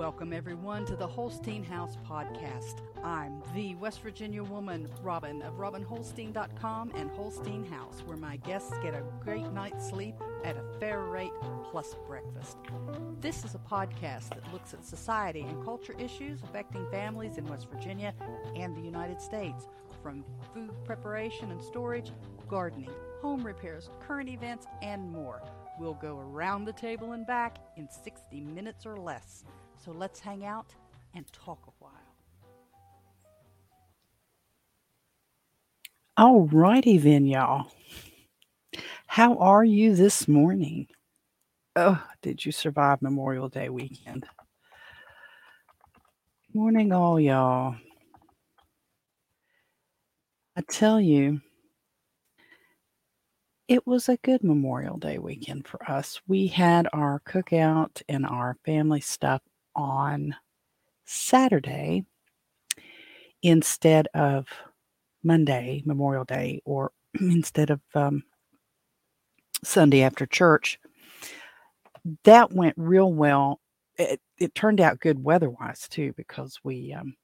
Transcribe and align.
Welcome, 0.00 0.32
everyone, 0.32 0.86
to 0.86 0.96
the 0.96 1.06
Holstein 1.06 1.62
House 1.62 1.98
podcast. 2.08 2.80
I'm 3.04 3.42
the 3.54 3.74
West 3.74 4.00
Virginia 4.00 4.42
woman, 4.42 4.88
Robin, 5.02 5.42
of 5.42 5.58
RobinHolstein.com 5.58 6.92
and 6.94 7.10
Holstein 7.10 7.66
House, 7.66 8.02
where 8.06 8.16
my 8.16 8.38
guests 8.38 8.72
get 8.82 8.94
a 8.94 9.02
great 9.22 9.52
night's 9.52 9.90
sleep 9.90 10.14
at 10.42 10.56
a 10.56 10.64
fair 10.80 11.00
rate 11.00 11.34
plus 11.70 11.94
breakfast. 12.06 12.56
This 13.20 13.44
is 13.44 13.54
a 13.54 13.58
podcast 13.58 14.30
that 14.30 14.50
looks 14.54 14.72
at 14.72 14.86
society 14.86 15.42
and 15.42 15.62
culture 15.62 15.94
issues 15.98 16.42
affecting 16.44 16.90
families 16.90 17.36
in 17.36 17.44
West 17.44 17.68
Virginia 17.70 18.14
and 18.56 18.74
the 18.74 18.80
United 18.80 19.20
States, 19.20 19.68
from 20.02 20.24
food 20.54 20.70
preparation 20.86 21.50
and 21.50 21.62
storage, 21.62 22.10
gardening, 22.48 22.88
home 23.20 23.44
repairs, 23.44 23.90
current 24.00 24.30
events, 24.30 24.66
and 24.80 25.12
more. 25.12 25.42
We'll 25.78 25.92
go 25.92 26.18
around 26.20 26.64
the 26.64 26.72
table 26.72 27.12
and 27.12 27.26
back 27.26 27.58
in 27.76 27.86
60 27.86 28.40
minutes 28.40 28.86
or 28.86 28.96
less. 28.96 29.44
So 29.82 29.92
let's 29.92 30.20
hang 30.20 30.44
out 30.44 30.74
and 31.14 31.24
talk 31.32 31.58
a 31.66 31.70
while. 31.82 31.92
All 36.18 36.46
righty 36.48 36.98
then, 36.98 37.24
y'all. 37.24 37.72
How 39.06 39.36
are 39.38 39.64
you 39.64 39.94
this 39.94 40.28
morning? 40.28 40.88
Oh, 41.76 42.02
did 42.20 42.44
you 42.44 42.52
survive 42.52 43.00
Memorial 43.00 43.48
Day 43.48 43.70
weekend? 43.70 44.26
Morning, 46.52 46.92
all 46.92 47.18
y'all. 47.18 47.76
I 50.56 50.60
tell 50.68 51.00
you, 51.00 51.40
it 53.66 53.86
was 53.86 54.10
a 54.10 54.18
good 54.18 54.44
Memorial 54.44 54.98
Day 54.98 55.16
weekend 55.18 55.66
for 55.66 55.90
us. 55.90 56.20
We 56.28 56.48
had 56.48 56.86
our 56.92 57.22
cookout 57.26 58.02
and 58.10 58.26
our 58.26 58.58
family 58.66 59.00
stuff 59.00 59.40
on 59.74 60.34
Saturday 61.04 62.04
instead 63.42 64.08
of 64.14 64.46
Monday, 65.22 65.82
Memorial 65.84 66.24
Day, 66.24 66.60
or 66.64 66.92
instead 67.20 67.70
of 67.70 67.80
um, 67.94 68.22
Sunday 69.64 70.02
after 70.02 70.26
church. 70.26 70.78
That 72.24 72.52
went 72.52 72.74
real 72.76 73.12
well. 73.12 73.60
It, 73.98 74.20
it 74.38 74.54
turned 74.54 74.80
out 74.80 75.00
good 75.00 75.22
weather-wise 75.22 75.86
too, 75.88 76.14
because 76.16 76.58
we 76.64 76.94
um, 76.94 77.14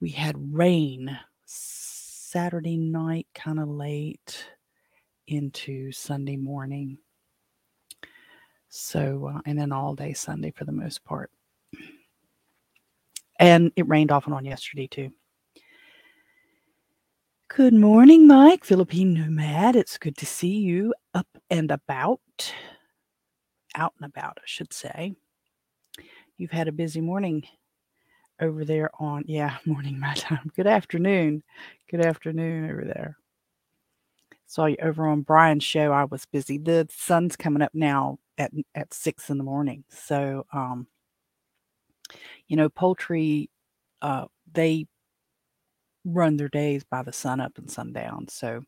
we 0.00 0.10
had 0.10 0.34
rain 0.54 1.16
Saturday 1.46 2.76
night, 2.76 3.28
kind 3.34 3.60
of 3.60 3.68
late 3.68 4.46
into 5.28 5.92
Sunday 5.92 6.36
morning. 6.36 6.98
So, 8.76 9.30
uh, 9.32 9.40
and 9.46 9.56
then 9.56 9.70
all 9.70 9.94
day 9.94 10.14
Sunday 10.14 10.50
for 10.50 10.64
the 10.64 10.72
most 10.72 11.04
part. 11.04 11.30
And 13.38 13.70
it 13.76 13.86
rained 13.88 14.10
off 14.10 14.26
and 14.26 14.34
on 14.34 14.44
yesterday 14.44 14.88
too. 14.88 15.12
Good 17.48 17.72
morning, 17.72 18.26
Mike, 18.26 18.64
Philippine 18.64 19.14
Nomad. 19.14 19.76
It's 19.76 19.96
good 19.96 20.16
to 20.16 20.26
see 20.26 20.56
you 20.56 20.92
up 21.14 21.28
and 21.50 21.70
about. 21.70 22.20
Out 23.76 23.94
and 24.00 24.10
about, 24.10 24.38
I 24.38 24.44
should 24.44 24.72
say. 24.72 25.14
You've 26.36 26.50
had 26.50 26.66
a 26.66 26.72
busy 26.72 27.00
morning 27.00 27.44
over 28.40 28.64
there 28.64 28.90
on, 28.98 29.22
yeah, 29.28 29.58
morning 29.66 30.00
my 30.00 30.14
time. 30.14 30.50
Good 30.56 30.66
afternoon. 30.66 31.44
Good 31.88 32.04
afternoon 32.04 32.68
over 32.68 32.84
there. 32.84 33.18
Saw 34.46 34.66
you 34.66 34.76
over 34.82 35.06
on 35.06 35.22
Brian's 35.22 35.64
show. 35.64 35.92
I 35.92 36.04
was 36.04 36.26
busy. 36.26 36.58
The 36.58 36.86
sun's 36.90 37.36
coming 37.36 37.62
up 37.62 37.72
now 37.74 38.18
at 38.38 38.52
at 38.74 38.92
six 38.94 39.30
in 39.30 39.38
the 39.38 39.44
morning. 39.44 39.84
So, 39.88 40.46
um, 40.52 40.86
you 42.48 42.56
know, 42.56 42.68
poultry, 42.68 43.50
uh, 44.02 44.26
they 44.52 44.86
run 46.04 46.36
their 46.36 46.48
days 46.48 46.84
by 46.84 47.02
the 47.02 47.12
sun 47.12 47.40
up 47.40 47.56
and 47.58 47.70
sundown. 47.70 48.28
So, 48.28 48.62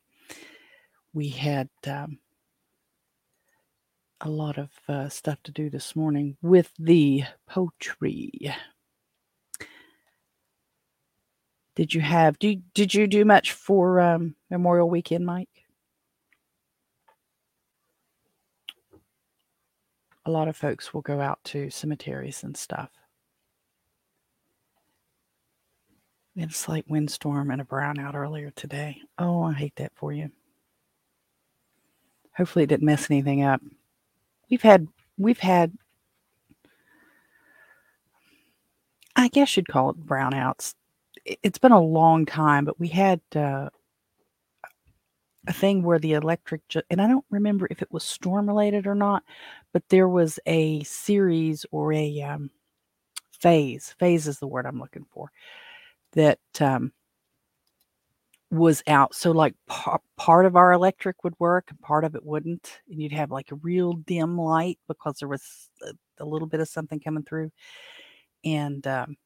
we 1.12 1.28
had 1.28 1.68
um, 1.86 2.18
a 4.20 4.28
lot 4.28 4.58
of 4.58 4.70
uh, 4.88 5.08
stuff 5.08 5.42
to 5.44 5.52
do 5.52 5.70
this 5.70 5.94
morning 5.94 6.36
with 6.42 6.72
the 6.78 7.24
poultry. 7.46 8.32
Did 11.74 11.92
you 11.92 12.00
have 12.00 12.38
do 12.38 12.56
did 12.74 12.94
you 12.94 13.06
do 13.06 13.24
much 13.24 13.52
for 13.52 14.00
um, 14.00 14.34
Memorial 14.50 14.88
Weekend, 14.88 15.26
Mike? 15.26 15.65
A 20.26 20.30
lot 20.30 20.48
of 20.48 20.56
folks 20.56 20.92
will 20.92 21.02
go 21.02 21.20
out 21.20 21.38
to 21.44 21.70
cemeteries 21.70 22.42
and 22.42 22.56
stuff. 22.56 22.90
We 26.34 26.42
had 26.42 26.50
a 26.50 26.54
slight 26.54 26.84
windstorm 26.88 27.50
and 27.50 27.60
a 27.60 27.64
brownout 27.64 28.14
earlier 28.14 28.50
today. 28.50 29.00
Oh, 29.18 29.44
I 29.44 29.54
hate 29.54 29.76
that 29.76 29.92
for 29.94 30.12
you. 30.12 30.30
Hopefully 32.36 32.64
it 32.64 32.66
didn't 32.66 32.84
mess 32.84 33.10
anything 33.10 33.42
up. 33.42 33.62
We've 34.50 34.60
had 34.60 34.88
we've 35.16 35.38
had 35.38 35.72
I 39.14 39.28
guess 39.28 39.56
you'd 39.56 39.68
call 39.68 39.90
it 39.90 40.06
brownouts. 40.06 40.74
It's 41.24 41.58
been 41.58 41.72
a 41.72 41.80
long 41.80 42.26
time, 42.26 42.66
but 42.66 42.78
we 42.78 42.88
had 42.88 43.20
uh, 43.34 43.70
a 45.46 45.52
thing 45.52 45.82
where 45.82 45.98
the 45.98 46.14
electric 46.14 46.66
ju- 46.68 46.82
and 46.90 47.00
I 47.00 47.06
don't 47.06 47.24
remember 47.30 47.68
if 47.70 47.82
it 47.82 47.92
was 47.92 48.04
storm 48.04 48.48
related 48.48 48.86
or 48.86 48.94
not, 48.94 49.22
but 49.72 49.82
there 49.88 50.08
was 50.08 50.38
a 50.46 50.82
series 50.84 51.64
or 51.70 51.92
a 51.92 52.22
um, 52.22 52.50
phase. 53.40 53.94
Phase 53.98 54.26
is 54.26 54.38
the 54.38 54.46
word 54.46 54.66
I'm 54.66 54.80
looking 54.80 55.06
for. 55.10 55.30
That 56.12 56.38
um, 56.60 56.92
was 58.50 58.82
out. 58.86 59.14
So 59.14 59.32
like 59.32 59.54
par- 59.66 60.00
part 60.16 60.46
of 60.46 60.56
our 60.56 60.72
electric 60.72 61.24
would 61.24 61.34
work 61.38 61.66
and 61.70 61.80
part 61.80 62.04
of 62.04 62.14
it 62.14 62.24
wouldn't, 62.24 62.80
and 62.90 63.00
you'd 63.00 63.12
have 63.12 63.30
like 63.30 63.52
a 63.52 63.56
real 63.56 63.94
dim 63.94 64.38
light 64.38 64.78
because 64.88 65.18
there 65.18 65.28
was 65.28 65.70
a, 65.82 65.92
a 66.22 66.24
little 66.24 66.48
bit 66.48 66.60
of 66.60 66.68
something 66.68 67.00
coming 67.00 67.24
through. 67.24 67.50
And 68.44 68.86
um, 68.86 69.16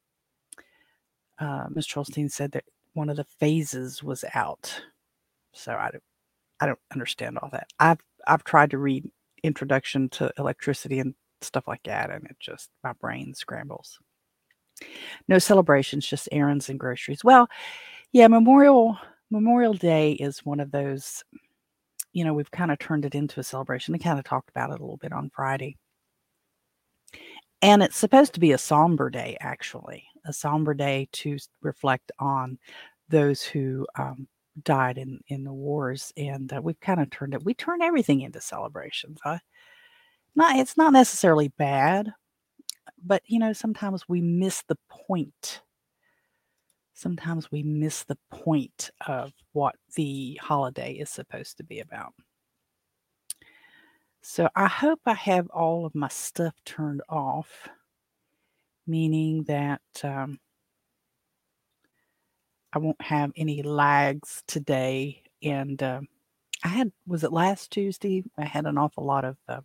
uh, 1.39 1.67
Ms. 1.69 1.87
Said 2.27 2.51
that 2.51 2.65
one 2.93 3.09
of 3.09 3.17
the 3.17 3.25
phases 3.39 4.03
was 4.03 4.25
out. 4.33 4.81
So 5.53 5.73
I 5.73 5.91
I 6.61 6.67
don't 6.67 6.79
understand 6.91 7.37
all 7.39 7.49
that. 7.51 7.67
I've 7.79 7.99
I've 8.27 8.43
tried 8.43 8.71
to 8.71 8.77
read 8.77 9.09
introduction 9.43 10.07
to 10.09 10.31
electricity 10.37 10.99
and 10.99 11.15
stuff 11.41 11.67
like 11.67 11.83
that, 11.83 12.11
and 12.11 12.25
it 12.25 12.37
just 12.39 12.69
my 12.83 12.93
brain 12.93 13.33
scrambles. 13.33 13.99
No 15.27 15.39
celebrations, 15.39 16.07
just 16.07 16.29
errands 16.31 16.69
and 16.69 16.79
groceries. 16.79 17.23
Well, 17.23 17.47
yeah, 18.11 18.27
Memorial 18.27 18.97
Memorial 19.31 19.73
Day 19.73 20.13
is 20.13 20.45
one 20.45 20.59
of 20.59 20.71
those. 20.71 21.23
You 22.13 22.25
know, 22.25 22.33
we've 22.33 22.51
kind 22.51 22.71
of 22.71 22.79
turned 22.79 23.05
it 23.05 23.15
into 23.15 23.39
a 23.39 23.43
celebration. 23.43 23.93
We 23.93 23.99
kind 23.99 24.19
of 24.19 24.25
talked 24.25 24.49
about 24.49 24.69
it 24.69 24.79
a 24.79 24.83
little 24.83 24.97
bit 24.97 25.13
on 25.13 25.31
Friday. 25.33 25.77
And 27.61 27.83
it's 27.83 27.97
supposed 27.97 28.33
to 28.33 28.39
be 28.39 28.51
a 28.53 28.57
somber 28.57 29.09
day, 29.09 29.37
actually, 29.39 30.03
a 30.25 30.33
somber 30.33 30.73
day 30.73 31.07
to 31.13 31.37
reflect 31.61 32.11
on 32.19 32.57
those 33.07 33.43
who 33.43 33.85
um, 33.97 34.27
died 34.63 34.97
in 34.97 35.19
in 35.27 35.43
the 35.43 35.53
wars, 35.53 36.13
and 36.17 36.51
uh, 36.53 36.61
we've 36.61 36.79
kind 36.79 37.01
of 37.01 37.09
turned 37.09 37.33
it. 37.33 37.43
We 37.43 37.53
turn 37.53 37.81
everything 37.81 38.21
into 38.21 38.41
celebrations. 38.41 39.19
Huh? 39.23 39.39
Not 40.35 40.57
it's 40.57 40.77
not 40.77 40.93
necessarily 40.93 41.49
bad, 41.49 42.11
but 43.03 43.23
you 43.25 43.39
know 43.39 43.53
sometimes 43.53 44.07
we 44.07 44.21
miss 44.21 44.63
the 44.67 44.77
point. 44.89 45.61
Sometimes 46.93 47.51
we 47.51 47.63
miss 47.63 48.03
the 48.03 48.17
point 48.29 48.91
of 49.07 49.33
what 49.53 49.75
the 49.95 50.39
holiday 50.41 50.93
is 50.93 51.09
supposed 51.09 51.57
to 51.57 51.63
be 51.63 51.79
about. 51.79 52.13
So 54.21 54.49
I 54.55 54.67
hope 54.67 54.99
I 55.07 55.15
have 55.15 55.49
all 55.49 55.85
of 55.85 55.95
my 55.95 56.09
stuff 56.09 56.53
turned 56.63 57.01
off, 57.09 57.67
meaning 58.85 59.43
that 59.45 59.81
um, 60.03 60.39
I 62.73 62.79
won't 62.79 63.01
have 63.01 63.31
any 63.35 63.61
lags 63.63 64.43
today. 64.47 65.23
And 65.43 65.81
uh, 65.81 66.01
I 66.63 66.67
had, 66.69 66.91
was 67.07 67.23
it 67.23 67.33
last 67.33 67.71
Tuesday? 67.71 68.23
I 68.37 68.45
had 68.45 68.65
an 68.65 68.77
awful 68.77 69.05
lot 69.05 69.25
of 69.25 69.37
uh, 69.47 69.61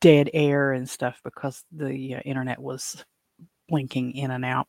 dead 0.00 0.30
air 0.32 0.72
and 0.72 0.88
stuff 0.88 1.20
because 1.24 1.64
the 1.72 2.16
uh, 2.16 2.20
internet 2.20 2.58
was 2.58 3.04
blinking 3.68 4.12
in 4.14 4.30
and 4.30 4.44
out. 4.44 4.66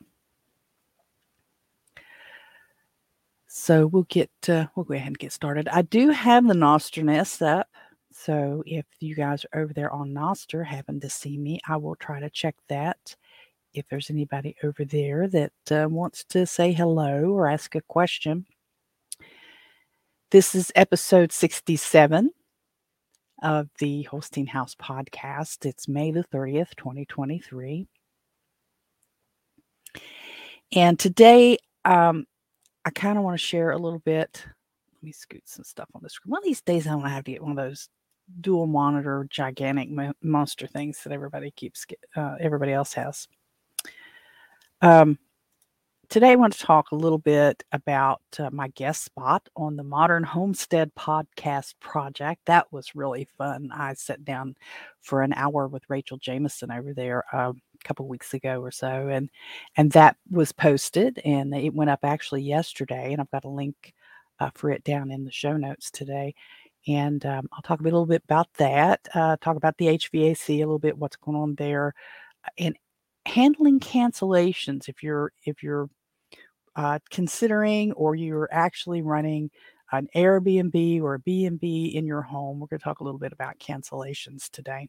So 3.47 3.87
we'll 3.87 4.03
get 4.03 4.29
uh, 4.47 4.67
we'll 4.75 4.83
go 4.83 4.93
ahead 4.93 5.07
and 5.07 5.17
get 5.17 5.31
started. 5.31 5.67
I 5.69 5.81
do 5.81 6.09
have 6.11 6.47
the 6.47 6.53
Nostr 6.53 7.03
Nest 7.03 7.41
up, 7.41 7.67
so 8.11 8.63
if 8.65 8.85
you 8.99 9.15
guys 9.15 9.43
are 9.45 9.61
over 9.61 9.73
there 9.73 9.91
on 9.91 10.13
Nostr 10.13 10.63
happen 10.65 10.99
to 10.99 11.09
see 11.09 11.37
me, 11.37 11.59
I 11.67 11.77
will 11.77 11.95
try 11.95 12.19
to 12.19 12.29
check 12.29 12.55
that 12.67 13.15
if 13.73 13.87
there's 13.89 14.09
anybody 14.09 14.55
over 14.63 14.85
there 14.85 15.27
that 15.27 15.51
uh, 15.71 15.87
wants 15.89 16.23
to 16.29 16.45
say 16.45 16.71
hello 16.73 17.31
or 17.31 17.47
ask 17.47 17.75
a 17.75 17.81
question. 17.81 18.45
This 20.31 20.53
is 20.55 20.71
episode 20.75 21.31
67. 21.31 22.31
of 23.41 23.69
the 23.79 24.03
Holstein 24.03 24.47
House 24.47 24.75
podcast. 24.75 25.65
It's 25.65 25.87
May 25.87 26.11
the 26.11 26.23
30th, 26.25 26.75
2023. 26.75 27.87
And 30.73 30.99
today, 30.99 31.57
um, 31.85 32.25
I 32.85 32.89
kind 32.91 33.17
of 33.17 33.23
want 33.23 33.35
to 33.39 33.43
share 33.43 33.71
a 33.71 33.77
little 33.77 33.99
bit. 33.99 34.43
Let 34.93 35.03
me 35.03 35.11
scoot 35.11 35.43
some 35.45 35.63
stuff 35.63 35.89
on 35.95 36.01
the 36.03 36.09
screen. 36.09 36.31
One 36.31 36.39
of 36.39 36.45
these 36.45 36.61
days, 36.61 36.85
I'm 36.85 36.95
going 36.95 37.05
to 37.05 37.09
have 37.09 37.23
to 37.23 37.31
get 37.31 37.41
one 37.41 37.51
of 37.51 37.57
those 37.57 37.89
dual 38.41 38.67
monitor 38.67 39.25
gigantic 39.29 39.89
mo- 39.89 40.13
monster 40.21 40.67
things 40.67 41.01
that 41.03 41.13
everybody 41.13 41.51
keeps, 41.51 41.85
uh, 42.15 42.35
everybody 42.39 42.73
else 42.73 42.93
has. 42.93 43.27
Um, 44.81 45.17
Today, 46.09 46.31
I 46.31 46.35
want 46.37 46.53
to 46.53 46.59
talk 46.59 46.89
a 46.89 46.95
little 46.95 47.19
bit 47.19 47.63
about 47.71 48.21
uh, 48.39 48.49
my 48.51 48.69
guest 48.69 49.03
spot 49.03 49.47
on 49.55 49.75
the 49.75 49.83
Modern 49.83 50.23
Homestead 50.23 50.91
Podcast 50.95 51.75
Project. 51.79 52.41
That 52.47 52.65
was 52.73 52.95
really 52.95 53.27
fun. 53.37 53.69
I 53.71 53.93
sat 53.93 54.25
down 54.25 54.55
for 55.01 55.21
an 55.21 55.33
hour 55.33 55.67
with 55.67 55.83
Rachel 55.87 56.17
Jameson 56.17 56.71
over 56.71 56.95
there 56.95 57.25
uh, 57.31 57.51
a 57.51 57.87
couple 57.87 58.07
weeks 58.07 58.33
ago 58.33 58.59
or 58.59 58.71
so, 58.71 59.07
and 59.09 59.29
and 59.77 59.91
that 59.91 60.17
was 60.31 60.51
posted, 60.51 61.21
and 61.23 61.53
it 61.53 61.75
went 61.75 61.91
up 61.91 61.99
actually 62.01 62.41
yesterday, 62.41 63.11
and 63.11 63.21
I've 63.21 63.29
got 63.29 63.45
a 63.45 63.49
link 63.49 63.93
uh, 64.39 64.49
for 64.55 64.71
it 64.71 64.83
down 64.83 65.11
in 65.11 65.25
the 65.25 65.31
show 65.31 65.57
notes 65.57 65.91
today. 65.91 66.33
And 66.87 67.23
um, 67.27 67.47
I'll 67.53 67.61
talk 67.61 67.81
a 67.81 67.83
little 67.83 68.07
bit 68.07 68.23
about 68.23 68.51
that. 68.55 69.07
Uh, 69.13 69.37
talk 69.39 69.57
about 69.57 69.77
the 69.77 69.89
HVAC 69.89 70.55
a 70.55 70.57
little 70.65 70.79
bit, 70.79 70.97
what's 70.97 71.17
going 71.17 71.37
on 71.37 71.53
there, 71.53 71.93
and 72.57 72.75
handling 73.29 73.79
cancellations 73.79 74.89
if 74.89 75.03
you're 75.03 75.31
if 75.45 75.61
you're 75.61 75.89
uh, 76.75 76.99
considering 77.11 77.91
or 77.93 78.15
you're 78.15 78.49
actually 78.51 79.01
running 79.01 79.49
an 79.91 80.07
Airbnb 80.15 81.01
or 81.01 81.15
a 81.15 81.19
B&B 81.19 81.87
in 81.95 82.05
your 82.05 82.21
home. 82.21 82.59
We're 82.59 82.67
going 82.67 82.79
to 82.79 82.83
talk 82.83 82.99
a 82.99 83.03
little 83.03 83.19
bit 83.19 83.33
about 83.33 83.59
cancellations 83.59 84.49
today. 84.49 84.87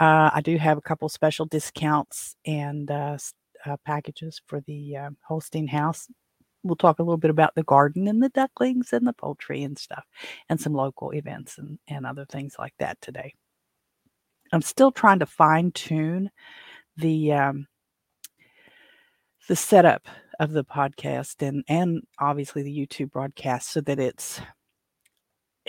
Uh, 0.00 0.30
I 0.32 0.40
do 0.40 0.56
have 0.56 0.78
a 0.78 0.82
couple 0.82 1.08
special 1.08 1.46
discounts 1.46 2.36
and 2.46 2.90
uh, 2.90 3.18
uh, 3.66 3.76
packages 3.84 4.40
for 4.46 4.60
the 4.60 4.96
uh, 4.96 5.10
Holstein 5.26 5.66
House. 5.66 6.06
We'll 6.62 6.76
talk 6.76 7.00
a 7.00 7.02
little 7.02 7.18
bit 7.18 7.30
about 7.30 7.54
the 7.54 7.64
garden 7.64 8.06
and 8.08 8.22
the 8.22 8.28
ducklings 8.30 8.92
and 8.92 9.06
the 9.06 9.12
poultry 9.12 9.62
and 9.62 9.76
stuff, 9.76 10.04
and 10.48 10.60
some 10.60 10.74
local 10.74 11.10
events 11.10 11.58
and, 11.58 11.78
and 11.88 12.06
other 12.06 12.24
things 12.24 12.54
like 12.58 12.74
that 12.78 13.00
today. 13.00 13.34
I'm 14.52 14.62
still 14.62 14.92
trying 14.92 15.18
to 15.18 15.26
fine 15.26 15.72
tune 15.72 16.30
the 16.98 17.32
um, 17.32 17.66
the 19.48 19.56
setup 19.56 20.06
of 20.40 20.52
the 20.52 20.64
podcast 20.64 21.46
and 21.46 21.64
and 21.68 22.02
obviously 22.18 22.62
the 22.62 22.76
YouTube 22.76 23.10
broadcast 23.10 23.70
so 23.70 23.80
that 23.80 23.98
it's 23.98 24.40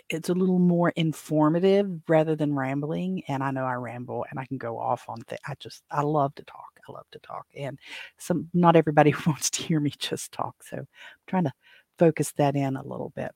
it's 0.10 0.30
a 0.30 0.34
little 0.34 0.60
more 0.60 0.90
informative 0.96 1.90
rather 2.08 2.36
than 2.36 2.56
rambling 2.56 3.24
and 3.28 3.44
I 3.44 3.52
know 3.52 3.66
I 3.66 3.74
ramble 3.74 4.26
and 4.30 4.40
I 4.40 4.46
can 4.46 4.58
go 4.58 4.78
off 4.80 5.06
on 5.08 5.22
things. 5.22 5.42
I 5.48 5.56
just 5.60 5.84
I 5.92 6.02
love 6.02 6.36
to 6.36 6.44
talk. 6.44 6.80
I 6.88 6.92
love 6.92 7.06
to 7.12 7.20
talk 7.20 7.46
and 7.56 7.80
some 8.18 8.50
not 8.54 8.76
everybody 8.76 9.14
wants 9.28 9.50
to 9.52 9.64
hear 9.64 9.80
me 9.80 9.94
just 9.98 10.32
talk. 10.32 10.56
So 10.64 10.78
I'm 10.78 10.88
trying 11.28 11.46
to 11.46 11.54
focus 11.98 12.32
that 12.34 12.56
in 12.56 12.76
a 12.76 12.86
little 12.86 13.12
bit. 13.16 13.32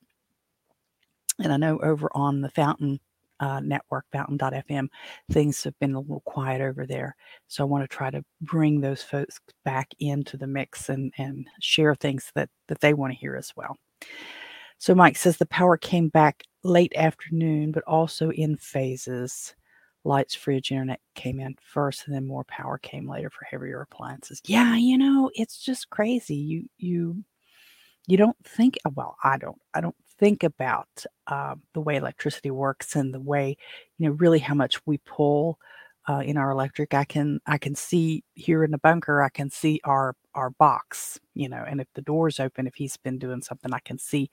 And 1.43 1.51
I 1.51 1.57
know 1.57 1.79
over 1.79 2.09
on 2.13 2.41
the 2.41 2.49
Fountain 2.49 2.99
uh, 3.43 3.59
network, 3.59 4.05
fountain.fm, 4.13 4.87
things 5.31 5.61
have 5.63 5.77
been 5.79 5.95
a 5.95 5.99
little 5.99 6.23
quiet 6.25 6.61
over 6.61 6.85
there. 6.87 7.13
So 7.49 7.61
I 7.61 7.67
want 7.67 7.83
to 7.83 7.93
try 7.93 8.09
to 8.09 8.23
bring 8.41 8.79
those 8.79 9.03
folks 9.03 9.37
back 9.65 9.89
into 9.99 10.37
the 10.37 10.47
mix 10.47 10.87
and, 10.87 11.13
and 11.17 11.45
share 11.59 11.93
things 11.93 12.31
that, 12.35 12.49
that 12.69 12.79
they 12.79 12.93
want 12.93 13.11
to 13.11 13.19
hear 13.19 13.35
as 13.35 13.51
well. 13.57 13.75
So 14.77 14.95
Mike 14.95 15.17
says 15.17 15.35
the 15.35 15.45
power 15.47 15.75
came 15.75 16.07
back 16.07 16.43
late 16.63 16.93
afternoon, 16.95 17.73
but 17.73 17.83
also 17.83 18.31
in 18.31 18.55
phases. 18.55 19.53
Lights, 20.05 20.35
fridge, 20.35 20.71
internet 20.71 20.99
came 21.15 21.39
in 21.39 21.55
first, 21.61 22.05
and 22.05 22.15
then 22.15 22.27
more 22.27 22.43
power 22.45 22.77
came 22.77 23.09
later 23.09 23.29
for 23.29 23.45
heavier 23.45 23.81
appliances. 23.81 24.41
Yeah, 24.45 24.75
you 24.75 24.97
know, 24.97 25.31
it's 25.33 25.57
just 25.57 25.89
crazy. 25.89 26.35
You 26.35 26.69
you 26.77 27.23
you 28.07 28.17
don't 28.17 28.35
think 28.45 28.77
well, 28.95 29.15
I 29.23 29.37
don't 29.37 29.57
I 29.73 29.79
don't 29.79 29.95
think 30.19 30.43
about 30.43 30.87
uh, 31.27 31.55
the 31.73 31.81
way 31.81 31.95
electricity 31.95 32.51
works 32.51 32.95
and 32.95 33.13
the 33.13 33.21
way 33.21 33.57
you 33.97 34.07
know 34.07 34.15
really 34.15 34.39
how 34.39 34.53
much 34.55 34.79
we 34.85 34.97
pull 34.99 35.57
uh, 36.09 36.19
in 36.19 36.37
our 36.37 36.51
electric. 36.51 36.93
I 36.93 37.05
can 37.05 37.39
i 37.47 37.57
can 37.57 37.75
see 37.75 38.23
here 38.35 38.63
in 38.63 38.71
the 38.71 38.77
bunker 38.77 39.21
i 39.21 39.29
can 39.29 39.49
see 39.49 39.79
our 39.85 40.15
our 40.35 40.49
box 40.51 41.19
you 41.33 41.47
know 41.49 41.63
and 41.67 41.79
if 41.81 41.87
the 41.95 42.01
door's 42.01 42.39
open 42.39 42.67
if 42.67 42.75
he's 42.75 42.97
been 42.97 43.19
doing 43.19 43.41
something 43.41 43.71
i 43.73 43.79
can 43.79 43.99
see 43.99 44.29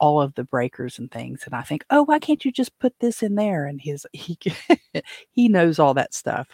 all 0.00 0.20
of 0.20 0.34
the 0.34 0.44
breakers 0.44 0.98
and 0.98 1.10
things 1.10 1.42
and 1.46 1.54
i 1.54 1.62
think 1.62 1.84
oh 1.90 2.02
why 2.02 2.18
can't 2.18 2.44
you 2.44 2.52
just 2.52 2.76
put 2.78 2.94
this 3.00 3.22
in 3.22 3.34
there? 3.34 3.66
And 3.66 3.80
his 3.80 4.06
he 4.12 4.38
he 5.30 5.48
knows 5.48 5.78
all 5.78 5.94
that 5.94 6.14
stuff. 6.14 6.48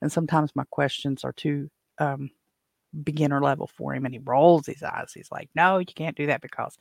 And 0.00 0.10
sometimes 0.10 0.50
my 0.56 0.64
questions 0.70 1.24
are 1.24 1.32
too 1.32 1.68
um, 1.98 2.30
beginner 3.04 3.40
level 3.40 3.70
for 3.76 3.94
him 3.94 4.04
and 4.04 4.14
he 4.14 4.20
rolls 4.24 4.66
his 4.66 4.82
eyes. 4.82 5.12
He's 5.14 5.30
like 5.30 5.48
no 5.54 5.78
you 5.78 5.86
can't 5.86 6.16
do 6.16 6.26
that 6.26 6.40
because 6.42 6.76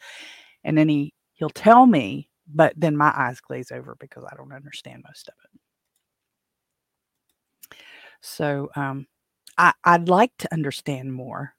and 0.63 0.77
then 0.77 0.89
he 0.89 1.13
he'll 1.41 1.49
tell 1.49 1.87
me, 1.87 2.29
but 2.53 2.71
then 2.77 2.95
my 2.95 3.11
eyes 3.15 3.41
glaze 3.41 3.71
over 3.71 3.95
because 3.99 4.23
I 4.23 4.35
don't 4.35 4.53
understand 4.53 5.03
most 5.03 5.27
of 5.27 5.33
it. 5.43 5.49
So 8.21 8.69
um, 8.75 9.07
I, 9.57 9.73
I'd 9.83 10.07
like 10.07 10.31
to 10.37 10.53
understand 10.53 11.11
more, 11.11 11.55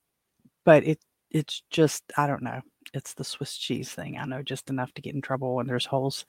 but 0.64 0.86
it 0.86 1.00
it's 1.32 1.64
just 1.70 2.04
I 2.16 2.28
don't 2.28 2.44
know. 2.44 2.60
It's 2.94 3.14
the 3.14 3.24
Swiss 3.24 3.56
cheese 3.56 3.90
thing. 3.90 4.18
I 4.18 4.24
know 4.24 4.40
just 4.40 4.70
enough 4.70 4.92
to 4.94 5.02
get 5.02 5.16
in 5.16 5.20
trouble 5.20 5.56
when 5.56 5.66
there's 5.66 5.86
holes 5.86 6.24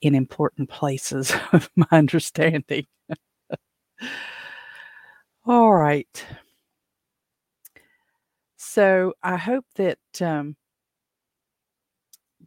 in 0.00 0.14
important 0.14 0.70
places 0.70 1.30
of 1.52 1.68
my 1.76 1.86
understanding. 1.92 2.86
All 5.46 5.74
right. 5.74 6.24
So 8.56 9.14
I 9.22 9.36
hope 9.36 9.64
that 9.76 9.98
um, 10.22 10.56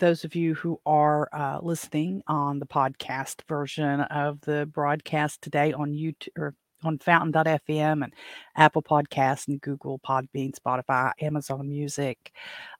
those 0.01 0.25
of 0.25 0.33
you 0.33 0.55
who 0.55 0.81
are 0.83 1.29
uh, 1.31 1.59
listening 1.61 2.23
on 2.25 2.57
the 2.57 2.65
podcast 2.65 3.43
version 3.47 4.01
of 4.01 4.41
the 4.41 4.67
broadcast 4.73 5.43
today 5.43 5.71
on 5.73 5.91
YouTube 5.91 6.29
or 6.35 6.55
on 6.83 6.97
fountain.fm 6.97 8.03
and 8.03 8.11
Apple 8.55 8.81
Podcasts 8.81 9.47
and 9.47 9.61
Google 9.61 9.99
Podbean, 9.99 10.53
Spotify, 10.59 11.11
Amazon 11.21 11.69
Music, 11.69 12.33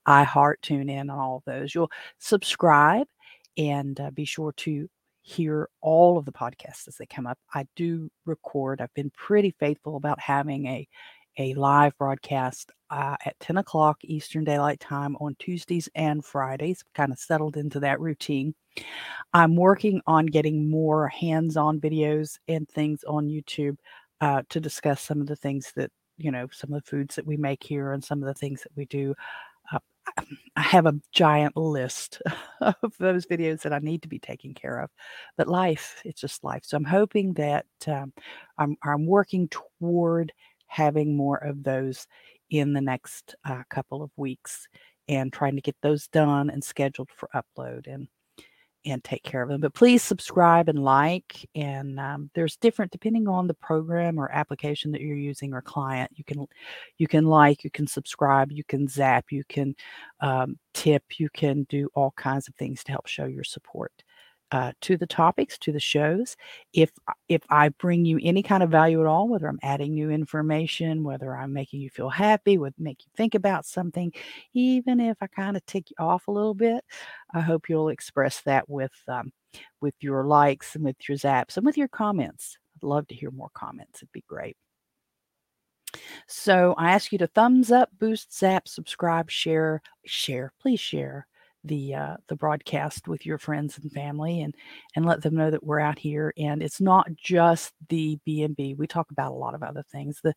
iHeart, 0.08 0.56
TuneIn, 0.64 1.02
and 1.02 1.12
all 1.12 1.38
of 1.38 1.44
those. 1.46 1.76
You'll 1.76 1.92
subscribe 2.18 3.06
and 3.56 4.00
uh, 4.00 4.10
be 4.10 4.26
sure 4.26 4.52
to 4.54 4.90
hear 5.22 5.70
all 5.80 6.18
of 6.18 6.26
the 6.26 6.32
podcasts 6.32 6.88
as 6.88 6.96
they 6.98 7.06
come 7.06 7.28
up. 7.28 7.38
I 7.54 7.68
do 7.76 8.10
record. 8.26 8.82
I've 8.82 8.94
been 8.96 9.12
pretty 9.12 9.54
faithful 9.60 9.96
about 9.96 10.20
having 10.20 10.66
a 10.66 10.88
a 11.38 11.54
live 11.54 11.98
broadcast 11.98 12.72
uh, 12.90 13.16
at 13.26 13.40
10 13.40 13.58
o'clock 13.58 13.98
Eastern 14.04 14.44
Daylight 14.44 14.80
Time 14.80 15.16
on 15.22 15.36
Tuesdays 15.40 15.90
and 15.96 16.24
Fridays. 16.24 16.84
Kind 16.94 17.12
of 17.12 17.20
settled 17.20 17.58
into 17.58 17.80
that 17.80 18.00
routine. 18.00 18.54
I'm 19.34 19.56
working 19.56 20.02
on 20.08 20.26
getting 20.26 20.70
more 20.70 21.08
hands 21.08 21.58
on 21.58 21.80
videos 21.80 22.38
and 22.48 22.68
things 22.70 23.04
on 23.06 23.28
YouTube 23.28 23.78
uh, 24.20 24.44
to 24.50 24.60
discuss 24.60 25.02
some 25.02 25.22
of 25.22 25.28
the 25.28 25.36
things 25.36 25.72
that, 25.76 25.92
you 26.18 26.32
know, 26.32 26.48
some 26.52 26.74
of 26.74 26.84
the 26.84 26.90
foods 26.90 27.16
that 27.16 27.26
we 27.26 27.38
make 27.38 27.64
here 27.64 27.94
and 27.94 28.04
some 28.04 28.22
of 28.22 28.28
the 28.28 28.34
things 28.34 28.62
that 28.64 28.72
we 28.76 28.86
do. 28.86 29.16
Uh, 29.72 29.80
I 30.56 30.62
have 30.62 30.86
a 30.86 31.00
giant 31.12 31.56
list 31.56 32.22
of 32.62 32.94
those 33.00 33.26
videos 33.26 33.62
that 33.62 33.74
I 33.74 33.80
need 33.80 34.02
to 34.02 34.10
be 34.10 34.20
taking 34.20 34.54
care 34.54 34.80
of, 34.80 34.90
but 35.38 35.48
life, 35.48 36.02
it's 36.04 36.22
just 36.22 36.44
life. 36.44 36.64
So 36.66 36.78
I'm 36.78 36.84
hoping 36.84 37.34
that 37.34 37.66
um, 37.88 38.14
I'm, 38.58 38.76
I'm 38.84 39.06
working 39.06 39.50
toward 39.50 40.34
having 40.72 41.18
more 41.18 41.38
of 41.38 41.64
those 41.64 42.08
in 42.50 42.72
the 42.72 42.82
next 42.82 43.36
uh, 43.44 43.62
couple 43.70 44.02
of 44.02 44.10
weeks 44.16 44.68
and 45.10 45.34
trying 45.34 45.56
to 45.56 45.62
get 45.62 45.76
those 45.82 46.08
done 46.08 46.50
and 46.50 46.64
scheduled 46.64 47.10
for 47.12 47.30
upload 47.36 47.88
and 47.94 48.08
and 48.84 49.04
take 49.04 49.22
care 49.22 49.44
of 49.44 49.50
them. 49.50 49.62
But 49.62 49.76
please 49.76 50.02
subscribe 50.02 50.68
and 50.68 50.84
like. 50.84 51.48
And 51.54 52.00
um, 52.00 52.32
there's 52.34 52.56
different 52.56 52.92
depending 52.92 53.28
on 53.28 53.46
the 53.46 53.54
program 53.54 54.18
or 54.18 54.32
application 54.32 54.92
that 54.92 55.02
you're 55.02 55.16
using 55.16 55.54
or 55.54 55.62
client. 55.62 56.10
You 56.16 56.24
can 56.24 56.48
you 56.98 57.08
can 57.08 57.26
like, 57.26 57.64
you 57.64 57.70
can 57.70 57.86
subscribe, 57.86 58.52
you 58.52 58.64
can 58.64 58.88
zap, 58.88 59.26
you 59.30 59.44
can 59.50 59.76
um, 60.22 60.58
tip, 60.74 61.04
you 61.20 61.30
can 61.30 61.64
do 61.70 61.90
all 61.94 62.14
kinds 62.18 62.48
of 62.48 62.56
things 62.56 62.84
to 62.86 62.92
help 62.92 63.08
show 63.08 63.26
your 63.26 63.44
support 63.44 63.92
uh, 64.52 64.74
to 64.82 64.98
the 64.98 65.08
topics, 65.08 65.58
to 65.58 65.72
the 65.72 65.80
shows. 65.80 66.36
If 66.74 66.92
if 67.30 67.42
I 67.50 67.70
bring 67.70 68.06
you 68.06 68.20
any 68.22 68.44
kind 68.44 68.64
of 68.64 68.70
value 68.70 69.00
at 69.00 69.08
all, 69.08 69.30
whether 69.30 69.48
I'm 69.48 69.60
adding 69.64 69.94
new 69.94 70.10
information, 70.10 71.04
whether 71.04 71.36
I'm 71.36 71.54
making 71.54 71.82
you 71.82 71.90
feel 71.90 72.10
happy, 72.10 72.58
would 72.58 72.74
make 72.78 73.06
you 73.06 73.12
think 73.16 73.34
about 73.34 73.66
something, 73.66 74.12
even 74.54 75.00
if 75.00 75.18
I 75.22 75.28
kind 75.28 75.56
of 75.56 75.66
tick 75.66 75.90
you 75.90 75.96
off 76.00 76.28
a 76.28 76.32
little 76.32 76.54
bit, 76.54 76.84
I 77.34 77.40
hope 77.40 77.70
you'll 77.70 77.90
express 77.90 78.42
that 78.42 78.70
with 78.70 78.92
um, 79.08 79.32
with 79.80 79.96
your 80.02 80.26
likes 80.26 80.76
and 80.76 80.84
with 80.84 80.98
your 81.08 81.18
zaps 81.18 81.58
and 81.58 81.66
with 81.66 81.78
your 81.78 81.88
comments. 81.88 82.58
I'd 82.76 82.88
love 82.88 83.08
to 83.08 83.16
hear 83.16 83.32
more 83.32 83.52
comments. 83.54 84.00
It'd 84.00 84.12
be 84.12 84.24
great. 84.28 84.58
So 86.28 86.74
I 86.78 86.92
ask 86.92 87.12
you 87.12 87.18
to 87.20 87.28
thumbs 87.28 87.72
up, 87.72 87.90
boost, 88.00 88.38
zap, 88.38 88.68
subscribe, 88.68 89.30
share, 89.30 89.82
share, 90.06 90.54
please 90.62 90.80
share 90.80 91.28
the 91.64 91.96
uh, 91.96 92.18
the 92.28 92.36
broadcast 92.36 93.08
with 93.08 93.26
your 93.26 93.38
friends 93.38 93.78
and 93.78 93.92
family 93.92 94.42
and 94.42 94.56
and 94.96 95.06
let 95.06 95.22
them 95.22 95.36
know 95.36 95.52
that 95.52 95.64
we're 95.64 95.80
out 95.80 96.00
here 96.00 96.34
and 96.38 96.62
it's 96.64 96.82
not 96.82 97.08
just 97.16 97.74
the 97.90 98.18
b&b 98.26 98.76
we 98.76 98.88
talk 98.88 99.12
about 99.12 99.32
a 99.32 99.36
lot 99.36 99.54
of 99.54 99.64
other 99.64 99.84
things. 99.92 100.20
The 100.24 100.34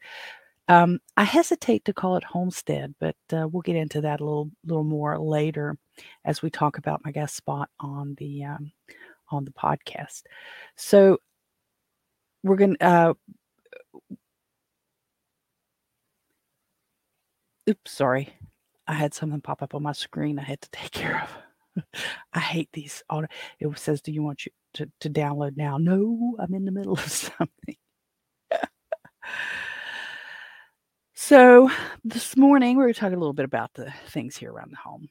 um, 0.69 0.99
i 1.17 1.25
hesitate 1.25 1.85
to 1.85 1.93
call 1.93 2.17
it 2.17 2.25
homestead 2.25 2.95
but 3.01 3.17
uh, 3.33 3.47
we'll 3.49 3.63
get 3.63 3.77
into 3.77 4.01
that 4.01 4.21
a 4.21 4.25
little 4.25 4.51
little 4.65 4.85
more 4.85 5.19
later 5.19 5.77
as 6.25 6.43
we 6.43 6.51
talk 6.51 6.79
about 6.79 7.05
my 7.05 7.11
guest 7.13 7.37
spot 7.37 7.69
on 7.81 8.15
the 8.19 8.45
um, 8.45 8.73
on 9.31 9.45
the 9.45 9.51
podcast. 9.53 10.23
So 10.77 11.19
we're 12.43 12.57
gonna 12.57 12.77
uh, 12.81 13.15
oops 17.69 17.91
sorry 17.93 18.35
I 18.87 18.95
had 18.95 19.15
something 19.15 19.41
pop 19.41 19.63
up 19.63 19.75
on 19.75 19.83
my 19.83 19.93
screen 19.93 20.39
I 20.39 20.43
had 20.43 20.61
to 20.61 20.71
take 20.71 20.91
care 20.93 21.23
of. 21.23 21.85
I 22.33 22.41
hate 22.41 22.69
these 22.73 23.03
auto. 23.11 23.27
It 23.59 23.79
says, 23.79 24.01
"Do 24.01 24.13
you 24.13 24.23
want 24.23 24.47
you 24.47 24.53
to, 24.75 24.91
to 25.01 25.11
download 25.11 25.57
now?" 25.57 25.77
No, 25.77 26.37
I'm 26.39 26.55
in 26.55 26.65
the 26.65 26.71
middle 26.71 26.93
of 26.93 27.01
something. 27.01 27.77
so 31.15 31.71
this 32.05 32.37
morning 32.37 32.77
we 32.77 32.85
were 32.85 32.93
talking 32.93 33.17
a 33.17 33.19
little 33.19 33.33
bit 33.33 33.45
about 33.45 33.73
the 33.75 33.93
things 34.09 34.37
here 34.37 34.53
around 34.53 34.73
the 34.73 34.77
home. 34.77 35.09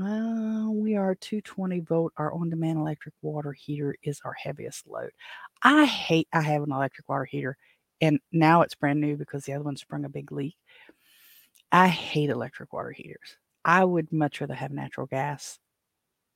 Uh, 0.00 0.70
we 0.70 0.96
are 0.96 1.14
220 1.14 1.80
volt. 1.80 2.12
Our 2.16 2.32
on-demand 2.32 2.78
electric 2.78 3.14
water 3.22 3.52
heater 3.52 3.94
is 4.02 4.20
our 4.24 4.34
heaviest 4.34 4.86
load. 4.86 5.10
I 5.62 5.84
hate. 5.84 6.28
I 6.32 6.42
have 6.42 6.62
an 6.62 6.72
electric 6.72 7.08
water 7.08 7.24
heater, 7.24 7.56
and 8.00 8.20
now 8.32 8.62
it's 8.62 8.74
brand 8.74 9.00
new 9.00 9.16
because 9.16 9.44
the 9.44 9.52
other 9.52 9.64
one 9.64 9.76
sprung 9.76 10.04
a 10.04 10.08
big 10.08 10.30
leak. 10.32 10.56
I 11.74 11.88
hate 11.88 12.30
electric 12.30 12.72
water 12.72 12.90
heaters. 12.92 13.36
I 13.66 13.84
would 13.84 14.12
much 14.12 14.40
rather 14.40 14.54
have 14.54 14.72
natural 14.72 15.06
gas, 15.06 15.58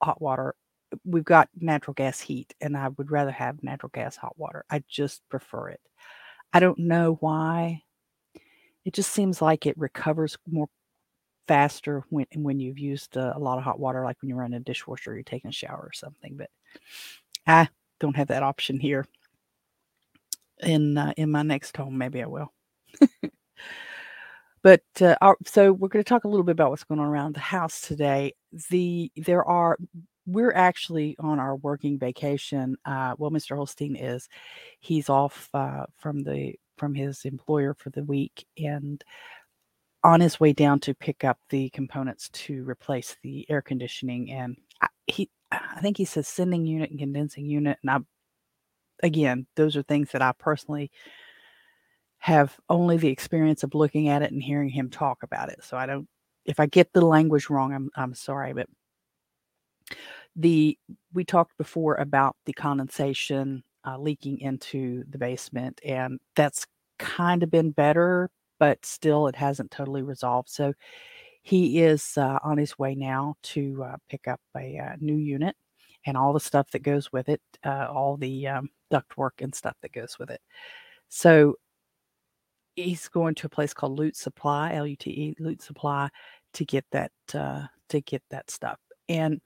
hot 0.03 0.21
water. 0.23 0.55
We've 1.05 1.25
got 1.25 1.51
natural 1.57 1.95
gas 1.95 2.21
heat, 2.21 2.55
and 2.61 2.77
I 2.77 2.89
would 2.91 3.11
rather 3.11 3.33
have 3.33 3.63
natural 3.63 3.91
gas 3.95 4.17
hot 4.17 4.39
water. 4.39 4.65
I 4.71 4.85
just 4.89 5.23
prefer 5.31 5.71
it. 5.71 5.81
I 6.53 6.61
don't 6.61 6.79
know 6.81 7.15
why. 7.21 7.85
It 8.85 8.95
just 8.95 9.13
seems 9.13 9.43
like 9.43 9.67
it 9.67 9.77
recovers 9.79 10.37
more 10.47 10.69
faster 11.49 12.05
when 12.11 12.27
when 12.37 12.61
you've 12.61 12.79
used 12.79 13.17
a, 13.17 13.37
a 13.37 13.41
lot 13.41 13.59
of 13.59 13.65
hot 13.65 13.81
water, 13.81 14.05
like 14.05 14.21
when 14.23 14.29
you're 14.31 14.39
running 14.39 14.59
a 14.59 14.65
dishwasher 14.65 15.13
or 15.13 15.15
you're 15.15 15.23
taking 15.25 15.51
a 15.51 15.53
shower 15.53 15.83
or 15.83 15.93
something. 15.95 16.37
But 16.37 16.51
I 17.47 17.69
don't 18.01 18.17
have 18.17 18.29
that 18.29 18.45
option 18.45 18.81
here. 18.81 19.07
In 20.61 20.97
uh, 20.99 21.13
in 21.17 21.31
my 21.31 21.43
next 21.43 21.77
home, 21.77 21.99
maybe 21.99 22.23
I 22.23 22.27
will. 22.27 22.53
But 24.63 24.83
uh, 25.01 25.17
our, 25.21 25.37
so 25.47 25.73
we're 25.73 25.89
going 25.89 26.05
to 26.05 26.09
talk 26.09 26.25
a 26.25 26.29
little 26.29 26.45
bit 26.45 26.53
about 26.53 26.71
what's 26.71 26.85
going 26.85 27.01
on 27.01 27.07
around 27.07 27.35
the 27.35 27.41
house 27.41 27.81
today. 27.81 28.35
The 28.71 29.11
there 29.17 29.45
are 29.45 29.79
we're 30.27 30.53
actually 30.53 31.17
on 31.19 31.39
our 31.39 31.57
working 31.57 31.99
vacation. 31.99 32.77
Uh, 32.85 33.15
well, 33.19 33.31
Mr. 33.31 33.57
Holstein 33.57 33.97
is. 33.97 34.29
He's 34.81 35.09
off 35.09 35.49
uh, 35.55 35.87
from 35.97 36.23
the 36.23 36.55
from 36.77 36.95
his 36.95 37.25
employer 37.25 37.75
for 37.75 37.91
the 37.91 38.05
week 38.05 38.47
and 38.57 39.03
on 40.05 40.21
his 40.21 40.39
way 40.39 40.53
down 40.53 40.79
to 40.81 40.95
pick 40.95 41.25
up 41.25 41.39
the 41.51 41.69
components 41.71 42.29
to 42.31 42.63
replace 42.65 43.17
the 43.23 43.45
air 43.51 43.61
conditioning 43.61 44.31
and 44.31 44.57
I, 44.81 44.89
he 45.07 45.29
I 45.51 45.81
think 45.81 45.97
he 45.97 46.05
says 46.05 46.29
sending 46.29 46.65
unit 46.67 46.91
and 46.91 46.99
condensing 46.99 47.47
unit 47.47 47.79
and 47.83 47.91
I 47.91 47.99
again 49.03 49.47
those 49.57 49.77
are 49.77 49.83
things 49.83 50.11
that 50.13 50.23
I 50.23 50.33
personally 50.39 50.91
have 52.29 52.59
only 52.69 52.99
the 52.99 53.09
experience 53.09 53.63
of 53.63 53.75
looking 53.75 54.09
at 54.09 54.21
it 54.21 54.33
and 54.33 54.43
hearing 54.43 54.69
him 54.69 54.91
talk 54.91 55.23
about 55.23 55.49
it. 55.49 55.65
So 55.65 55.79
I 55.79 55.87
don't 55.87 56.07
if 56.45 56.61
I 56.61 56.67
get 56.67 56.93
the 56.93 57.01
language 57.01 57.49
wrong, 57.49 57.73
I'm 57.73 57.91
I'm 57.97 58.15
sorry, 58.15 58.53
but 58.53 58.69
the 60.37 60.79
we 61.15 61.25
talked 61.25 61.57
before 61.57 61.95
about 61.97 62.37
the 62.45 62.53
condensation 62.53 63.63
uh, 63.87 63.99
leaking 63.99 64.41
into 64.41 65.05
the 65.09 65.17
basement, 65.17 65.81
and 65.83 66.21
that's 66.37 66.67
kind 66.99 67.43
of 67.43 67.51
been 67.51 67.71
better, 67.71 68.29
but 68.59 68.85
still 68.85 69.27
it 69.27 69.37
hasn't 69.37 69.71
totally 69.71 70.03
resolved. 70.03 70.51
So 70.51 70.75
he 71.43 71.81
is 71.81 72.19
uh, 72.19 72.39
on 72.45 72.59
his 72.59 72.79
way 72.79 72.95
now 72.95 73.37
to 73.55 73.85
uh, 73.85 73.97
pick 74.11 74.29
up 74.29 74.41
a 74.55 74.79
uh, 74.79 74.97
new 75.01 75.17
unit 75.17 75.57
and 76.05 76.15
all 76.15 76.35
the 76.35 76.41
stuff 76.41 76.71
that 76.73 76.83
goes 76.83 77.11
with 77.11 77.31
it, 77.31 77.41
uh, 77.65 77.87
all 77.91 78.19
the 78.19 78.49
um, 78.49 78.69
ductwork 78.93 79.41
and 79.41 79.55
stuff 79.55 79.77
that 79.81 79.93
goes 79.93 80.19
with 80.19 80.31
it. 80.31 80.43
So 81.09 81.55
he's 82.83 83.09
going 83.09 83.35
to 83.37 83.47
a 83.47 83.51
place 83.51 83.75
called 83.75 83.99
Lute 83.99 84.17
Supply, 84.17 84.75
L 84.75 84.87
U 84.87 84.97
T 84.97 85.11
E, 85.11 85.37
Lute 85.39 85.63
Supply, 85.63 86.09
to 86.55 86.65
get 86.65 86.85
that 86.93 87.13
uh, 87.35 87.65
to 87.89 88.01
get 88.01 88.23
that 88.31 88.51
stuff. 88.51 88.79
And 89.09 89.41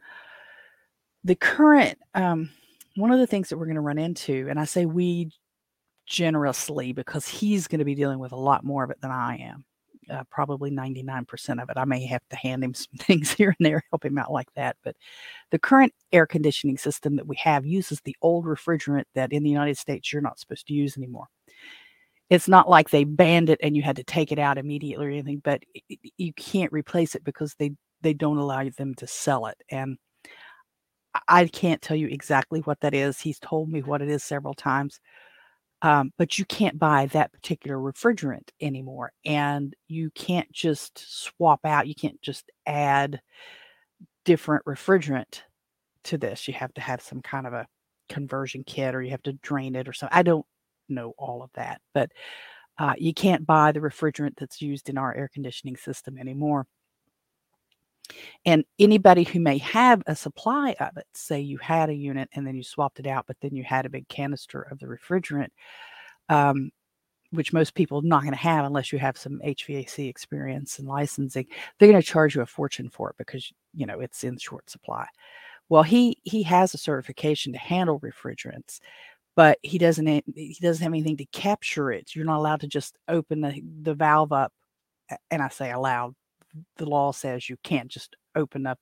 the 1.24 1.34
current 1.34 1.98
um, 2.14 2.50
one 2.96 3.10
of 3.10 3.18
the 3.18 3.26
things 3.26 3.48
that 3.48 3.56
we're 3.56 3.66
going 3.66 3.76
to 3.76 3.80
run 3.80 3.98
into, 3.98 4.46
and 4.50 4.58
I 4.58 4.64
say 4.64 4.86
we 4.86 5.30
generously 6.06 6.92
because 6.92 7.26
he's 7.26 7.66
going 7.66 7.78
to 7.78 7.84
be 7.84 7.94
dealing 7.94 8.18
with 8.18 8.32
a 8.32 8.36
lot 8.36 8.64
more 8.64 8.84
of 8.84 8.90
it 8.90 9.00
than 9.00 9.10
I 9.10 9.36
am. 9.36 9.64
Uh, 10.10 10.24
probably 10.30 10.68
99% 10.68 11.62
of 11.62 11.70
it. 11.70 11.76
I 11.76 11.84
may 11.84 12.04
have 12.06 12.28
to 12.30 12.36
hand 12.36 12.64
him 12.64 12.74
some 12.74 12.96
things 12.98 13.32
here 13.32 13.54
and 13.56 13.64
there, 13.64 13.84
help 13.90 14.04
him 14.04 14.18
out 14.18 14.32
like 14.32 14.52
that. 14.54 14.76
But 14.82 14.96
the 15.52 15.60
current 15.60 15.94
air 16.12 16.26
conditioning 16.26 16.76
system 16.76 17.14
that 17.16 17.26
we 17.26 17.36
have 17.36 17.64
uses 17.64 18.00
the 18.00 18.16
old 18.20 18.44
refrigerant 18.44 19.04
that 19.14 19.32
in 19.32 19.44
the 19.44 19.50
United 19.50 19.78
States 19.78 20.12
you're 20.12 20.20
not 20.20 20.40
supposed 20.40 20.66
to 20.66 20.74
use 20.74 20.96
anymore 20.96 21.28
it's 22.32 22.48
not 22.48 22.66
like 22.66 22.88
they 22.88 23.04
banned 23.04 23.50
it 23.50 23.60
and 23.62 23.76
you 23.76 23.82
had 23.82 23.96
to 23.96 24.04
take 24.04 24.32
it 24.32 24.38
out 24.38 24.56
immediately 24.56 25.04
or 25.04 25.10
anything, 25.10 25.42
but 25.44 25.62
you 26.16 26.32
can't 26.32 26.72
replace 26.72 27.14
it 27.14 27.24
because 27.24 27.54
they 27.58 27.72
they 28.00 28.14
don't 28.14 28.38
allow 28.38 28.66
them 28.70 28.94
to 28.94 29.06
sell 29.06 29.46
it. 29.46 29.58
And 29.70 29.98
I 31.28 31.46
can't 31.46 31.82
tell 31.82 31.96
you 31.96 32.08
exactly 32.08 32.60
what 32.60 32.80
that 32.80 32.94
is. 32.94 33.20
He's 33.20 33.38
told 33.38 33.68
me 33.68 33.82
what 33.82 34.00
it 34.00 34.08
is 34.08 34.24
several 34.24 34.54
times. 34.54 34.98
Um, 35.82 36.10
but 36.16 36.38
you 36.38 36.46
can't 36.46 36.78
buy 36.78 37.04
that 37.06 37.32
particular 37.32 37.76
refrigerant 37.76 38.48
anymore. 38.62 39.12
And 39.26 39.74
you 39.88 40.10
can't 40.12 40.50
just 40.52 40.98
swap 41.24 41.60
out, 41.66 41.86
you 41.86 41.94
can't 41.94 42.20
just 42.22 42.50
add 42.66 43.20
different 44.24 44.64
refrigerant 44.64 45.42
to 46.04 46.16
this. 46.16 46.48
You 46.48 46.54
have 46.54 46.72
to 46.74 46.80
have 46.80 47.02
some 47.02 47.20
kind 47.20 47.46
of 47.46 47.52
a 47.52 47.66
conversion 48.08 48.64
kit 48.64 48.94
or 48.94 49.02
you 49.02 49.10
have 49.10 49.22
to 49.24 49.34
drain 49.34 49.74
it 49.74 49.86
or 49.86 49.92
something. 49.92 50.16
I 50.18 50.22
don't 50.22 50.46
know 50.92 51.14
all 51.18 51.42
of 51.42 51.50
that, 51.54 51.80
but 51.94 52.10
uh, 52.78 52.94
you 52.98 53.12
can't 53.12 53.46
buy 53.46 53.72
the 53.72 53.80
refrigerant 53.80 54.34
that's 54.36 54.62
used 54.62 54.88
in 54.88 54.98
our 54.98 55.14
air 55.14 55.28
conditioning 55.32 55.76
system 55.76 56.18
anymore. 56.18 56.66
And 58.44 58.64
anybody 58.78 59.24
who 59.24 59.40
may 59.40 59.58
have 59.58 60.02
a 60.06 60.16
supply 60.16 60.74
of 60.80 60.96
it, 60.96 61.06
say 61.14 61.40
you 61.40 61.58
had 61.58 61.88
a 61.88 61.94
unit 61.94 62.28
and 62.34 62.46
then 62.46 62.56
you 62.56 62.62
swapped 62.62 62.98
it 62.98 63.06
out, 63.06 63.26
but 63.26 63.36
then 63.40 63.54
you 63.54 63.64
had 63.64 63.86
a 63.86 63.90
big 63.90 64.08
canister 64.08 64.62
of 64.62 64.78
the 64.78 64.86
refrigerant, 64.86 65.50
um, 66.28 66.70
which 67.30 67.52
most 67.52 67.74
people 67.74 67.98
are 67.98 68.02
not 68.02 68.22
going 68.22 68.32
to 68.32 68.38
have 68.38 68.64
unless 68.64 68.92
you 68.92 68.98
have 68.98 69.16
some 69.16 69.40
HVAC 69.44 70.08
experience 70.08 70.78
and 70.78 70.88
licensing, 70.88 71.46
they're 71.78 71.90
going 71.90 72.00
to 72.00 72.06
charge 72.06 72.34
you 72.34 72.42
a 72.42 72.46
fortune 72.46 72.90
for 72.90 73.10
it 73.10 73.16
because 73.16 73.52
you 73.74 73.86
know 73.86 74.00
it's 74.00 74.24
in 74.24 74.36
short 74.38 74.68
supply. 74.68 75.06
Well, 75.68 75.82
he 75.82 76.18
he 76.24 76.42
has 76.42 76.74
a 76.74 76.78
certification 76.78 77.52
to 77.52 77.58
handle 77.58 78.00
refrigerants, 78.00 78.80
but 79.34 79.58
he 79.62 79.78
doesn't 79.78 80.06
he 80.06 80.56
doesn't 80.60 80.82
have 80.82 80.92
anything 80.92 81.16
to 81.16 81.26
capture 81.26 81.90
it. 81.90 82.14
You're 82.14 82.24
not 82.24 82.38
allowed 82.38 82.60
to 82.60 82.68
just 82.68 82.98
open 83.08 83.40
the, 83.40 83.62
the 83.82 83.94
valve 83.94 84.32
up. 84.32 84.52
And 85.30 85.42
I 85.42 85.48
say 85.48 85.70
allowed. 85.70 86.14
The 86.76 86.86
law 86.86 87.12
says 87.12 87.48
you 87.48 87.56
can't 87.64 87.88
just 87.88 88.14
open 88.34 88.66
up 88.66 88.78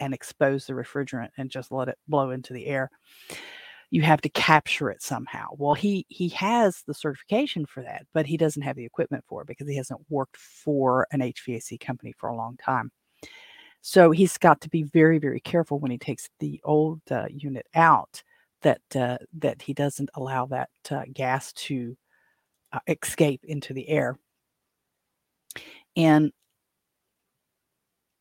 and 0.00 0.12
expose 0.12 0.66
the 0.66 0.74
refrigerant 0.74 1.30
and 1.38 1.50
just 1.50 1.72
let 1.72 1.88
it 1.88 1.98
blow 2.08 2.30
into 2.30 2.52
the 2.52 2.66
air. 2.66 2.90
You 3.90 4.02
have 4.02 4.20
to 4.22 4.28
capture 4.28 4.90
it 4.90 5.02
somehow. 5.02 5.48
Well, 5.56 5.74
he 5.74 6.04
he 6.08 6.28
has 6.30 6.82
the 6.86 6.94
certification 6.94 7.64
for 7.64 7.82
that, 7.82 8.06
but 8.12 8.26
he 8.26 8.36
doesn't 8.36 8.62
have 8.62 8.76
the 8.76 8.84
equipment 8.84 9.24
for 9.26 9.42
it 9.42 9.48
because 9.48 9.68
he 9.68 9.76
hasn't 9.76 10.00
worked 10.10 10.36
for 10.36 11.06
an 11.12 11.20
HVAC 11.20 11.80
company 11.80 12.12
for 12.18 12.28
a 12.28 12.36
long 12.36 12.56
time. 12.62 12.90
So 13.80 14.10
he's 14.10 14.36
got 14.38 14.60
to 14.62 14.68
be 14.68 14.82
very 14.82 15.18
very 15.18 15.40
careful 15.40 15.78
when 15.78 15.90
he 15.90 15.98
takes 15.98 16.28
the 16.40 16.60
old 16.64 17.00
uh, 17.10 17.26
unit 17.30 17.66
out 17.74 18.22
that 18.64 18.80
uh, 18.96 19.18
that 19.38 19.62
he 19.62 19.72
doesn't 19.72 20.10
allow 20.14 20.46
that 20.46 20.70
uh, 20.90 21.04
gas 21.12 21.52
to 21.52 21.96
uh, 22.72 22.80
escape 22.88 23.44
into 23.44 23.72
the 23.72 23.88
air. 23.88 24.18
And 25.96 26.32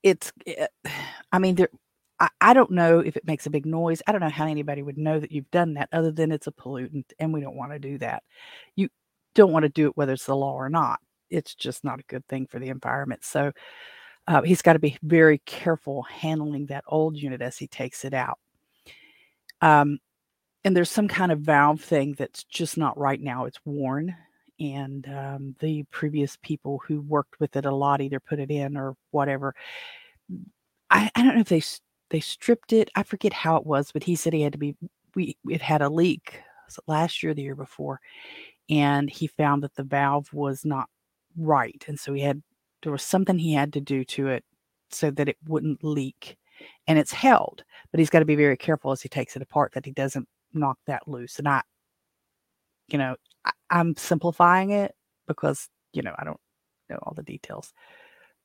it's, 0.03 0.31
it, 0.45 0.69
eh, 0.85 0.91
I 1.31 1.39
mean, 1.39 1.55
there, 1.55 1.69
I, 2.19 2.29
I 2.39 2.53
don't 2.53 2.71
know 2.71 2.99
if 2.99 3.17
it 3.17 3.25
makes 3.25 3.47
a 3.47 3.49
big 3.49 3.65
noise. 3.65 4.01
I 4.05 4.11
don't 4.11 4.21
know 4.21 4.29
how 4.29 4.45
anybody 4.45 4.83
would 4.83 4.97
know 4.97 5.19
that 5.19 5.31
you've 5.31 5.49
done 5.49 5.73
that, 5.73 5.89
other 5.91 6.11
than 6.11 6.31
it's 6.31 6.47
a 6.47 6.51
pollutant, 6.51 7.05
and 7.17 7.33
we 7.33 7.41
don't 7.41 7.55
want 7.55 7.71
to 7.71 7.79
do 7.79 7.97
that. 7.97 8.21
You 8.75 8.89
don't 9.33 9.51
want 9.51 9.63
to 9.63 9.69
do 9.69 9.87
it 9.87 9.97
whether 9.97 10.13
it's 10.13 10.27
the 10.27 10.35
law 10.35 10.53
or 10.53 10.69
not. 10.69 10.99
It's 11.31 11.55
just 11.55 11.83
not 11.83 11.99
a 11.99 12.03
good 12.03 12.27
thing 12.27 12.45
for 12.45 12.59
the 12.59 12.69
environment. 12.69 13.23
So 13.23 13.51
uh, 14.27 14.43
he's 14.43 14.61
got 14.61 14.73
to 14.73 14.79
be 14.79 14.97
very 15.01 15.39
careful 15.45 16.03
handling 16.03 16.67
that 16.67 16.83
old 16.87 17.17
unit 17.17 17.41
as 17.41 17.57
he 17.57 17.67
takes 17.67 18.05
it 18.05 18.13
out. 18.13 18.37
Um, 19.61 19.97
and 20.65 20.75
there's 20.75 20.89
some 20.89 21.07
kind 21.07 21.31
of 21.31 21.39
valve 21.39 21.81
thing 21.81 22.15
that's 22.17 22.43
just 22.45 22.77
not 22.77 22.97
right 22.97 23.21
now. 23.21 23.45
It's 23.45 23.59
worn, 23.65 24.15
and 24.59 25.07
um, 25.09 25.55
the 25.59 25.83
previous 25.91 26.37
people 26.41 26.81
who 26.87 27.01
worked 27.01 27.39
with 27.39 27.55
it 27.55 27.65
a 27.65 27.75
lot 27.75 28.01
either 28.01 28.19
put 28.19 28.39
it 28.39 28.49
in 28.51 28.77
or 28.77 28.95
whatever. 29.11 29.53
I, 30.89 31.11
I 31.15 31.23
don't 31.23 31.35
know 31.35 31.41
if 31.41 31.49
they 31.49 31.63
they 32.09 32.19
stripped 32.19 32.73
it. 32.73 32.89
I 32.95 33.03
forget 33.03 33.33
how 33.33 33.57
it 33.57 33.65
was, 33.65 33.91
but 33.91 34.03
he 34.03 34.15
said 34.15 34.33
he 34.33 34.41
had 34.41 34.53
to 34.53 34.59
be. 34.59 34.75
We 35.15 35.37
it 35.49 35.61
had 35.61 35.81
a 35.81 35.89
leak 35.89 36.39
last 36.87 37.21
year, 37.21 37.33
the 37.33 37.43
year 37.43 37.55
before, 37.55 37.99
and 38.69 39.09
he 39.09 39.27
found 39.27 39.63
that 39.63 39.75
the 39.75 39.83
valve 39.83 40.31
was 40.33 40.65
not 40.65 40.87
right, 41.37 41.83
and 41.87 41.99
so 41.99 42.13
he 42.13 42.21
had 42.21 42.41
there 42.83 42.91
was 42.91 43.03
something 43.03 43.37
he 43.39 43.53
had 43.53 43.73
to 43.73 43.81
do 43.81 44.03
to 44.05 44.27
it 44.27 44.43
so 44.91 45.11
that 45.11 45.29
it 45.29 45.37
wouldn't 45.47 45.83
leak, 45.83 46.37
and 46.87 46.99
it's 46.99 47.11
held. 47.13 47.63
But 47.91 47.99
he's 47.99 48.09
got 48.09 48.19
to 48.19 48.25
be 48.25 48.35
very 48.35 48.57
careful 48.57 48.91
as 48.91 49.01
he 49.01 49.09
takes 49.09 49.35
it 49.35 49.41
apart 49.41 49.73
that 49.73 49.85
he 49.85 49.91
doesn't 49.91 50.27
knock 50.53 50.77
that 50.87 51.07
loose. 51.07 51.39
And 51.39 51.47
I, 51.47 51.61
you 52.87 52.97
know, 52.97 53.15
I, 53.45 53.51
I'm 53.69 53.95
simplifying 53.95 54.71
it 54.71 54.93
because 55.27 55.67
you 55.93 56.01
know 56.01 56.13
I 56.17 56.23
don't 56.23 56.39
know 56.89 56.99
all 57.03 57.13
the 57.13 57.23
details 57.23 57.73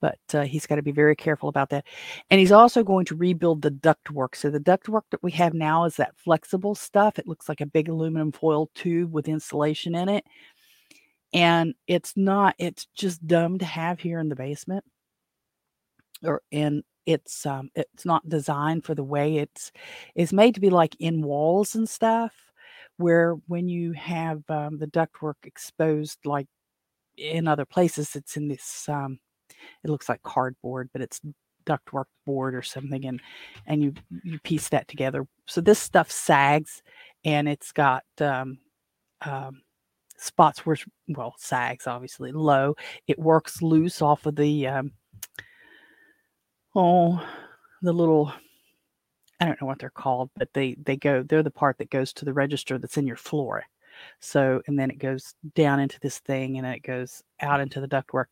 but 0.00 0.18
uh, 0.34 0.42
he's 0.42 0.66
got 0.66 0.76
to 0.76 0.82
be 0.82 0.92
very 0.92 1.16
careful 1.16 1.48
about 1.48 1.70
that. 1.70 1.84
And 2.30 2.38
he's 2.38 2.52
also 2.52 2.82
going 2.84 3.04
to 3.06 3.16
rebuild 3.16 3.62
the 3.62 3.70
ductwork. 3.70 4.36
So 4.36 4.50
the 4.50 4.60
ductwork 4.60 5.02
that 5.10 5.22
we 5.22 5.30
have 5.32 5.54
now 5.54 5.84
is 5.84 5.96
that 5.96 6.16
flexible 6.16 6.74
stuff. 6.74 7.18
It 7.18 7.26
looks 7.26 7.48
like 7.48 7.60
a 7.60 7.66
big 7.66 7.88
aluminum 7.88 8.32
foil 8.32 8.70
tube 8.74 9.12
with 9.12 9.28
insulation 9.28 9.94
in 9.94 10.08
it. 10.08 10.24
And 11.32 11.74
it's 11.86 12.16
not, 12.16 12.54
it's 12.58 12.86
just 12.94 13.26
dumb 13.26 13.58
to 13.58 13.64
have 13.64 14.00
here 14.00 14.18
in 14.18 14.28
the 14.28 14.36
basement. 14.36 14.84
Or 16.24 16.42
and 16.50 16.82
it's 17.08 17.46
um 17.46 17.70
it's 17.74 18.04
not 18.04 18.28
designed 18.28 18.84
for 18.84 18.94
the 18.94 19.04
way 19.04 19.38
it's 19.38 19.72
it's 20.14 20.32
made 20.32 20.54
to 20.54 20.60
be 20.60 20.70
like 20.70 20.94
in 21.00 21.22
walls 21.22 21.74
and 21.74 21.88
stuff 21.88 22.32
where 22.98 23.34
when 23.46 23.68
you 23.68 23.92
have 23.92 24.42
um, 24.50 24.78
the 24.78 24.86
ductwork 24.88 25.34
exposed 25.44 26.18
like 26.24 26.46
in 27.16 27.48
other 27.48 27.64
places 27.64 28.14
it's 28.16 28.36
in 28.36 28.48
this 28.48 28.88
um 28.88 29.18
it 29.84 29.90
looks 29.90 30.08
like 30.08 30.22
cardboard, 30.22 30.90
but 30.92 31.02
it's 31.02 31.20
ductwork 31.66 32.06
board 32.26 32.54
or 32.54 32.62
something, 32.62 33.04
and 33.06 33.20
and 33.66 33.82
you 33.82 33.94
you 34.22 34.38
piece 34.40 34.68
that 34.70 34.88
together. 34.88 35.26
So 35.46 35.60
this 35.60 35.78
stuff 35.78 36.10
sags, 36.10 36.82
and 37.24 37.48
it's 37.48 37.72
got 37.72 38.04
um, 38.20 38.58
um, 39.22 39.62
spots 40.16 40.64
where 40.66 40.76
well 41.08 41.34
sags 41.38 41.86
obviously 41.86 42.32
low. 42.32 42.74
It 43.06 43.18
works 43.18 43.62
loose 43.62 44.02
off 44.02 44.26
of 44.26 44.36
the 44.36 44.66
um, 44.66 44.92
oh 46.78 47.20
the 47.82 47.92
little 47.92 48.32
I 49.40 49.44
don't 49.44 49.60
know 49.60 49.66
what 49.66 49.78
they're 49.78 49.90
called, 49.90 50.30
but 50.36 50.48
they 50.54 50.76
they 50.82 50.96
go 50.96 51.22
they're 51.22 51.42
the 51.42 51.50
part 51.50 51.78
that 51.78 51.90
goes 51.90 52.12
to 52.14 52.24
the 52.24 52.32
register 52.32 52.78
that's 52.78 52.96
in 52.96 53.06
your 53.06 53.16
floor. 53.16 53.64
So 54.20 54.62
and 54.66 54.78
then 54.78 54.90
it 54.90 54.98
goes 54.98 55.34
down 55.54 55.80
into 55.80 55.98
this 56.00 56.18
thing 56.20 56.56
and 56.56 56.64
then 56.64 56.74
it 56.74 56.82
goes 56.82 57.22
out 57.40 57.60
into 57.60 57.80
the 57.80 57.88
ductwork. 57.88 58.26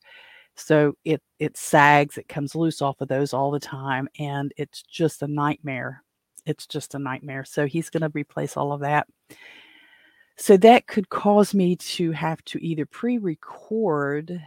So 0.55 0.95
it 1.05 1.23
it 1.39 1.57
sags, 1.57 2.19
it 2.19 2.29
comes 2.29 2.55
loose 2.55 2.83
off 2.83 3.01
of 3.01 3.09
those 3.09 3.33
all 3.35 3.51
the 3.51 3.61
time, 3.61 4.09
and 4.19 4.53
it's 4.57 4.83
just 4.83 5.23
a 5.23 5.29
nightmare. 5.29 6.03
It's 6.47 6.67
just 6.67 6.95
a 6.95 6.99
nightmare. 6.99 7.45
So 7.45 7.67
he's 7.67 7.91
going 7.91 8.03
to 8.03 8.11
replace 8.15 8.57
all 8.57 8.73
of 8.73 8.81
that. 8.81 9.07
So 10.39 10.57
that 10.59 10.87
could 10.87 11.09
cause 11.09 11.55
me 11.55 11.77
to 11.77 12.13
have 12.13 12.43
to 12.47 12.65
either 12.65 12.87
pre-record 12.87 14.41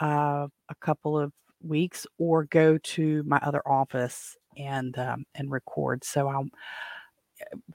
uh, 0.00 0.46
a 0.68 0.74
couple 0.80 1.18
of 1.18 1.32
weeks 1.68 2.06
or 2.18 2.44
go 2.44 2.78
to 2.78 3.22
my 3.24 3.38
other 3.42 3.62
office 3.66 4.36
and 4.56 4.96
um, 4.98 5.24
and 5.34 5.50
record. 5.50 6.04
So 6.04 6.28
I'm 6.28 6.50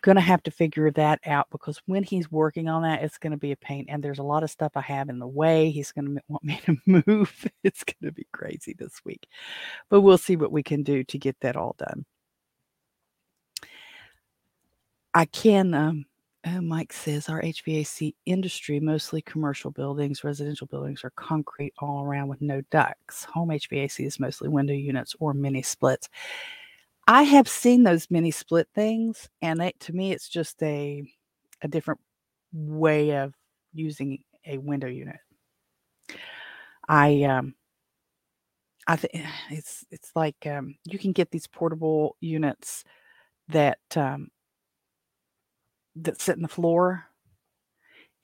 going 0.01 0.15
to 0.15 0.21
have 0.21 0.41
to 0.43 0.51
figure 0.51 0.89
that 0.91 1.19
out 1.25 1.47
because 1.51 1.81
when 1.85 2.03
he's 2.03 2.31
working 2.31 2.67
on 2.67 2.81
that, 2.83 3.03
it's 3.03 3.17
going 3.17 3.31
to 3.31 3.37
be 3.37 3.51
a 3.51 3.57
pain. 3.57 3.85
And 3.89 4.03
there's 4.03 4.19
a 4.19 4.23
lot 4.23 4.43
of 4.43 4.49
stuff 4.49 4.71
I 4.75 4.81
have 4.81 5.09
in 5.09 5.19
the 5.19 5.27
way. 5.27 5.69
He's 5.69 5.91
going 5.91 6.15
to 6.15 6.21
want 6.27 6.43
me 6.43 6.59
to 6.65 6.77
move. 6.85 7.47
It's 7.63 7.83
going 7.83 8.09
to 8.09 8.11
be 8.11 8.27
crazy 8.31 8.75
this 8.77 9.01
week, 9.05 9.27
but 9.89 10.01
we'll 10.01 10.17
see 10.17 10.35
what 10.35 10.51
we 10.51 10.63
can 10.63 10.83
do 10.83 11.03
to 11.05 11.17
get 11.17 11.39
that 11.41 11.55
all 11.55 11.75
done. 11.77 12.05
I 15.13 15.25
can, 15.25 15.73
um, 15.73 16.05
uh, 16.43 16.61
Mike 16.61 16.91
says, 16.91 17.29
our 17.29 17.41
HVAC 17.41 18.15
industry, 18.25 18.79
mostly 18.79 19.21
commercial 19.21 19.69
buildings, 19.69 20.23
residential 20.23 20.67
buildings, 20.67 21.03
are 21.03 21.11
concrete 21.11 21.73
all 21.79 22.03
around 22.03 22.29
with 22.29 22.41
no 22.41 22.61
ducts. 22.71 23.25
Home 23.25 23.49
HVAC 23.49 24.05
is 24.05 24.19
mostly 24.19 24.49
window 24.49 24.73
units 24.73 25.15
or 25.19 25.33
mini 25.33 25.61
splits. 25.61 26.09
I 27.07 27.23
have 27.23 27.47
seen 27.47 27.83
those 27.83 28.09
mini 28.09 28.31
split 28.31 28.67
things, 28.73 29.29
and 29.41 29.61
it, 29.61 29.79
to 29.81 29.93
me, 29.93 30.11
it's 30.11 30.29
just 30.29 30.61
a 30.63 31.03
a 31.63 31.67
different 31.67 31.99
way 32.53 33.11
of 33.17 33.33
using 33.73 34.19
a 34.45 34.57
window 34.57 34.87
unit. 34.87 35.17
I 36.87 37.23
um, 37.23 37.55
I 38.87 38.95
think 38.95 39.13
it's 39.51 39.85
it's 39.91 40.11
like 40.15 40.47
um, 40.47 40.75
you 40.85 40.97
can 40.97 41.11
get 41.11 41.31
these 41.31 41.47
portable 41.47 42.15
units 42.19 42.83
that 43.49 43.79
um, 43.95 44.29
that 45.97 46.21
sit 46.21 46.35
in 46.35 46.41
the 46.41 46.47
floor, 46.47 47.05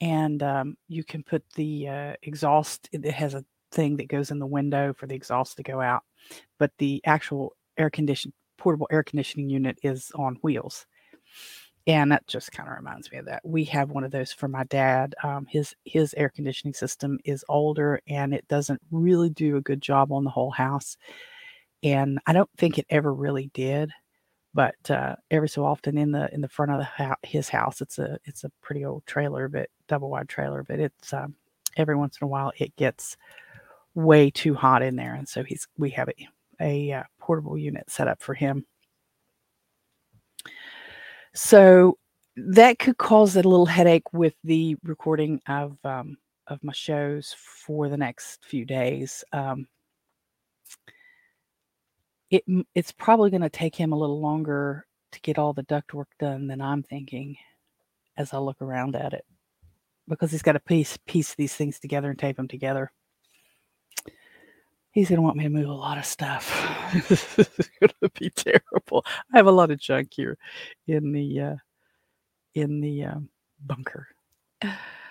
and 0.02 0.42
um, 0.44 0.78
you 0.88 1.04
can 1.04 1.24
put 1.24 1.44
the 1.56 1.88
uh, 1.88 2.14
exhaust. 2.24 2.90
It 2.92 3.06
has 3.06 3.34
a 3.34 3.46
thing 3.72 3.98
that 3.98 4.08
goes 4.08 4.32
in 4.32 4.40
the 4.40 4.46
window 4.46 4.94
for 4.94 5.08
the 5.08 5.16
exhaust 5.16 5.58
to 5.58 5.64
go 5.64 5.82
out, 5.82 6.04
but 6.58 6.72
the 6.78 7.02
actual 7.06 7.56
air 7.78 7.90
conditioned 7.90 8.34
portable 8.58 8.88
air 8.92 9.04
conditioning 9.04 9.50
unit 9.50 9.78
is 9.84 10.12
on 10.16 10.38
wheels. 10.42 10.86
And 11.86 12.12
that 12.12 12.28
just 12.28 12.52
kind 12.52 12.68
of 12.68 12.76
reminds 12.76 13.10
me 13.12 13.18
of 13.18 13.26
that. 13.28 13.42
We 13.46 13.64
have 13.66 13.92
one 13.92 14.04
of 14.04 14.12
those 14.12 14.34
for 14.34 14.50
my 14.50 14.66
dad. 14.66 15.16
Um, 15.24 15.46
his 15.50 15.74
his 15.86 16.14
air 16.16 16.30
conditioning 16.30 16.74
system 16.74 17.18
is 17.24 17.46
older 17.48 18.02
and 18.08 18.34
it 18.34 18.46
doesn't 18.50 18.82
really 18.92 19.30
do 19.30 19.56
a 19.56 19.62
good 19.62 19.82
job 19.82 20.12
on 20.12 20.26
the 20.26 20.30
whole 20.30 20.52
house. 20.52 20.98
And 21.84 22.20
I 22.26 22.34
don't 22.34 22.50
think 22.58 22.78
it 22.78 22.88
ever 22.90 23.14
really 23.14 23.50
did. 23.54 23.92
But 24.58 24.90
uh, 24.90 25.16
every 25.30 25.50
so 25.50 25.64
often 25.64 26.00
in 26.00 26.12
the 26.12 26.34
in 26.34 26.42
the 26.42 26.50
front 26.50 26.72
of 26.72 26.80
the 26.80 26.86
ho- 26.86 27.14
his 27.22 27.48
house, 27.48 27.80
it's 27.80 28.00
a 28.00 28.18
it's 28.26 28.44
a 28.44 28.50
pretty 28.60 28.86
old 28.86 29.06
trailer, 29.06 29.48
but 29.48 29.70
double 29.88 30.10
wide 30.10 30.28
trailer. 30.28 30.64
But 30.64 30.80
it's 30.80 31.14
um, 31.14 31.36
every 31.78 31.96
once 31.96 32.18
in 32.20 32.26
a 32.26 32.28
while 32.28 32.52
it 32.58 32.76
gets 32.76 33.18
way 33.94 34.32
too 34.32 34.56
hot 34.56 34.82
in 34.82 34.96
there, 34.96 35.14
and 35.14 35.30
so 35.30 35.44
he's 35.44 35.68
we 35.78 35.92
have 35.92 36.10
it 36.10 36.18
a 36.60 36.92
uh, 36.92 37.04
portable 37.20 37.56
unit 37.56 37.88
set 37.88 38.08
up 38.08 38.20
for 38.20 38.34
him. 38.34 38.66
So 41.36 42.00
that 42.36 42.80
could 42.80 42.98
cause 42.98 43.36
a 43.36 43.44
little 43.44 43.68
headache 43.68 44.12
with 44.12 44.34
the 44.44 44.76
recording 44.82 45.40
of 45.48 45.78
um, 45.86 46.18
of 46.48 46.64
my 46.64 46.74
shows 46.74 47.36
for 47.38 47.90
the 47.90 47.98
next 47.98 48.44
few 48.44 48.66
days. 48.66 49.24
Um, 49.34 49.68
it 52.30 52.44
it's 52.76 52.92
probably 52.92 53.30
going 53.30 53.42
to 53.42 53.50
take 53.50 53.76
him 53.76 53.92
a 53.92 53.98
little 53.98 54.22
longer 54.22 54.86
to 55.12 55.22
get 55.22 55.38
all 55.38 55.54
the 55.54 55.64
ductwork 55.64 56.06
done 56.20 56.48
than 56.48 56.62
I'm 56.62 56.84
thinking 56.84 57.38
as 58.18 58.34
I 58.34 58.38
look 58.38 58.62
around 58.62 58.96
at 58.96 59.14
it 59.14 59.26
because 60.08 60.32
he's 60.32 60.42
got 60.42 60.54
to 60.54 60.60
piece 60.60 60.98
piece 61.06 61.36
these 61.36 61.54
things 61.54 61.80
together 61.80 62.10
and 62.10 62.20
tape 62.20 62.38
them 62.38 62.48
together 62.48 62.92
he's 64.92 65.10
going 65.10 65.18
to 65.18 65.22
want 65.22 65.38
me 65.38 65.44
to 65.44 65.50
move 65.50 65.70
a 65.70 65.74
lot 65.74 66.00
of 66.00 66.06
stuff. 66.06 66.50
this 67.08 67.38
is 67.38 67.70
going 67.80 67.92
to 68.02 68.10
be 68.20 68.32
terrible. 68.32 69.06
I 69.32 69.38
have 69.38 69.46
a 69.46 69.52
lot 69.52 69.70
of 69.70 69.80
junk 69.80 70.08
here 70.12 70.40
in 70.88 71.12
the 71.12 71.40
uh, 71.40 71.56
in 72.56 72.82
the 72.82 73.06
um, 73.06 73.30
bunker. 73.64 74.08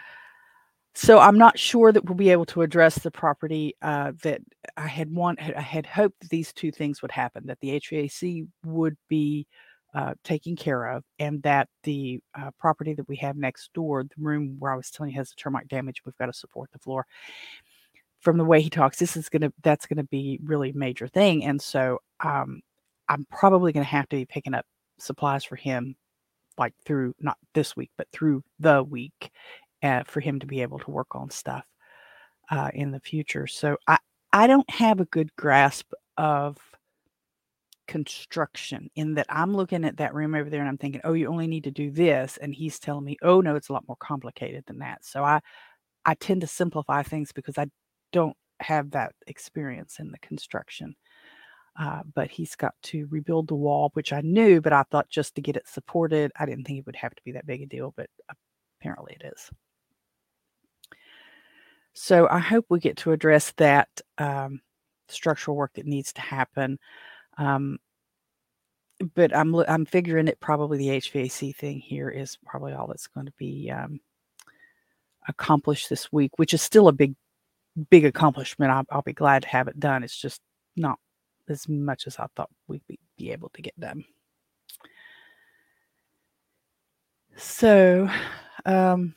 So 0.96 1.18
I'm 1.18 1.36
not 1.36 1.58
sure 1.58 1.92
that 1.92 2.06
we'll 2.06 2.14
be 2.14 2.30
able 2.30 2.46
to 2.46 2.62
address 2.62 2.98
the 2.98 3.10
property 3.10 3.74
uh, 3.82 4.12
that 4.22 4.40
I 4.78 4.86
had 4.86 5.10
want. 5.12 5.38
I 5.40 5.60
had 5.60 5.84
hoped 5.84 6.18
that 6.20 6.30
these 6.30 6.54
two 6.54 6.72
things 6.72 7.02
would 7.02 7.10
happen: 7.12 7.44
that 7.46 7.60
the 7.60 7.78
HVAC 7.78 8.48
would 8.64 8.96
be 9.06 9.46
uh, 9.94 10.14
taken 10.24 10.56
care 10.56 10.86
of, 10.86 11.04
and 11.18 11.42
that 11.42 11.68
the 11.82 12.20
uh, 12.34 12.50
property 12.58 12.94
that 12.94 13.06
we 13.08 13.16
have 13.16 13.36
next 13.36 13.74
door, 13.74 14.04
the 14.04 14.10
room 14.18 14.56
where 14.58 14.72
I 14.72 14.76
was 14.76 14.90
telling 14.90 15.12
you 15.12 15.18
has 15.18 15.28
the 15.28 15.36
termite 15.36 15.68
damage, 15.68 16.00
we've 16.06 16.16
got 16.16 16.26
to 16.26 16.32
support 16.32 16.70
the 16.72 16.78
floor 16.78 17.06
from 18.20 18.38
the 18.38 18.44
way 18.44 18.60
he 18.60 18.70
talks, 18.70 18.98
this 18.98 19.16
is 19.16 19.28
gonna 19.28 19.52
that's 19.62 19.86
gonna 19.86 20.04
be 20.04 20.40
really 20.42 20.72
major 20.72 21.06
thing. 21.06 21.44
And 21.44 21.60
so 21.60 21.98
um, 22.20 22.60
I'm 23.08 23.26
probably 23.30 23.72
gonna 23.72 23.84
have 23.84 24.08
to 24.08 24.16
be 24.16 24.24
picking 24.26 24.54
up 24.54 24.66
supplies 24.98 25.44
for 25.44 25.56
him 25.56 25.94
like 26.58 26.74
through 26.84 27.14
not 27.20 27.36
this 27.54 27.76
week, 27.76 27.90
but 27.98 28.08
through 28.12 28.42
the 28.58 28.82
week 28.82 29.30
uh, 29.86 30.02
for 30.06 30.20
him 30.20 30.40
to 30.40 30.46
be 30.46 30.62
able 30.62 30.78
to 30.80 30.90
work 30.90 31.14
on 31.14 31.30
stuff 31.30 31.64
uh, 32.50 32.70
in 32.74 32.90
the 32.90 33.00
future. 33.00 33.46
So 33.46 33.76
I 33.86 33.98
I 34.32 34.46
don't 34.46 34.68
have 34.70 35.00
a 35.00 35.06
good 35.06 35.34
grasp 35.36 35.92
of 36.16 36.58
construction 37.88 38.90
in 38.96 39.14
that 39.14 39.26
I'm 39.28 39.54
looking 39.56 39.84
at 39.84 39.98
that 39.98 40.14
room 40.14 40.34
over 40.34 40.50
there 40.50 40.60
and 40.60 40.68
I'm 40.68 40.78
thinking, 40.78 41.00
oh, 41.04 41.12
you 41.12 41.28
only 41.28 41.46
need 41.46 41.64
to 41.64 41.70
do 41.70 41.90
this, 41.90 42.36
and 42.38 42.54
he's 42.54 42.78
telling 42.78 43.04
me, 43.04 43.16
oh 43.22 43.40
no, 43.40 43.54
it's 43.56 43.68
a 43.68 43.72
lot 43.72 43.88
more 43.88 43.96
complicated 44.00 44.64
than 44.66 44.78
that. 44.80 45.04
So 45.04 45.24
I 45.24 45.40
I 46.04 46.14
tend 46.14 46.42
to 46.42 46.46
simplify 46.46 47.02
things 47.02 47.32
because 47.32 47.58
I 47.58 47.66
don't 48.12 48.36
have 48.60 48.90
that 48.92 49.12
experience 49.26 49.98
in 50.00 50.10
the 50.10 50.18
construction. 50.18 50.96
Uh, 51.78 52.02
but 52.14 52.30
he's 52.30 52.56
got 52.56 52.74
to 52.82 53.06
rebuild 53.10 53.48
the 53.48 53.54
wall, 53.54 53.90
which 53.92 54.10
I 54.12 54.22
knew, 54.22 54.62
but 54.62 54.72
I 54.72 54.82
thought 54.84 55.10
just 55.10 55.34
to 55.34 55.42
get 55.42 55.56
it 55.56 55.68
supported, 55.68 56.32
I 56.40 56.46
didn't 56.46 56.64
think 56.64 56.78
it 56.78 56.86
would 56.86 56.96
have 56.96 57.14
to 57.14 57.22
be 57.22 57.32
that 57.32 57.46
big 57.46 57.60
a 57.62 57.66
deal, 57.66 57.92
but 57.96 58.08
apparently 58.80 59.14
it 59.20 59.26
is. 59.26 59.50
So 61.98 62.28
I 62.30 62.40
hope 62.40 62.66
we 62.68 62.78
get 62.78 62.98
to 62.98 63.12
address 63.12 63.52
that 63.56 63.88
um, 64.18 64.60
structural 65.08 65.56
work 65.56 65.72
that 65.74 65.86
needs 65.86 66.12
to 66.12 66.20
happen. 66.20 66.78
Um, 67.38 67.78
but 69.14 69.34
I'm 69.34 69.54
I'm 69.54 69.86
figuring 69.86 70.28
it 70.28 70.38
probably 70.38 70.76
the 70.76 70.88
HVAC 70.88 71.56
thing 71.56 71.80
here 71.80 72.10
is 72.10 72.36
probably 72.44 72.74
all 72.74 72.86
that's 72.86 73.06
gonna 73.06 73.32
be, 73.38 73.70
um 73.70 74.00
accomplished 75.28 75.88
this 75.90 76.12
week, 76.12 76.38
which 76.38 76.54
is 76.54 76.62
still 76.62 76.88
a 76.88 76.92
big 76.92 77.14
big 77.90 78.04
accomplishment. 78.04 78.70
I'll 78.72 78.84
I'll 78.90 79.02
be 79.02 79.12
glad 79.14 79.42
to 79.42 79.48
have 79.48 79.68
it 79.68 79.80
done. 79.80 80.02
It's 80.04 80.16
just 80.16 80.42
not 80.76 80.98
as 81.48 81.66
much 81.68 82.06
as 82.06 82.18
I 82.18 82.26
thought 82.36 82.50
we'd 82.68 82.86
be 82.88 82.98
be 83.16 83.32
able 83.32 83.50
to 83.50 83.62
get 83.62 83.78
done. 83.80 84.04
So, 87.36 88.08
um 88.66 89.14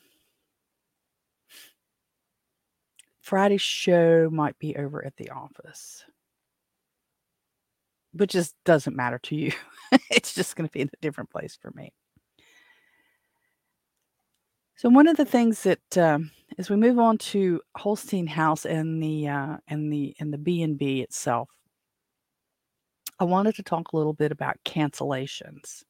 Friday's 3.29 3.61
show 3.61 4.27
might 4.31 4.57
be 4.57 4.75
over 4.75 5.05
at 5.05 5.15
the 5.17 5.29
office. 5.29 6.03
But 8.11 8.27
just 8.27 8.55
doesn't 8.65 8.95
matter 8.95 9.19
to 9.19 9.35
you. 9.35 9.51
It's 10.09 10.33
just 10.33 10.55
gonna 10.55 10.69
be 10.69 10.81
in 10.81 10.89
a 10.91 11.01
different 11.01 11.29
place 11.29 11.57
for 11.61 11.69
me. 11.75 11.93
So 14.77 14.89
one 14.89 15.07
of 15.07 15.15
the 15.17 15.25
things 15.25 15.61
that, 15.61 15.97
um 15.97 16.31
as 16.57 16.71
we 16.71 16.75
move 16.75 16.97
on 16.97 17.19
to 17.19 17.61
Holstein 17.77 18.25
House 18.25 18.65
and 18.65 19.01
the, 19.01 19.27
uh 19.27 19.57
and 19.67 19.93
the 19.93 20.15
and 20.19 20.33
the 20.33 20.39
B&B 20.39 21.01
itself 21.01 21.49
I 23.19 23.25
wanted 23.25 23.53
to 23.55 23.63
talk 23.63 23.91
a 23.93 23.97
little 23.97 24.13
bit 24.13 24.31
about 24.31 24.57
cancellations. 24.65 25.83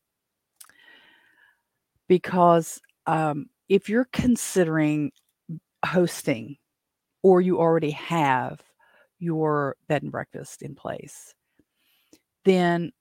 Because, 2.10 2.82
um, 3.06 3.50
if 3.70 3.88
you're 3.88 4.10
considering 4.12 5.12
hosting 5.86 6.58
or 7.24 7.42
you 7.42 7.60
already 7.60 7.92
have 7.92 8.62
your 9.20 9.76
bed 9.88 10.04
and 10.04 10.12
breakfast 10.12 10.62
in 10.62 10.76
place 10.76 11.34
then 12.46 12.92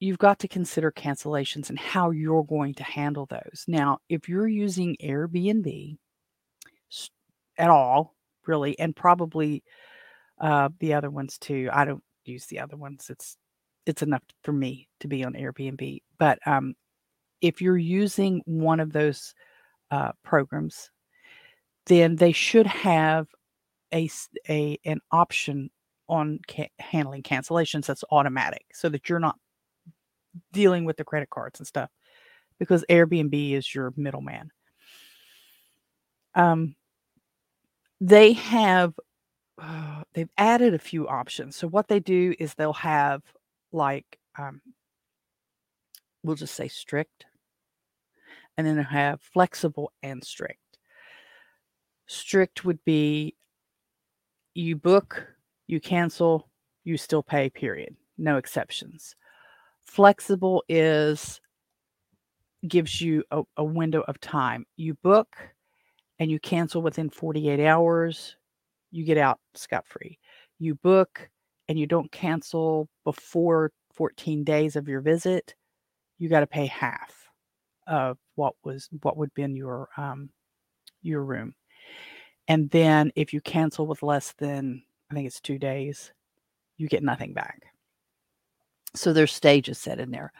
you've 0.00 0.18
got 0.18 0.40
to 0.40 0.48
consider 0.48 0.90
cancellations 0.90 1.68
and 1.70 1.78
how 1.78 2.10
you're 2.10 2.42
going 2.42 2.74
to 2.74 2.82
handle 2.82 3.26
those. 3.26 3.64
Now, 3.68 3.98
if 4.08 4.28
you're 4.28 4.48
using 4.48 4.96
Airbnb 5.02 5.96
at 7.56 7.70
all, 7.70 8.16
really, 8.46 8.76
and 8.80 8.96
probably, 8.96 9.62
uh, 10.40 10.70
the 10.80 10.94
other 10.94 11.08
ones 11.10 11.38
too. 11.38 11.68
I 11.72 11.84
don't 11.84 12.02
use 12.24 12.46
the 12.46 12.58
other 12.58 12.76
ones. 12.76 13.10
It's 13.10 13.36
it's 13.86 14.02
enough 14.02 14.22
for 14.44 14.52
me 14.52 14.88
to 15.00 15.08
be 15.08 15.24
on 15.24 15.34
Airbnb. 15.34 16.02
But, 16.18 16.38
um, 16.46 16.74
if 17.40 17.60
you're 17.60 17.78
using 17.78 18.42
one 18.44 18.80
of 18.80 18.92
those, 18.92 19.34
uh, 19.90 20.12
programs, 20.24 20.90
then 21.86 22.16
they 22.16 22.32
should 22.32 22.66
have 22.66 23.28
a 23.92 24.08
a 24.48 24.78
an 24.84 25.00
option 25.10 25.70
on 26.08 26.40
ca 26.48 26.70
handling 26.78 27.22
cancellations 27.22 27.86
that's 27.86 28.04
automatic 28.10 28.64
so 28.72 28.88
that 28.88 29.08
you're 29.08 29.18
not 29.18 29.36
dealing 30.52 30.84
with 30.84 30.96
the 30.96 31.04
credit 31.04 31.30
cards 31.30 31.60
and 31.60 31.66
stuff 31.66 31.90
because 32.58 32.84
Airbnb 32.88 33.52
is 33.52 33.74
your 33.74 33.92
middleman. 33.96 34.50
Um 36.34 36.74
they 38.00 38.32
have 38.32 38.94
they've 40.14 40.30
added 40.38 40.74
a 40.74 40.78
few 40.78 41.06
options. 41.08 41.56
So 41.56 41.68
what 41.68 41.88
they 41.88 42.00
do 42.00 42.34
is 42.38 42.54
they'll 42.54 42.72
have, 42.72 43.22
like, 43.72 44.18
um 44.38 44.60
we'll 46.24 46.36
just 46.36 46.54
say 46.54 46.68
strict 46.68 47.26
and 48.56 48.66
then 48.66 48.76
they'll 48.76 48.84
have 48.84 49.20
flexible 49.20 49.92
and 50.02 50.22
strict. 50.22 50.58
Strict 52.06 52.64
would 52.64 52.84
be 52.84 53.34
you 54.54 54.76
book, 54.76 55.26
you 55.66 55.80
cancel, 55.80 56.48
you 56.84 56.96
still 56.96 57.22
pay, 57.22 57.48
period. 57.50 57.96
No 58.18 58.36
exceptions. 58.36 59.14
Flexible 59.84 60.62
is 60.68 61.40
gives 62.68 63.00
you 63.00 63.24
a 63.30 63.42
a 63.56 63.64
window 63.64 64.02
of 64.08 64.20
time. 64.20 64.66
You 64.76 64.94
book 65.02 65.36
and 66.18 66.30
you 66.30 66.38
cancel 66.38 66.82
within 66.82 67.10
48 67.10 67.66
hours, 67.66 68.36
you 68.90 69.04
get 69.04 69.18
out 69.18 69.40
scot-free. 69.54 70.18
You 70.58 70.76
book 70.76 71.28
and 71.68 71.78
you 71.78 71.86
don't 71.86 72.12
cancel 72.12 72.88
before 73.04 73.72
14 73.94 74.44
days 74.44 74.76
of 74.76 74.88
your 74.88 75.00
visit, 75.00 75.54
you 76.18 76.28
gotta 76.28 76.46
pay 76.46 76.66
half 76.66 77.28
of 77.86 78.18
what 78.36 78.54
was 78.64 78.88
what 79.02 79.16
would 79.16 79.34
been 79.34 79.56
your, 79.56 79.88
um, 79.96 80.30
your 81.02 81.24
room. 81.24 81.54
And 82.48 82.70
then 82.70 83.12
if 83.16 83.32
you 83.32 83.40
cancel 83.40 83.86
with 83.86 84.02
less 84.02 84.32
than, 84.32 84.82
I 85.10 85.14
think 85.14 85.26
it's 85.26 85.40
2 85.40 85.58
days, 85.58 86.12
you 86.78 86.88
get 86.88 87.02
nothing 87.04 87.34
back. 87.34 87.62
So 88.94 89.12
there's 89.12 89.32
stages 89.32 89.78
set 89.78 90.00
in 90.00 90.10
there. 90.10 90.32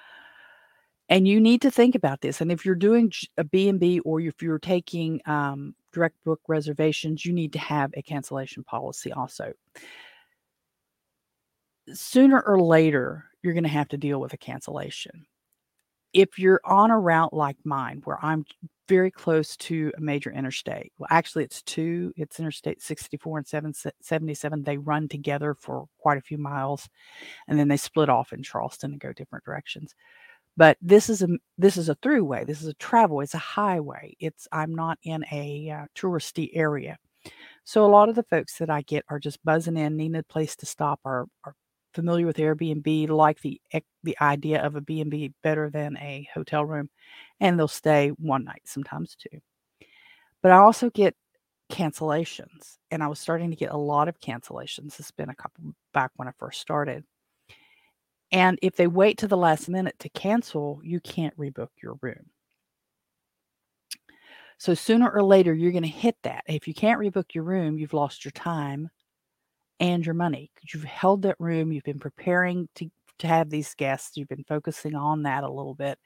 And 1.09 1.27
you 1.27 1.41
need 1.41 1.61
to 1.63 1.71
think 1.71 1.95
about 1.95 2.21
this, 2.21 2.41
and 2.41 2.51
if 2.51 2.65
you're 2.65 2.75
doing 2.75 3.13
a 3.37 3.45
B&B 3.45 4.01
or 4.01 4.21
if 4.21 4.41
you're 4.43 4.59
taking, 4.59 5.21
um, 5.27 5.75
direct 5.93 6.17
book 6.25 6.41
reservations, 6.49 7.27
you 7.27 7.33
need 7.33 7.53
to 7.53 7.59
have 7.59 7.93
a 7.97 8.03
cancellation 8.03 8.65
policy 8.65 9.13
also. 9.13 9.53
Sooner 11.93 12.41
or 12.41 12.61
later, 12.61 13.25
you're 13.43 13.55
gonna 13.55 13.69
have 13.69 13.89
to 13.89 13.97
deal 13.97 14.21
with 14.21 14.33
a 14.33 14.37
cancellation. 14.37 15.27
If 16.13 16.39
you're 16.39 16.61
on 16.65 16.91
a 16.91 16.99
route 16.99 17.33
like 17.33 17.57
mine, 17.65 18.03
where 18.05 18.19
I'm 18.23 18.45
very 18.89 19.11
close 19.11 19.57
to 19.57 19.93
a 19.97 20.01
major 20.01 20.31
interstate, 20.31 20.93
well, 20.99 21.09
actually, 21.11 21.45
it's 21.45 21.63
2, 21.63 22.13
it's 22.17 22.39
Interstate 22.39 22.83
64 22.83 23.39
and 23.39 23.47
seven 23.47 23.73
77, 24.03 24.63
they 24.63 24.77
run 24.79 25.09
together 25.09 25.55
for 25.59 25.87
quite 25.99 26.19
a 26.19 26.23
few 26.23 26.39
miles, 26.39 26.89
and 27.49 27.59
then 27.59 27.69
they 27.69 27.77
split 27.77 28.09
off 28.09 28.33
in 28.33 28.43
Charleston 28.43 28.93
and 28.93 29.01
go 29.01 29.13
different 29.13 29.45
directions. 29.45 29.95
But 30.57 30.77
this 30.83 31.09
is 31.09 31.23
a 31.23 31.29
this 31.59 31.77
is 31.79 31.89
a 31.89 31.97
throughway, 31.97 32.47
this 32.47 32.61
is 32.61 32.69
a 32.69 32.75
travel, 32.75 33.21
it's 33.21 33.35
a 33.35 33.39
highway, 33.39 34.15
it's 34.21 34.47
I'm 34.53 34.75
not 34.75 34.99
in 35.03 35.25
a, 35.33 35.71
uh, 35.71 35.87
touristy 35.97 36.51
area. 36.55 36.99
So 37.65 37.85
a 37.85 37.89
lot 37.89 38.09
of 38.09 38.17
the 38.17 38.25
folks 38.25 38.59
that 38.59 38.71
I 38.71 38.83
get 38.83 39.05
are 39.09 39.19
just 39.21 39.45
buzzing 39.45 39.77
in, 39.77 39.97
needing 39.97 40.17
a 40.17 40.23
place 40.25 40.57
to 40.57 40.67
stop, 40.67 41.01
are 41.05 41.27
are 41.45 41.55
familiar 41.95 42.27
with 42.27 42.37
Airbnb, 42.39 43.09
like 43.11 43.41
the 43.43 43.61
the 44.05 44.17
idea 44.21 44.63
of 44.65 44.77
a 44.77 44.81
B&B 44.81 45.33
better 45.43 45.71
than 45.71 45.97
a 45.99 46.29
hotel 46.35 46.65
room, 46.65 46.91
and 47.41 47.59
they'll 47.59 47.69
stay 47.69 48.11
1 48.11 48.45
night, 48.45 48.63
sometimes 48.65 49.17
2. 49.17 49.39
But 50.43 50.53
I 50.53 50.59
also 50.59 50.91
get 50.91 51.15
cancellations, 51.73 52.79
and 52.91 53.03
I 53.03 53.09
was 53.09 53.21
starting 53.21 53.51
to 53.51 53.57
get 53.57 53.73
a 53.73 53.77
lot 53.77 54.09
of 54.09 54.21
cancellations. 54.21 54.99
It's 55.01 55.11
been 55.13 55.31
a 55.31 55.35
couple 55.35 55.65
back 55.95 56.11
when 56.17 56.29
I 56.29 56.33
first 56.39 56.61
started. 56.61 57.05
And 58.33 58.59
if 58.63 58.77
they 58.77 58.87
wait 58.87 59.19
to 59.19 59.29
the 59.29 59.37
last 59.37 59.69
minute 59.69 59.99
to 60.01 60.09
cancel, 60.09 60.81
you 60.83 61.01
can't 61.01 61.37
rebook 61.37 61.69
your 61.83 61.99
room. 62.01 62.31
So 64.59 64.75
sooner 64.75 65.11
or 65.11 65.23
later, 65.23 65.55
you're 65.55 65.73
gonna 65.73 65.87
hit 65.87 66.17
that. 66.23 66.45
If 66.47 66.69
you 66.69 66.75
can't 66.75 67.01
rebook 67.01 67.35
your 67.35 67.45
room, 67.45 67.79
you've 67.79 67.95
lost 67.95 68.25
your 68.25 68.33
time 68.33 68.91
and 69.83 70.07
your 70.07 70.15
money 70.17 70.51
'cause 70.57 70.75
you've 70.75 70.85
held 70.85 71.23
that 71.25 71.37
room, 71.41 71.73
you've 71.73 71.85
been 71.85 72.01
preparing 72.01 72.69
to 72.77 72.91
to 73.21 73.29
have 73.29 73.51
these 73.51 73.75
guests, 73.77 74.17
you've 74.19 74.29
been 74.29 74.45
focusing 74.45 74.97
on 74.97 75.25
that 75.25 75.45
a 75.45 75.51
little 75.53 75.75
bit, 75.77 75.99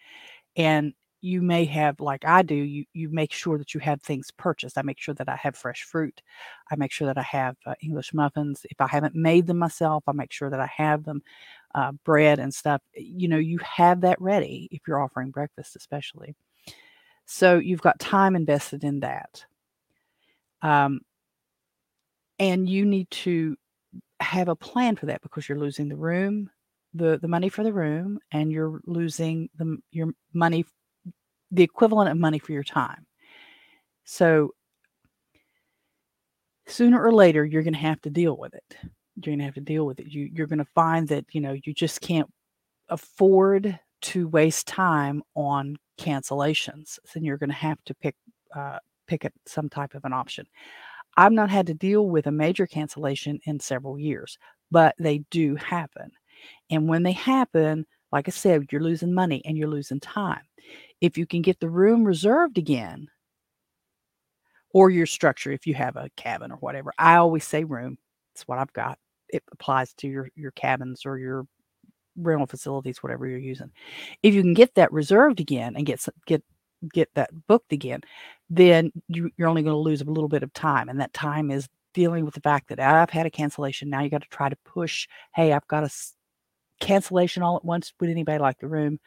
and 0.57 0.95
you 1.23 1.43
may 1.43 1.65
have 1.67 2.01
like 2.01 2.25
I 2.27 2.43
do, 2.43 2.55
you 2.57 2.85
you 2.95 3.09
make 3.11 3.33
sure 3.33 3.59
that 3.59 3.75
you 3.75 3.81
have 3.81 4.03
things 4.03 4.31
purchased. 4.39 4.79
I 4.79 4.83
make 4.83 5.01
sure 5.01 5.15
that 5.17 5.29
I 5.31 5.37
have 5.37 5.57
fresh 5.57 5.85
fruit. 5.85 6.23
I 6.71 6.77
make 6.77 6.93
sure 6.93 7.07
that 7.09 7.19
I 7.19 7.23
have, 7.25 7.57
uh, 7.67 7.75
English 7.83 8.15
muffins. 8.15 8.67
If 8.71 8.81
I 8.81 8.89
haven't 8.89 9.15
made 9.17 9.47
them 9.49 9.59
myself, 9.59 10.05
I 10.09 10.13
make 10.13 10.33
sure 10.33 10.51
that 10.51 10.61
I 10.61 10.69
have 10.77 11.05
them, 11.05 11.23
uh, 11.75 11.93
bread 12.05 12.39
and 12.41 12.55
stuff. 12.55 12.83
You 12.95 13.29
know, 13.29 13.39
you 13.39 13.59
have 13.61 14.03
that 14.03 14.21
ready 14.23 14.69
if 14.73 14.83
you're 14.89 15.03
offering 15.03 15.31
breakfast 15.33 15.77
especially. 15.77 16.37
So 17.27 17.59
you've 17.59 17.83
got 17.83 17.99
time 18.01 18.37
invested 18.37 18.85
in 18.85 19.01
that. 19.01 19.47
Um 20.63 21.01
and 22.39 22.69
you 22.69 22.85
need 22.85 23.11
to 23.11 23.57
have 24.21 24.49
a 24.49 24.57
plan 24.57 24.97
for 24.97 25.07
that 25.07 25.23
because 25.23 25.49
you're 25.49 25.59
losing 25.59 25.89
the 25.89 25.97
room, 25.97 26.51
the 26.95 27.19
the 27.19 27.29
money 27.29 27.49
for 27.49 27.65
the 27.65 27.73
room, 27.73 28.19
and 28.33 28.51
you're 28.53 28.81
losing 28.87 29.49
the 29.59 29.79
your 29.93 30.13
money 30.33 30.65
the 31.51 31.63
equivalent 31.63 32.11
of 32.11 32.17
money 32.19 32.39
for 32.39 32.53
your 32.53 32.65
time. 32.65 33.07
So 34.05 34.53
sooner 36.67 37.03
or 37.03 37.13
later, 37.13 37.45
you're 37.45 37.63
gonna 37.63 37.77
have 37.79 38.01
to 38.03 38.11
deal 38.11 38.37
with 38.37 38.55
it. 38.55 38.77
You're 39.17 39.35
gonna 39.35 39.45
have 39.45 39.55
to 39.55 39.61
deal 39.61 39.87
with 39.87 40.01
it. 40.01 40.07
You 40.09 40.31
you're 40.33 40.47
gonna 40.47 40.67
find 40.75 41.09
that, 41.09 41.25
you 41.33 41.41
know, 41.41 41.57
you 41.65 41.73
just 41.75 42.01
can't 42.01 42.31
afford 42.89 43.79
to 44.03 44.29
waste 44.29 44.67
time 44.67 45.23
on 45.35 45.77
cancellations. 45.99 46.99
Then 47.15 47.25
you're 47.25 47.39
gonna 47.39 47.53
have 47.53 47.83
to 47.87 47.95
pick, 47.95 48.15
uh, 48.55 48.79
pick 49.07 49.25
a 49.25 49.31
some 49.47 49.69
type 49.69 49.95
of 49.95 50.05
an 50.05 50.13
option. 50.13 50.47
I've 51.17 51.33
not 51.33 51.51
had 51.51 51.67
to 51.69 51.75
deal 51.75 52.09
with 52.09 52.27
a 52.27 52.33
major 52.33 52.67
cancellation 52.67 53.41
in 53.45 53.61
several 53.61 53.99
years, 53.99 54.39
but 54.71 54.95
they 54.99 55.19
do 55.31 55.57
happen. 55.57 56.11
And 56.71 56.89
when 56.89 57.03
they 57.03 57.13
happen, 57.13 57.87
like 58.13 58.29
I 58.29 58.31
said, 58.31 58.67
you're 58.71 58.83
losing 58.83 59.15
money 59.15 59.43
and 59.45 59.57
you're 59.57 59.69
losing 59.69 60.01
time. 60.01 60.43
If 61.01 61.17
you 61.19 61.27
can 61.27 61.43
get 61.43 61.61
the 61.61 61.71
room 61.71 62.05
reserved 62.05 62.59
again 62.59 63.09
or 64.73 64.91
your 64.91 65.07
structure, 65.07 65.53
if 65.53 65.67
you 65.67 65.75
have 65.75 65.97
a 65.97 66.11
cabin 66.17 66.53
or 66.53 66.57
whatever. 66.57 66.93
I 66.99 67.17
always 67.17 67.45
say 67.45 67.65
room. 67.65 67.99
It's 68.35 68.47
what 68.47 68.59
I've 68.59 68.73
got. 68.73 68.99
It 69.29 69.43
applies 69.53 69.93
to 69.95 70.09
your 70.09 70.29
your 70.35 70.51
cabins 70.53 71.07
or 71.07 71.19
your 71.19 71.47
rental 72.17 72.47
facilities, 72.47 73.03
whatever 73.03 73.27
you're 73.27 73.39
using. 73.39 73.71
If 74.23 74.35
you 74.35 74.43
can 74.43 74.55
get 74.55 74.75
that 74.75 74.93
reserved 74.93 75.41
again 75.41 75.75
and 75.77 75.87
get 75.87 76.05
get 76.27 76.43
get 76.93 77.11
that 77.15 77.31
booked 77.47 77.73
again, 77.73 78.03
then 78.49 78.93
you, 79.09 79.31
you're 79.37 79.49
only 79.49 79.63
going 79.63 79.75
to 79.75 79.79
lose 79.79 80.01
a 80.01 80.05
little 80.05 80.29
bit 80.29 80.43
of 80.43 80.53
time, 80.53 80.89
and 80.89 81.01
that 81.01 81.13
time 81.13 81.51
is 81.51 81.69
dealing 81.95 82.25
with 82.25 82.35
the 82.35 82.41
fact 82.41 82.69
that 82.69 82.81
I've 82.81 83.11
had 83.11 83.27
a 83.27 83.31
cancellation. 83.31 83.91
Now 83.91 84.03
you 84.03 84.11
got 84.11 84.23
to 84.23 84.29
try 84.29 84.49
to 84.49 84.57
push. 84.65 85.09
Hey, 85.35 85.53
I've 85.53 85.67
got 85.67 85.85
a 85.85 85.91
cancellation 86.81 87.43
all 87.43 87.57
at 87.57 87.65
once. 87.65 87.93
Would 88.01 88.11
anybody 88.11 88.39
like 88.39 88.59
the 88.59 88.69
room? 88.69 89.01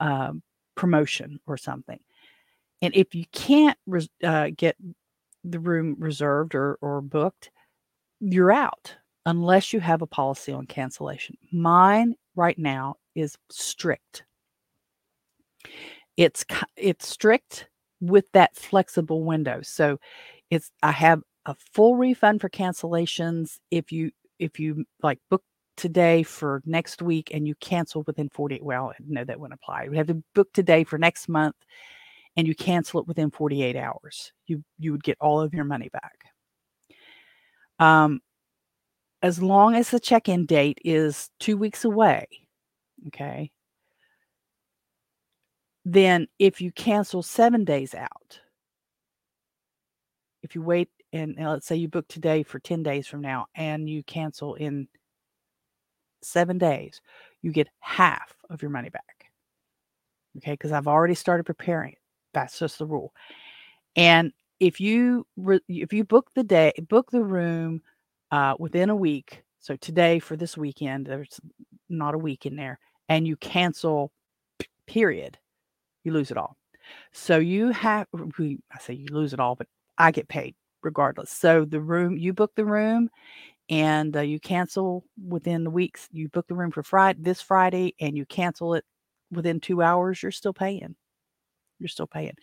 Um, 0.00 0.42
promotion 0.76 1.40
or 1.46 1.56
something. 1.56 1.98
And 2.82 2.94
if 2.94 3.14
you 3.14 3.24
can't 3.32 3.78
uh, 4.22 4.50
get 4.56 4.76
the 5.42 5.58
room 5.58 5.96
reserved 5.98 6.54
or, 6.54 6.78
or 6.80 7.00
booked, 7.00 7.50
you're 8.20 8.52
out 8.52 8.94
unless 9.24 9.72
you 9.72 9.80
have 9.80 10.02
a 10.02 10.06
policy 10.06 10.52
on 10.52 10.66
cancellation. 10.66 11.36
Mine 11.52 12.14
right 12.36 12.58
now 12.58 12.96
is 13.16 13.36
strict. 13.50 14.24
It's 16.16 16.44
it's 16.76 17.08
strict 17.08 17.68
with 18.00 18.30
that 18.32 18.56
flexible 18.56 19.22
window. 19.24 19.60
So 19.62 19.98
it's 20.50 20.70
I 20.82 20.92
have 20.92 21.22
a 21.46 21.54
full 21.72 21.96
refund 21.96 22.40
for 22.40 22.48
cancellations 22.48 23.58
if 23.70 23.92
you 23.92 24.10
if 24.38 24.60
you 24.60 24.84
like 25.02 25.18
book 25.30 25.42
today 25.76 26.22
for 26.22 26.62
next 26.64 27.02
week 27.02 27.30
and 27.34 27.46
you 27.46 27.54
cancel 27.56 28.02
within 28.06 28.30
48 28.30 28.62
well 28.64 28.92
no 29.06 29.24
that 29.24 29.38
wouldn't 29.38 29.58
apply. 29.62 29.84
You 29.84 29.92
have 29.92 30.06
to 30.08 30.22
book 30.34 30.52
today 30.52 30.84
for 30.84 30.98
next 30.98 31.28
month 31.28 31.56
and 32.36 32.46
you 32.46 32.54
cancel 32.54 33.00
it 33.00 33.06
within 33.06 33.30
48 33.30 33.76
hours. 33.76 34.32
You 34.46 34.62
you 34.78 34.92
would 34.92 35.04
get 35.04 35.18
all 35.20 35.40
of 35.40 35.54
your 35.54 35.64
money 35.64 35.90
back. 35.90 36.18
Um 37.78 38.20
as 39.22 39.42
long 39.42 39.74
as 39.74 39.90
the 39.90 40.00
check-in 40.00 40.46
date 40.46 40.78
is 40.84 41.30
two 41.40 41.56
weeks 41.56 41.84
away 41.84 42.26
okay 43.08 43.50
then 45.86 46.26
if 46.38 46.60
you 46.60 46.70
cancel 46.72 47.22
seven 47.22 47.64
days 47.64 47.94
out 47.94 48.40
if 50.46 50.54
you 50.54 50.62
wait 50.62 50.88
and, 51.12 51.34
and 51.36 51.48
let's 51.48 51.66
say 51.66 51.74
you 51.74 51.88
book 51.88 52.06
today 52.06 52.44
for 52.44 52.60
10 52.60 52.84
days 52.84 53.06
from 53.08 53.20
now 53.20 53.46
and 53.56 53.88
you 53.88 54.04
cancel 54.04 54.54
in 54.54 54.86
seven 56.22 56.56
days, 56.56 57.00
you 57.42 57.50
get 57.50 57.68
half 57.80 58.36
of 58.48 58.62
your 58.62 58.70
money 58.70 58.88
back. 58.88 59.02
Okay, 60.36 60.52
because 60.52 60.70
I've 60.70 60.86
already 60.86 61.16
started 61.16 61.44
preparing 61.44 61.92
it. 61.92 61.98
That's 62.32 62.58
just 62.58 62.78
the 62.78 62.86
rule. 62.86 63.12
And 63.96 64.32
if 64.60 64.80
you 64.80 65.26
re- 65.36 65.60
if 65.68 65.92
you 65.92 66.04
book 66.04 66.30
the 66.34 66.44
day, 66.44 66.72
book 66.88 67.10
the 67.10 67.24
room 67.24 67.82
uh, 68.30 68.54
within 68.58 68.90
a 68.90 68.96
week. 68.96 69.42
So 69.58 69.74
today 69.76 70.20
for 70.20 70.36
this 70.36 70.56
weekend, 70.56 71.06
there's 71.06 71.40
not 71.88 72.14
a 72.14 72.18
week 72.18 72.46
in 72.46 72.54
there, 72.56 72.78
and 73.08 73.26
you 73.26 73.36
cancel. 73.36 74.12
Period. 74.86 75.38
You 76.06 76.12
lose 76.14 76.30
it 76.32 76.38
all. 76.38 76.56
So 77.12 77.38
you 77.38 77.70
have. 77.70 78.06
I 78.14 78.78
say 78.80 78.94
you 78.94 79.08
lose 79.10 79.34
it 79.34 79.40
all, 79.40 79.56
but 79.56 79.68
I 79.98 80.12
get 80.12 80.28
paid 80.28 80.54
regardless. 80.82 81.30
So 81.32 81.64
the 81.64 81.80
room 81.80 82.16
you 82.16 82.32
book 82.32 82.52
the 82.56 82.64
room 82.66 83.10
and 83.70 84.16
uh, 84.16 84.20
you 84.20 84.40
cancel 84.40 85.04
within 85.28 85.64
the 85.64 85.70
weeks. 85.70 86.08
You 86.12 86.28
book 86.28 86.46
the 86.48 86.54
room 86.54 86.70
for 86.70 86.82
Friday 86.82 87.20
this 87.22 87.42
Friday, 87.42 87.94
and 88.00 88.16
you 88.16 88.26
cancel 88.26 88.74
it 88.74 88.84
within 89.32 89.60
two 89.60 89.82
hours. 89.82 90.22
You're 90.22 90.32
still 90.32 90.54
paying. 90.54 90.96
You're 91.80 91.88
still 91.88 92.06
paying, 92.08 92.34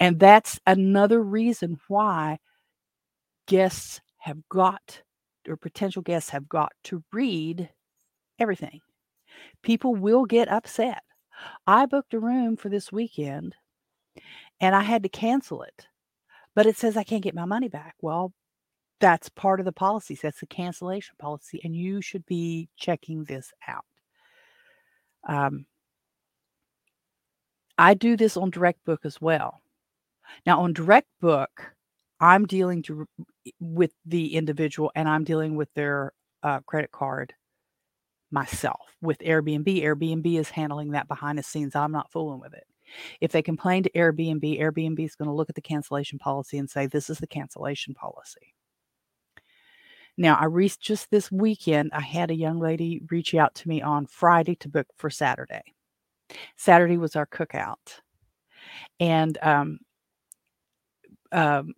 and 0.00 0.20
that's 0.20 0.60
another 0.66 1.22
reason 1.22 1.78
why 1.88 2.38
guests 3.48 4.00
have 4.18 4.38
got 4.50 5.02
or 5.48 5.56
potential 5.56 6.02
guests 6.02 6.30
have 6.30 6.48
got 6.48 6.72
to 6.84 7.04
read 7.12 7.70
everything. 8.40 8.80
People 9.62 9.94
will 9.96 10.26
get 10.26 10.48
upset. 10.48 11.02
I 11.66 11.86
booked 11.86 12.14
a 12.14 12.20
room 12.20 12.56
for 12.56 12.68
this 12.68 12.92
weekend 12.92 13.54
and 14.60 14.74
I 14.74 14.82
had 14.82 15.02
to 15.02 15.08
cancel 15.08 15.62
it, 15.62 15.86
but 16.54 16.66
it 16.66 16.76
says 16.76 16.96
I 16.96 17.04
can't 17.04 17.22
get 17.22 17.34
my 17.34 17.44
money 17.44 17.68
back. 17.68 17.94
Well, 18.00 18.32
that's 19.00 19.28
part 19.30 19.60
of 19.60 19.66
the 19.66 19.72
policies. 19.72 20.20
That's 20.22 20.40
the 20.40 20.46
cancellation 20.46 21.14
policy, 21.18 21.60
and 21.64 21.74
you 21.74 22.02
should 22.02 22.26
be 22.26 22.68
checking 22.76 23.24
this 23.24 23.52
out. 23.66 23.84
Um, 25.26 25.66
I 27.78 27.94
do 27.94 28.16
this 28.16 28.36
on 28.36 28.50
Direct 28.50 28.84
Book 28.84 29.00
as 29.04 29.20
well. 29.20 29.62
Now, 30.44 30.60
on 30.60 30.74
Direct 30.74 31.08
Book, 31.20 31.74
I'm 32.20 32.46
dealing 32.46 32.82
to, 32.84 33.06
with 33.58 33.92
the 34.04 34.36
individual 34.36 34.92
and 34.94 35.08
I'm 35.08 35.24
dealing 35.24 35.56
with 35.56 35.72
their 35.74 36.12
uh, 36.42 36.60
credit 36.66 36.92
card 36.92 37.32
myself. 38.30 38.96
With 39.00 39.18
Airbnb, 39.18 39.82
Airbnb 39.82 40.38
is 40.38 40.50
handling 40.50 40.90
that 40.92 41.08
behind 41.08 41.38
the 41.38 41.42
scenes. 41.42 41.74
I'm 41.74 41.92
not 41.92 42.12
fooling 42.12 42.40
with 42.40 42.54
it. 42.54 42.66
If 43.20 43.32
they 43.32 43.42
complain 43.42 43.82
to 43.84 43.90
Airbnb, 43.90 44.60
Airbnb 44.60 45.04
is 45.04 45.14
going 45.14 45.28
to 45.28 45.34
look 45.34 45.48
at 45.48 45.54
the 45.54 45.60
cancellation 45.60 46.18
policy 46.18 46.58
and 46.58 46.68
say, 46.68 46.86
This 46.86 47.08
is 47.08 47.18
the 47.18 47.26
cancellation 47.26 47.94
policy. 47.94 48.54
Now, 50.16 50.36
I 50.36 50.46
reached 50.46 50.80
just 50.80 51.10
this 51.10 51.30
weekend, 51.30 51.90
I 51.94 52.00
had 52.00 52.30
a 52.30 52.34
young 52.34 52.58
lady 52.58 53.00
reach 53.10 53.34
out 53.34 53.54
to 53.56 53.68
me 53.68 53.80
on 53.80 54.06
Friday 54.06 54.54
to 54.56 54.68
book 54.68 54.86
for 54.96 55.08
Saturday. 55.08 55.62
Saturday 56.56 56.98
was 56.98 57.16
our 57.16 57.26
cookout. 57.26 58.00
And 58.98 59.38
um, 59.40 59.78
um, 61.32 61.74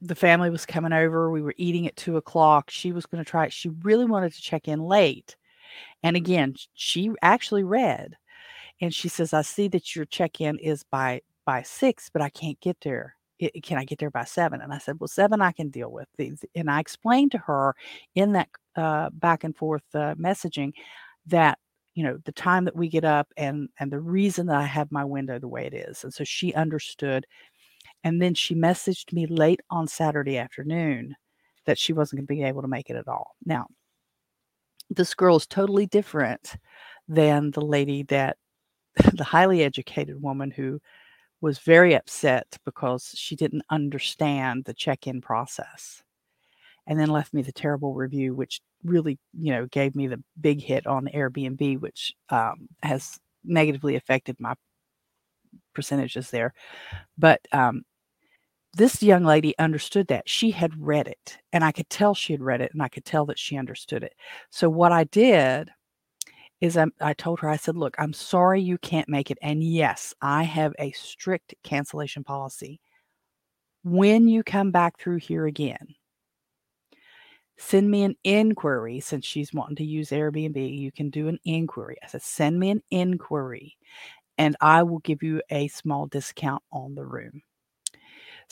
the 0.00 0.14
family 0.14 0.50
was 0.50 0.66
coming 0.66 0.92
over. 0.92 1.30
We 1.30 1.42
were 1.42 1.54
eating 1.56 1.86
at 1.86 1.96
two 1.96 2.16
o'clock. 2.16 2.70
She 2.70 2.92
was 2.92 3.06
going 3.06 3.24
to 3.24 3.30
try 3.30 3.46
it. 3.46 3.52
She 3.52 3.70
really 3.82 4.04
wanted 4.04 4.32
to 4.34 4.42
check 4.42 4.68
in 4.68 4.80
late. 4.80 5.36
And 6.02 6.16
again, 6.16 6.54
she 6.74 7.10
actually 7.22 7.64
read 7.64 8.16
and 8.80 8.92
she 8.92 9.08
says, 9.08 9.32
I 9.32 9.42
see 9.42 9.68
that 9.68 9.94
your 9.94 10.04
check 10.06 10.40
in 10.40 10.58
is 10.58 10.84
by 10.84 11.22
by 11.44 11.62
six, 11.62 12.08
but 12.12 12.22
I 12.22 12.30
can't 12.30 12.60
get 12.60 12.78
there 12.82 13.16
can 13.62 13.78
I 13.78 13.84
get 13.84 13.98
there 13.98 14.10
by 14.10 14.24
seven? 14.24 14.60
And 14.60 14.72
I 14.72 14.78
said, 14.78 15.00
well, 15.00 15.08
seven 15.08 15.40
I 15.40 15.52
can 15.52 15.70
deal 15.70 15.90
with. 15.90 16.08
And 16.54 16.70
I 16.70 16.80
explained 16.80 17.32
to 17.32 17.38
her 17.38 17.74
in 18.14 18.32
that 18.32 18.48
uh, 18.76 19.10
back 19.10 19.44
and 19.44 19.56
forth 19.56 19.82
uh, 19.94 20.14
messaging 20.14 20.72
that 21.26 21.58
you 21.94 22.02
know 22.02 22.18
the 22.24 22.32
time 22.32 22.64
that 22.64 22.74
we 22.74 22.88
get 22.88 23.04
up 23.04 23.28
and 23.36 23.68
and 23.78 23.92
the 23.92 24.00
reason 24.00 24.46
that 24.46 24.56
I 24.56 24.64
have 24.64 24.90
my 24.90 25.04
window 25.04 25.38
the 25.38 25.48
way 25.48 25.66
it 25.66 25.74
is. 25.74 26.04
And 26.04 26.12
so 26.12 26.24
she 26.24 26.54
understood. 26.54 27.26
And 28.04 28.20
then 28.20 28.34
she 28.34 28.54
messaged 28.54 29.12
me 29.12 29.26
late 29.26 29.60
on 29.70 29.86
Saturday 29.86 30.38
afternoon 30.38 31.14
that 31.66 31.78
she 31.78 31.92
wasn't 31.92 32.18
going 32.18 32.26
to 32.26 32.34
be 32.34 32.42
able 32.42 32.62
to 32.62 32.68
make 32.68 32.90
it 32.90 32.96
at 32.96 33.06
all. 33.06 33.36
Now, 33.44 33.66
this 34.94 35.14
girl 35.14 35.36
is 35.36 35.46
totally 35.46 35.86
different 35.86 36.56
than 37.08 37.50
the 37.50 37.64
lady 37.64 38.02
that 38.04 38.36
the 39.14 39.24
highly 39.24 39.62
educated 39.62 40.20
woman 40.20 40.50
who 40.50 40.80
was 41.40 41.58
very 41.58 41.94
upset 41.94 42.56
because 42.64 43.12
she 43.16 43.34
didn't 43.34 43.64
understand 43.70 44.64
the 44.64 44.74
check-in 44.74 45.20
process 45.20 46.02
and 46.86 46.98
then 46.98 47.08
left 47.08 47.34
me 47.34 47.42
the 47.42 47.52
terrible 47.52 47.94
review 47.94 48.34
which 48.34 48.60
really 48.84 49.18
you 49.38 49.52
know 49.52 49.66
gave 49.66 49.96
me 49.96 50.06
the 50.06 50.22
big 50.40 50.60
hit 50.60 50.86
on 50.86 51.08
airbnb 51.14 51.80
which 51.80 52.12
um, 52.30 52.68
has 52.82 53.18
negatively 53.44 53.96
affected 53.96 54.36
my 54.38 54.54
percentages 55.74 56.30
there. 56.30 56.54
But 57.18 57.40
um, 57.52 57.82
this 58.74 59.02
young 59.02 59.24
lady 59.24 59.56
understood 59.58 60.06
that 60.08 60.28
she 60.28 60.50
had 60.50 60.72
read 60.80 61.06
it 61.08 61.38
and 61.52 61.64
i 61.64 61.72
could 61.72 61.88
tell 61.90 62.14
she 62.14 62.32
had 62.32 62.42
read 62.42 62.60
it 62.60 62.72
and 62.72 62.82
i 62.82 62.88
could 62.88 63.04
tell 63.04 63.26
that 63.26 63.38
she 63.38 63.56
understood 63.56 64.02
it 64.02 64.14
so 64.50 64.68
what 64.68 64.92
i 64.92 65.04
did 65.04 65.70
is 66.62 66.76
I, 66.76 66.86
I 67.00 67.12
told 67.12 67.40
her, 67.40 67.48
I 67.48 67.56
said, 67.56 67.76
look, 67.76 67.96
I'm 67.98 68.12
sorry 68.12 68.62
you 68.62 68.78
can't 68.78 69.08
make 69.08 69.32
it. 69.32 69.38
And 69.42 69.64
yes, 69.64 70.14
I 70.22 70.44
have 70.44 70.72
a 70.78 70.92
strict 70.92 71.54
cancellation 71.64 72.22
policy. 72.22 72.80
When 73.82 74.28
you 74.28 74.44
come 74.44 74.70
back 74.70 74.96
through 74.98 75.16
here 75.18 75.46
again, 75.46 75.96
send 77.58 77.90
me 77.90 78.04
an 78.04 78.14
inquiry 78.22 79.00
since 79.00 79.26
she's 79.26 79.52
wanting 79.52 79.76
to 79.76 79.84
use 79.84 80.10
Airbnb. 80.10 80.78
You 80.78 80.92
can 80.92 81.10
do 81.10 81.26
an 81.26 81.38
inquiry. 81.44 81.96
I 82.00 82.06
said, 82.06 82.22
send 82.22 82.60
me 82.60 82.70
an 82.70 82.82
inquiry 82.92 83.76
and 84.38 84.56
I 84.60 84.84
will 84.84 85.00
give 85.00 85.24
you 85.24 85.42
a 85.50 85.66
small 85.66 86.06
discount 86.06 86.62
on 86.72 86.94
the 86.94 87.04
room. 87.04 87.42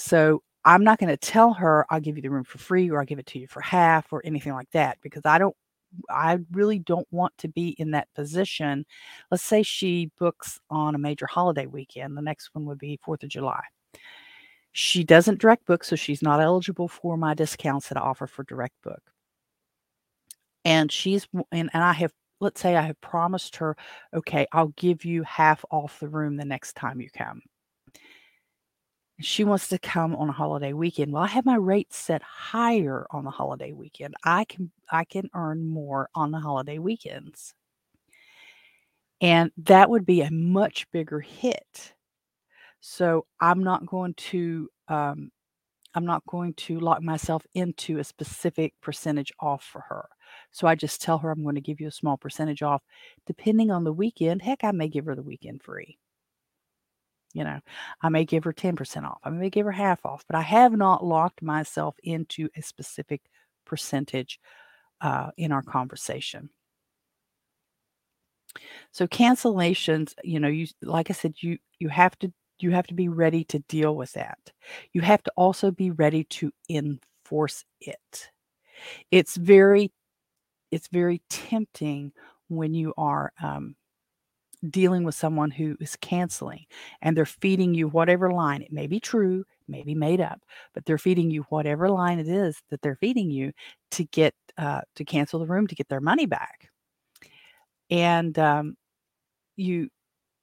So 0.01 0.43
I'm 0.65 0.83
not 0.83 0.99
going 0.99 1.11
to 1.11 1.17
tell 1.17 1.53
her 1.55 1.87
I'll 1.91 2.01
give 2.01 2.17
you 2.17 2.23
the 2.23 2.31
room 2.31 2.45
for 2.45 2.59
free 2.59 2.91
or 2.91 3.01
I'll 3.01 3.07
give 3.07 3.19
it 3.19 3.27
to 3.27 3.39
you 3.39 3.47
for 3.47 3.61
half 3.61 4.13
or 4.13 4.23
anything 4.25 4.55
like 4.55 4.71
that 4.73 4.99
because 5.03 5.23
I 5.25 5.39
don't 5.39 5.55
I 6.09 6.39
really 6.53 6.79
don't 6.79 7.09
want 7.11 7.37
to 7.39 7.49
be 7.49 7.71
in 7.71 7.91
that 7.93 8.09
position. 8.15 8.87
Let's 9.31 9.43
say 9.43 9.63
she 9.63 10.11
books 10.19 10.61
on 10.71 10.95
a 10.95 10.99
major 10.99 11.27
holiday 11.27 11.67
weekend. 11.67 12.17
The 12.17 12.23
next 12.23 12.51
one 12.53 12.65
would 12.67 12.79
be 12.79 13.01
4th 13.07 13.25
of 13.25 13.29
July. 13.29 13.61
She 14.73 15.03
doesn't 15.03 15.41
direct 15.41 15.67
book, 15.67 15.83
so 15.83 15.97
she's 15.97 16.23
not 16.23 16.41
eligible 16.41 16.87
for 16.87 17.17
my 17.17 17.35
discounts 17.35 17.89
that 17.89 17.99
I 17.99 18.03
offer 18.03 18.29
for 18.29 18.45
direct 18.45 18.81
book. 18.83 19.03
And 20.65 20.93
she's, 20.93 21.27
and, 21.51 21.71
and 21.73 21.83
I 21.83 21.93
have, 21.95 22.13
let's 22.39 22.61
say 22.61 22.77
I 22.77 22.83
have 22.83 23.01
promised 23.01 23.57
her, 23.57 23.77
okay, 24.15 24.47
I'll 24.53 24.69
give 24.77 25.05
you 25.05 25.25
half 25.25 25.65
off 25.73 25.99
the 25.99 26.09
room 26.09 26.37
the 26.37 26.45
next 26.45 26.77
time 26.77 27.01
you 27.01 27.11
come 27.11 27.43
she 29.21 29.45
wants 29.45 29.69
to 29.69 29.79
come 29.79 30.15
on 30.17 30.29
a 30.29 30.33
holiday 30.33 30.73
weekend. 30.73 31.13
Well, 31.13 31.23
I 31.23 31.29
have 31.29 31.47
my 31.47 31.57
rates 31.57 31.97
set 31.99 32.23
higher 32.23 33.07
on 33.11 33.25
the 33.25 33.31
holiday 33.31 33.73
weekend. 33.73 34.15
I 34.25 34.45
can 34.45 34.71
I 34.91 35.05
can 35.05 35.31
earn 35.35 35.67
more 35.69 36.09
on 36.15 36.31
the 36.33 36.41
holiday 36.41 36.79
weekends. 36.79 37.55
And 39.21 39.53
that 39.59 39.91
would 39.91 40.07
be 40.07 40.23
a 40.23 40.31
much 40.31 40.91
bigger 40.93 41.21
hit. 41.21 41.95
So 42.81 43.27
I'm 43.41 43.63
not 43.65 43.87
going 43.87 44.15
to 44.15 44.71
um, 44.89 45.31
I'm 45.95 46.07
not 46.07 46.27
going 46.27 46.55
to 46.55 46.81
lock 46.81 47.03
myself 47.03 47.47
into 47.55 47.99
a 47.99 48.05
specific 48.05 48.75
percentage 48.83 49.33
off 49.41 49.65
for 49.65 49.83
her. 49.89 50.09
So 50.53 50.67
I 50.69 50.77
just 50.77 51.03
tell 51.03 51.19
her 51.19 51.31
I'm 51.31 51.43
going 51.45 51.57
to 51.57 51.63
give 51.63 51.81
you 51.81 51.89
a 51.89 51.93
small 51.93 52.17
percentage 52.19 52.63
off. 52.63 52.83
Depending 53.27 53.71
on 53.71 53.85
the 53.85 53.93
weekend, 53.93 54.43
heck, 54.43 54.65
I 54.65 54.73
may 54.73 54.89
give 54.89 55.07
her 55.07 55.17
the 55.17 55.23
weekend 55.23 55.63
free. 55.63 55.99
You 57.33 57.45
know, 57.45 57.61
I 58.03 58.09
may 58.09 58.25
give 58.25 58.45
her 58.45 58.53
10% 58.53 59.05
off. 59.05 59.21
I 59.23 59.31
may 59.31 59.51
give 59.51 59.67
her 59.67 59.73
half 59.73 60.05
off, 60.05 60.25
but 60.27 60.37
I 60.37 60.43
have 60.43 60.73
not 60.73 61.05
locked 61.05 61.43
myself 61.43 61.95
into 62.03 62.49
a 62.57 62.63
specific 62.63 63.23
percentage 63.65 64.41
uh, 65.01 65.31
in 65.37 65.53
our 65.53 65.63
conversation. 65.63 66.51
So 68.91 69.07
cancellations, 69.07 70.15
you 70.25 70.41
know, 70.41 70.49
you 70.49 70.67
like 70.83 71.11
I 71.11 71.13
said, 71.13 71.35
you 71.41 71.59
you 71.79 71.89
have 71.89 72.19
to 72.21 72.33
you 72.59 72.73
have 72.73 72.87
to 72.89 72.95
be 72.95 73.09
ready 73.09 73.45
to 73.45 73.61
deal 73.61 73.95
with 73.95 74.13
that. 74.13 74.39
You 74.93 75.01
have 75.03 75.23
to 75.23 75.33
also 75.37 75.71
be 75.71 75.91
ready 75.91 76.25
to 76.25 76.51
enforce 76.69 77.65
it. 77.81 78.31
It's 79.11 79.37
very 79.37 79.93
it's 80.71 80.89
very 80.89 81.23
tempting 81.31 82.13
when 82.49 82.75
you 82.75 82.95
are 82.97 83.33
um, 83.43 83.77
dealing 84.69 85.05
with 85.05 85.15
someone 85.15 85.51
who 85.51 85.77
is 85.81 85.97
canceling 85.97 86.65
and 87.01 87.17
they're 87.17 87.25
feeding 87.25 87.73
you 87.73 87.89
whatever 87.89 88.31
line 88.31 88.61
it 88.61 88.73
may 88.73 88.87
be 88.87 89.01
true 89.01 89.43
may 89.69 89.83
be 89.83 89.95
made 89.95 90.21
up 90.21 90.41
but 90.75 90.85
they're 90.85 90.99
feeding 90.99 91.31
you 91.31 91.43
whatever 91.49 91.89
line 91.89 92.19
it 92.19 92.29
is 92.29 92.61
that 92.69 92.83
they're 92.83 92.97
feeding 92.97 93.31
you 93.31 93.53
to 93.91 94.05
get 94.05 94.35
uh, 94.59 94.83
to 94.95 95.05
cancel 95.05 95.41
the 95.41 95.47
room 95.47 95.67
to 95.67 95.75
get 95.75 95.89
their 95.89 96.01
money 96.01 96.27
back. 96.27 96.69
And 97.89 98.39
um, 98.39 98.77
you 99.57 99.89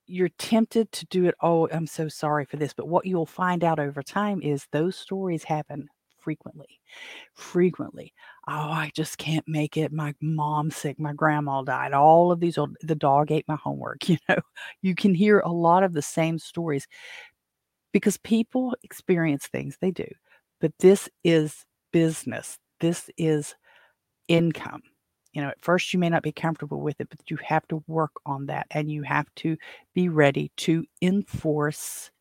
you're 0.08 0.30
tempted 0.40 0.92
to 0.92 1.06
do 1.08 1.26
it 1.26 1.36
oh 1.42 1.68
i'm 1.72 1.88
so 1.88 2.08
sorry 2.08 2.46
for 2.46 2.58
this 2.58 2.74
but 2.74 2.88
what 2.88 3.06
you'll 3.06 3.26
find 3.26 3.64
out 3.64 3.80
over 3.80 4.02
time 4.04 4.42
is 4.42 4.68
those 4.72 4.96
stories 4.96 5.44
happen 5.44 5.90
frequently 6.28 6.82
frequently. 7.36 8.14
Oh 8.50 8.52
i 8.54 8.92
just 8.94 9.18
can't 9.18 9.48
make 9.48 9.78
it. 9.78 9.94
My 9.94 10.14
mom's 10.22 10.76
sick. 10.76 11.00
My 11.00 11.14
grandma 11.14 11.62
died. 11.62 11.94
All 11.94 12.34
of 12.34 12.42
these 12.42 12.58
old 12.58 12.76
the 12.82 12.96
dog 12.96 13.32
ate 13.32 13.48
my 13.48 13.56
homework 13.56 14.10
you 14.10 14.18
know? 14.28 14.40
You 14.82 14.94
can 14.94 15.16
hear 15.16 15.40
a 15.40 15.50
lot 15.50 15.84
of 15.84 15.94
the 15.94 16.02
same 16.02 16.38
stories 16.38 16.86
because 17.94 18.18
people 18.18 18.76
experience 18.84 19.48
things. 19.48 19.78
They 19.80 19.92
do. 19.92 20.08
But 20.60 20.74
this 20.80 21.08
is 21.24 21.64
business. 21.94 22.60
This 22.82 23.10
is 23.18 23.56
income. 24.28 24.82
You 25.32 25.44
know, 25.44 25.48
at 25.48 25.62
first 25.62 25.94
you 25.94 26.00
may 26.00 26.10
not 26.10 26.24
be 26.24 26.34
comfortable 26.34 26.82
with 26.82 27.00
it, 27.00 27.08
but 27.10 27.20
you 27.32 27.38
have 27.42 27.66
to 27.70 27.82
work 27.88 28.12
on 28.26 28.48
that 28.48 28.68
and 28.72 28.92
you 28.92 29.04
have 29.04 29.28
to 29.38 29.56
be 29.96 30.10
ready 30.10 30.52
to 30.58 30.84
enforce 31.02 32.12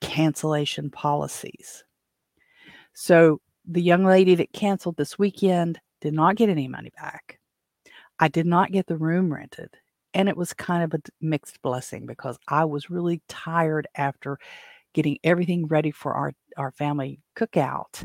cancellation 0.00 0.88
policies. 0.88 1.84
So 2.94 3.40
the 3.66 3.82
young 3.82 4.04
lady 4.04 4.34
that 4.36 4.52
canceled 4.52 4.96
this 4.96 5.18
weekend 5.18 5.80
did 6.00 6.14
not 6.14 6.36
get 6.36 6.48
any 6.48 6.68
money 6.68 6.90
back. 6.96 7.38
I 8.18 8.28
did 8.28 8.46
not 8.46 8.72
get 8.72 8.86
the 8.86 8.96
room 8.96 9.32
rented. 9.32 9.70
And 10.12 10.28
it 10.28 10.36
was 10.36 10.52
kind 10.52 10.82
of 10.82 10.92
a 10.92 11.02
mixed 11.20 11.62
blessing 11.62 12.04
because 12.06 12.38
I 12.48 12.64
was 12.64 12.90
really 12.90 13.22
tired 13.28 13.86
after 13.94 14.38
getting 14.92 15.18
everything 15.22 15.66
ready 15.66 15.92
for 15.92 16.14
our, 16.14 16.32
our 16.56 16.72
family 16.72 17.20
cookout 17.36 18.04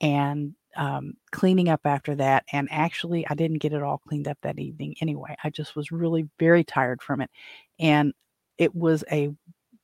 and 0.00 0.54
um, 0.76 1.14
cleaning 1.32 1.68
up 1.68 1.80
after 1.84 2.14
that. 2.16 2.44
And 2.52 2.68
actually, 2.70 3.26
I 3.28 3.34
didn't 3.34 3.58
get 3.58 3.72
it 3.72 3.82
all 3.82 3.98
cleaned 4.06 4.28
up 4.28 4.38
that 4.42 4.58
evening 4.58 4.94
anyway. 5.00 5.36
I 5.42 5.50
just 5.50 5.74
was 5.74 5.90
really 5.90 6.28
very 6.38 6.64
tired 6.64 7.02
from 7.02 7.22
it. 7.22 7.30
And 7.78 8.12
it 8.58 8.74
was 8.74 9.04
a 9.10 9.30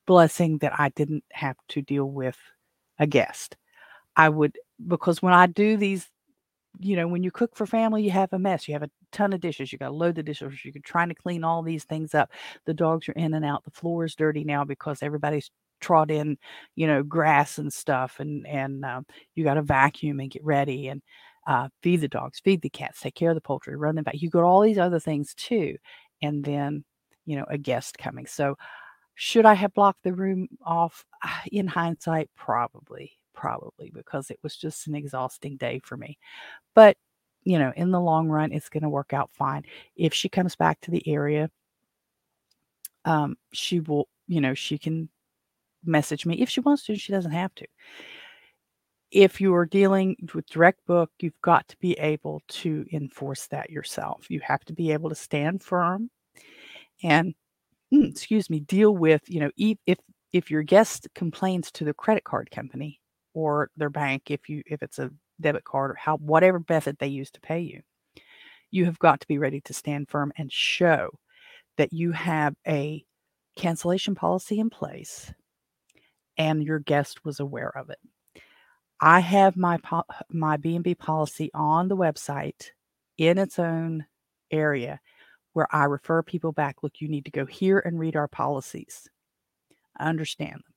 blessing 0.07 0.59
that 0.59 0.79
I 0.79 0.91
didn't 0.91 1.25
have 1.33 1.57
to 1.71 1.83
deal 1.83 2.11
with 2.11 2.39
a 2.99 3.07
guest. 3.07 3.57
I 4.17 4.29
would, 4.29 4.59
because 4.87 5.23
when 5.23 5.33
I 5.33 5.47
do 5.47 5.77
these, 5.77 6.09
you 6.81 6.97
know, 6.97 7.09
when 7.09 7.23
you 7.23 7.31
cook 7.31 7.57
for 7.57 7.67
family, 7.67 8.03
you 8.03 8.11
have 8.11 8.33
a 8.33 8.39
mess. 8.39 8.67
You 8.69 8.75
have 8.75 8.83
a 8.83 8.91
ton 9.13 9.33
of 9.33 9.41
dishes. 9.41 9.73
You 9.73 9.79
got 9.79 9.89
to 9.89 9.95
load 9.95 10.17
the 10.17 10.23
dishes. 10.23 10.65
You're 10.65 10.75
trying 10.85 11.09
to 11.09 11.15
clean 11.15 11.45
all 11.45 11.63
these 11.63 11.85
things 11.85 12.15
up. 12.15 12.31
The 12.67 12.75
dogs 12.75 13.09
are 13.09 13.13
in 13.13 13.35
and 13.35 13.45
out. 13.45 13.65
The 13.65 13.71
floor 13.71 14.05
is 14.05 14.15
dirty 14.17 14.45
now 14.45 14.65
because 14.65 15.03
everybody's 15.03 15.51
trot 15.81 16.11
in, 16.11 16.37
you 16.77 16.87
know, 16.87 17.03
grass 17.03 17.59
and 17.59 17.73
stuff, 17.73 18.21
and 18.21 18.47
and 18.47 18.85
um, 18.85 19.07
you 19.35 19.45
got 19.45 19.55
to 19.55 19.63
vacuum 19.63 20.21
and 20.21 20.31
get 20.31 20.45
ready 20.45 20.89
and 20.89 21.03
uh, 21.47 21.69
feed 21.83 22.01
the 22.01 22.09
dogs, 22.09 22.41
feed 22.41 22.63
the 22.63 22.71
cats, 22.71 23.01
take 23.01 23.15
care 23.15 23.31
of 23.31 23.37
the 23.37 23.41
poultry, 23.41 23.77
run 23.77 23.95
them 23.95 24.05
back. 24.05 24.21
You 24.21 24.31
got 24.31 24.45
all 24.45 24.61
these 24.63 24.79
other 24.79 25.01
things 25.01 25.35
too, 25.35 25.77
and 26.23 26.45
then 26.45 26.85
you 27.27 27.37
know 27.37 27.47
a 27.49 27.59
guest 27.59 27.99
coming. 27.99 28.27
So 28.27 28.57
should 29.15 29.47
I 29.47 29.55
have 29.55 29.75
blocked 29.75 30.03
the 30.05 30.13
room 30.15 30.49
off? 30.65 31.05
In 31.53 31.67
hindsight, 31.69 32.31
probably, 32.37 33.13
probably 33.35 33.91
because 33.95 34.31
it 34.31 34.39
was 34.43 34.57
just 34.57 34.87
an 34.87 34.95
exhausting 34.95 35.57
day 35.57 35.81
for 35.85 35.97
me. 35.97 36.19
But 36.75 36.97
you 37.45 37.59
know, 37.59 37.73
in 37.77 37.91
the 37.91 38.01
long 38.01 38.29
run, 38.29 38.53
it's 38.53 38.71
going 38.71 38.83
to 38.83 38.89
work 38.89 39.13
out 39.13 39.31
fine. 39.33 39.65
If 39.97 40.15
she 40.15 40.29
comes 40.29 40.57
back 40.57 40.81
to 40.81 40.91
the 40.91 41.07
area, 41.07 41.51
um, 43.05 43.37
she 43.53 43.81
will, 43.81 44.09
you 44.27 44.41
know, 44.41 44.55
she 44.55 44.79
can 44.79 45.09
message 45.85 46.25
me 46.25 46.41
if 46.41 46.49
she 46.49 46.61
wants 46.61 46.85
to. 46.87 46.97
She 46.97 47.13
doesn't 47.13 47.33
have 47.33 47.55
to. 47.57 47.67
If 49.11 49.41
you 49.41 49.55
are 49.55 49.67
dealing 49.67 50.17
with 50.35 50.49
direct 50.49 50.85
book, 50.87 51.11
you've 51.21 51.41
got 51.43 51.69
to 51.69 51.77
be 51.79 51.93
able 51.95 52.43
to 52.49 52.85
enforce 52.93 53.47
that 53.49 53.71
yourself. 53.71 54.27
You 54.29 54.41
have 54.41 54.65
to 54.65 54.73
be 54.73 54.91
able 54.91 55.09
to 55.11 55.15
stand 55.15 55.63
firm 55.63 56.11
and, 57.03 57.35
mm, 57.93 58.11
excuse 58.11 58.51
me, 58.51 58.61
deal 58.61 58.97
with, 58.97 59.23
you 59.29 59.41
know, 59.41 59.51
if 59.57 59.99
if 60.33 60.51
your 60.51 60.65
guest 60.65 61.07
complains 61.15 61.71
to 61.71 61.85
the 61.85 61.95
credit 61.95 62.25
card 62.25 62.51
company 62.51 63.01
or 63.35 63.71
their 63.77 63.91
bank, 63.91 64.31
if 64.31 64.49
you 64.49 64.63
if 64.67 64.83
it's 64.83 64.99
a 64.99 65.11
debit 65.41 65.65
card 65.65 65.91
or 65.91 65.95
how 65.95 66.17
whatever 66.19 66.63
method 66.69 66.97
they 66.99 67.09
use 67.09 67.31
to 67.33 67.41
pay 67.41 67.61
you, 67.61 67.83
you 68.71 68.85
have 68.87 68.99
got 68.99 69.21
to 69.21 69.29
be 69.29 69.39
ready 69.39 69.61
to 69.63 69.75
stand 69.75 70.09
firm 70.09 70.33
and 70.37 70.51
show 70.53 71.11
that 71.77 71.93
you 71.93 72.13
have 72.13 72.55
a 72.67 73.05
cancellation 73.57 74.15
policy 74.15 74.59
in 74.59 74.71
place 74.71 75.33
and 76.37 76.65
your 76.65 76.79
guest 76.79 77.25
was 77.25 77.41
aware 77.41 77.77
of 77.77 77.91
it. 77.91 77.99
I 79.01 79.21
have 79.21 79.57
my 79.57 79.79
my 80.31 80.57
B&B 80.57 80.95
policy 80.95 81.51
on 81.53 81.89
the 81.89 81.97
website 81.97 82.71
in 83.19 83.39
its 83.39 83.59
own 83.59 84.07
area 84.51 85.01
where 85.53 85.69
I 85.71 85.85
refer 85.85 86.23
people 86.23 86.53
back, 86.53 86.83
look, 86.83 87.01
you 87.01 87.09
need 87.09 87.25
to 87.27 87.31
go 87.31 87.47
here 87.47 87.79
and 87.79 87.99
read 87.99 88.17
our 88.17 88.29
policies. 88.29 89.09
I 89.97 90.09
understand 90.09 90.55
them. 90.55 90.74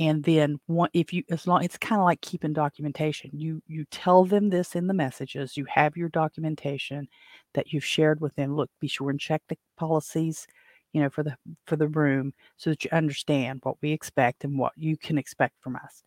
And 0.00 0.24
then 0.24 0.58
one, 0.66 0.90
if 0.92 1.12
you 1.12 1.22
as 1.30 1.46
long 1.46 1.62
it's 1.62 1.78
kind 1.78 2.00
of 2.00 2.04
like 2.04 2.20
keeping 2.20 2.52
documentation. 2.52 3.30
You 3.32 3.62
you 3.68 3.84
tell 3.90 4.24
them 4.24 4.50
this 4.50 4.74
in 4.74 4.88
the 4.88 4.94
messages. 4.94 5.56
You 5.56 5.66
have 5.66 5.96
your 5.96 6.08
documentation 6.08 7.08
that 7.54 7.72
you've 7.72 7.84
shared 7.84 8.20
with 8.20 8.34
them. 8.34 8.56
Look, 8.56 8.70
be 8.80 8.88
sure 8.88 9.10
and 9.10 9.20
check 9.20 9.42
the 9.48 9.56
policies 9.76 10.46
you 10.94 11.02
know, 11.02 11.10
for 11.10 11.24
the 11.24 11.36
for 11.66 11.76
the 11.76 11.88
room 11.88 12.32
so 12.56 12.70
that 12.70 12.84
you 12.84 12.90
understand 12.92 13.60
what 13.64 13.76
we 13.82 13.92
expect 13.92 14.44
and 14.44 14.56
what 14.56 14.72
you 14.76 14.96
can 14.96 15.18
expect 15.18 15.60
from 15.60 15.76
us. 15.76 16.02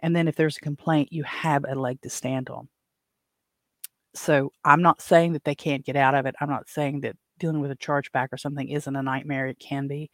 And 0.00 0.14
then 0.14 0.28
if 0.28 0.36
there's 0.36 0.56
a 0.56 0.60
complaint, 0.60 1.12
you 1.12 1.24
have 1.24 1.64
a 1.68 1.74
leg 1.74 2.00
to 2.02 2.10
stand 2.10 2.48
on. 2.48 2.68
So 4.14 4.52
I'm 4.64 4.80
not 4.80 5.02
saying 5.02 5.32
that 5.32 5.44
they 5.44 5.56
can't 5.56 5.84
get 5.84 5.96
out 5.96 6.14
of 6.14 6.24
it. 6.24 6.36
I'm 6.40 6.48
not 6.48 6.68
saying 6.68 7.00
that 7.00 7.16
dealing 7.38 7.60
with 7.60 7.72
a 7.72 7.76
chargeback 7.76 8.28
or 8.32 8.38
something 8.38 8.68
isn't 8.68 8.96
a 8.96 9.02
nightmare. 9.02 9.48
It 9.48 9.58
can 9.58 9.88
be, 9.88 10.10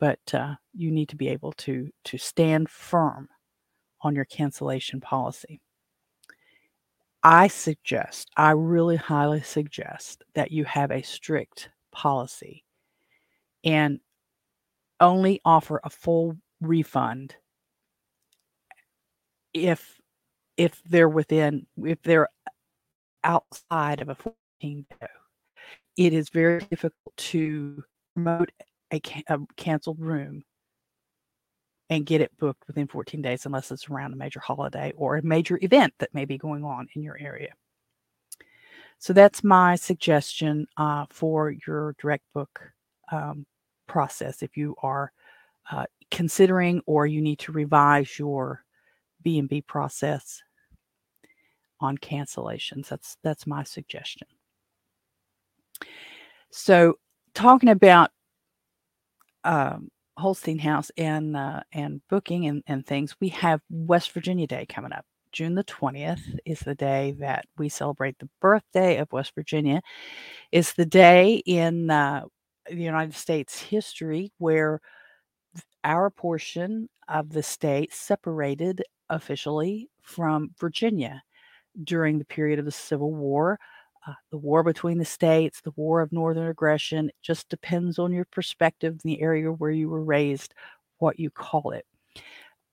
but 0.00 0.18
uh, 0.34 0.54
you 0.74 0.90
need 0.90 1.10
to 1.10 1.16
be 1.16 1.28
able 1.28 1.52
to 1.52 1.90
to 2.04 2.18
stand 2.18 2.68
firm 2.68 3.28
on 4.02 4.14
your 4.14 4.24
cancellation 4.24 5.00
policy. 5.00 5.60
I 7.22 7.48
suggest, 7.48 8.30
I 8.36 8.52
really 8.52 8.96
highly 8.96 9.42
suggest 9.42 10.24
that 10.34 10.50
you 10.50 10.64
have 10.64 10.90
a 10.90 11.02
strict 11.02 11.68
policy 11.92 12.64
and 13.62 14.00
only 15.00 15.40
offer 15.44 15.80
a 15.84 15.90
full 15.90 16.36
refund 16.62 17.36
if 19.52 20.00
if 20.56 20.80
they're 20.84 21.08
within 21.08 21.66
if 21.84 22.00
they're 22.02 22.28
outside 23.24 24.00
of 24.00 24.08
a 24.08 24.14
14 24.14 24.34
day 24.62 25.06
it 25.96 26.12
is 26.12 26.28
very 26.28 26.60
difficult 26.70 27.16
to 27.16 27.82
promote 28.14 28.50
a, 28.92 29.00
a 29.28 29.38
canceled 29.56 30.00
room 30.00 30.42
and 31.88 32.06
get 32.06 32.20
it 32.20 32.36
booked 32.38 32.66
within 32.66 32.86
14 32.86 33.20
days 33.20 33.46
unless 33.46 33.70
it's 33.70 33.88
around 33.88 34.12
a 34.12 34.16
major 34.16 34.40
holiday 34.40 34.92
or 34.96 35.16
a 35.16 35.22
major 35.22 35.58
event 35.62 35.92
that 35.98 36.14
may 36.14 36.24
be 36.24 36.38
going 36.38 36.64
on 36.64 36.86
in 36.94 37.02
your 37.02 37.18
area 37.18 37.52
so 39.00 39.14
that's 39.14 39.42
my 39.42 39.76
suggestion 39.76 40.66
uh, 40.76 41.06
for 41.08 41.54
your 41.66 41.94
direct 41.98 42.24
book 42.34 42.60
um, 43.10 43.46
process 43.86 44.42
if 44.42 44.58
you 44.58 44.76
are 44.82 45.10
uh, 45.70 45.86
considering 46.10 46.82
or 46.84 47.06
you 47.06 47.22
need 47.22 47.38
to 47.38 47.50
revise 47.50 48.18
your 48.18 48.62
B&B 49.22 49.62
process 49.62 50.42
on 51.80 51.96
cancellations. 51.96 52.88
That's 52.88 53.16
that's 53.22 53.46
my 53.46 53.64
suggestion. 53.64 54.28
So 56.50 56.98
talking 57.34 57.70
about 57.70 58.10
um, 59.44 59.88
Holstein 60.16 60.58
House 60.58 60.90
and 60.96 61.36
uh, 61.36 61.60
and 61.72 62.00
booking 62.08 62.46
and, 62.46 62.62
and 62.66 62.86
things, 62.86 63.16
we 63.20 63.28
have 63.30 63.60
West 63.70 64.12
Virginia 64.12 64.46
Day 64.46 64.66
coming 64.66 64.92
up. 64.92 65.04
June 65.32 65.54
the 65.54 65.64
20th 65.64 66.38
is 66.44 66.60
the 66.60 66.74
day 66.74 67.14
that 67.20 67.46
we 67.56 67.68
celebrate 67.68 68.18
the 68.18 68.28
birthday 68.40 68.98
of 68.98 69.12
West 69.12 69.32
Virginia. 69.34 69.80
It's 70.52 70.72
the 70.72 70.86
day 70.86 71.42
in 71.46 71.90
uh, 71.90 72.24
the 72.68 72.76
United 72.76 73.14
States 73.14 73.60
history 73.60 74.32
where 74.38 74.80
our 75.84 76.10
portion 76.10 76.88
of 77.08 77.30
the 77.30 77.42
state 77.42 77.92
separated 77.92 78.82
officially 79.08 79.88
from 80.02 80.50
Virginia 80.58 81.22
during 81.84 82.18
the 82.18 82.24
period 82.24 82.58
of 82.58 82.64
the 82.64 82.70
Civil 82.72 83.14
War. 83.14 83.58
Uh, 84.06 84.14
the 84.30 84.38
war 84.38 84.62
between 84.62 84.98
the 84.98 85.04
states, 85.04 85.60
the 85.60 85.72
war 85.76 86.00
of 86.00 86.12
northern 86.12 86.48
aggression, 86.48 87.08
It 87.08 87.14
just 87.22 87.48
depends 87.50 87.98
on 87.98 88.12
your 88.12 88.24
perspective 88.26 88.94
in 88.94 89.00
the 89.10 89.20
area 89.20 89.50
where 89.52 89.70
you 89.70 89.88
were 89.90 90.02
raised, 90.04 90.54
what 90.98 91.20
you 91.20 91.30
call 91.30 91.72
it. 91.72 91.84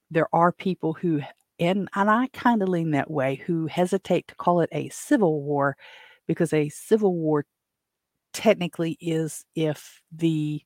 There 0.09 0.27
are 0.33 0.51
people 0.53 0.93
who, 0.93 1.21
and, 1.59 1.89
and 1.95 2.09
I 2.09 2.27
kind 2.33 2.61
of 2.61 2.69
lean 2.69 2.91
that 2.91 3.11
way, 3.11 3.35
who 3.45 3.67
hesitate 3.67 4.27
to 4.29 4.35
call 4.35 4.61
it 4.61 4.69
a 4.71 4.89
civil 4.89 5.41
war 5.43 5.75
because 6.27 6.53
a 6.53 6.69
civil 6.69 7.13
war 7.13 7.45
technically 8.33 8.97
is 9.01 9.43
if 9.55 10.01
the, 10.15 10.61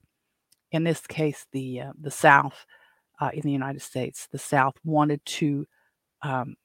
in 0.71 0.83
this 0.83 1.01
case, 1.07 1.45
the 1.51 1.81
uh, 1.81 1.93
the 1.99 2.11
South 2.11 2.65
uh, 3.19 3.29
in 3.33 3.41
the 3.43 3.51
United 3.51 3.81
States, 3.81 4.27
the 4.31 4.39
South 4.39 4.75
wanted 4.83 5.23
to 5.25 5.67
um, 6.23 6.55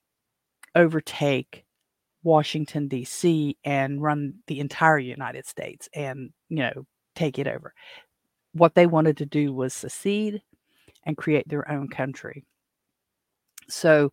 overtake 0.74 1.65
Washington, 2.26 2.88
D.C., 2.88 3.56
and 3.64 4.02
run 4.02 4.34
the 4.48 4.58
entire 4.58 4.98
United 4.98 5.46
States 5.46 5.88
and, 5.94 6.30
you 6.48 6.56
know, 6.56 6.84
take 7.14 7.38
it 7.38 7.46
over. 7.46 7.72
What 8.52 8.74
they 8.74 8.86
wanted 8.86 9.16
to 9.18 9.26
do 9.26 9.52
was 9.52 9.72
secede 9.72 10.42
and 11.04 11.16
create 11.16 11.48
their 11.48 11.70
own 11.70 11.88
country. 11.88 12.42
So 13.68 14.12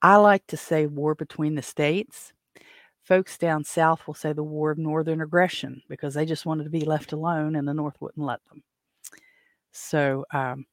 I 0.00 0.16
like 0.16 0.46
to 0.48 0.56
say 0.56 0.86
war 0.86 1.16
between 1.16 1.56
the 1.56 1.62
states. 1.62 2.32
Folks 3.02 3.36
down 3.36 3.64
south 3.64 4.06
will 4.06 4.14
say 4.14 4.32
the 4.32 4.44
war 4.44 4.70
of 4.70 4.78
northern 4.78 5.20
aggression 5.20 5.82
because 5.88 6.14
they 6.14 6.24
just 6.24 6.46
wanted 6.46 6.64
to 6.64 6.70
be 6.70 6.84
left 6.84 7.12
alone 7.12 7.56
and 7.56 7.66
the 7.66 7.74
north 7.74 7.96
wouldn't 8.00 8.24
let 8.24 8.38
them. 8.48 8.62
So, 9.72 10.24
um, 10.32 10.66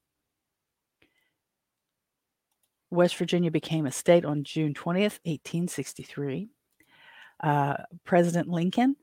West 2.91 3.15
Virginia 3.17 3.49
became 3.49 3.87
a 3.87 3.91
state 3.91 4.25
on 4.25 4.43
June 4.43 4.75
20th, 4.75 5.19
1863 5.23 6.49
uh, 7.41 7.75
President 8.05 8.47
Lincoln 8.49 8.95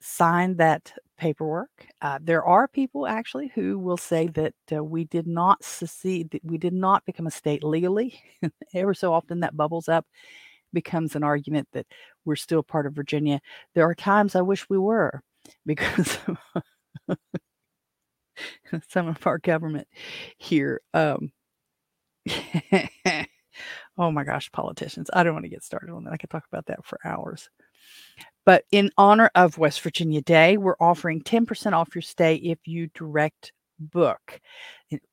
signed 0.00 0.58
that 0.58 0.92
paperwork. 1.18 1.70
Uh, 2.02 2.18
there 2.22 2.44
are 2.44 2.68
people 2.68 3.06
actually 3.06 3.50
who 3.54 3.78
will 3.78 3.96
say 3.96 4.26
that 4.28 4.54
uh, 4.74 4.82
we 4.84 5.04
did 5.04 5.26
not 5.26 5.64
secede, 5.64 6.38
we 6.42 6.58
did 6.58 6.74
not 6.74 7.04
become 7.06 7.26
a 7.26 7.30
state 7.30 7.64
legally. 7.64 8.20
Ever 8.74 8.94
so 8.94 9.12
often 9.12 9.40
that 9.40 9.56
bubbles 9.56 9.88
up, 9.88 10.06
becomes 10.72 11.16
an 11.16 11.22
argument 11.24 11.68
that 11.72 11.86
we're 12.24 12.36
still 12.36 12.62
part 12.62 12.86
of 12.86 12.94
Virginia. 12.94 13.40
There 13.74 13.88
are 13.88 13.94
times 13.94 14.34
I 14.34 14.42
wish 14.42 14.68
we 14.68 14.78
were 14.78 15.22
because 15.66 16.18
some 18.88 19.08
of 19.08 19.26
our 19.26 19.38
government 19.38 19.88
here. 20.38 20.80
Um, 20.92 21.32
Oh 23.96 24.10
my 24.10 24.24
gosh, 24.24 24.50
politicians. 24.50 25.10
I 25.12 25.22
don't 25.22 25.34
want 25.34 25.44
to 25.44 25.50
get 25.50 25.62
started 25.62 25.90
on 25.90 26.04
that. 26.04 26.12
I 26.12 26.16
could 26.16 26.30
talk 26.30 26.44
about 26.50 26.66
that 26.66 26.84
for 26.84 26.98
hours. 27.04 27.48
But 28.44 28.64
in 28.72 28.90
honor 28.98 29.30
of 29.34 29.58
West 29.58 29.80
Virginia 29.80 30.20
Day, 30.20 30.56
we're 30.56 30.76
offering 30.80 31.22
10% 31.22 31.72
off 31.72 31.94
your 31.94 32.02
stay 32.02 32.36
if 32.36 32.58
you 32.66 32.88
direct 32.94 33.52
book. 33.78 34.40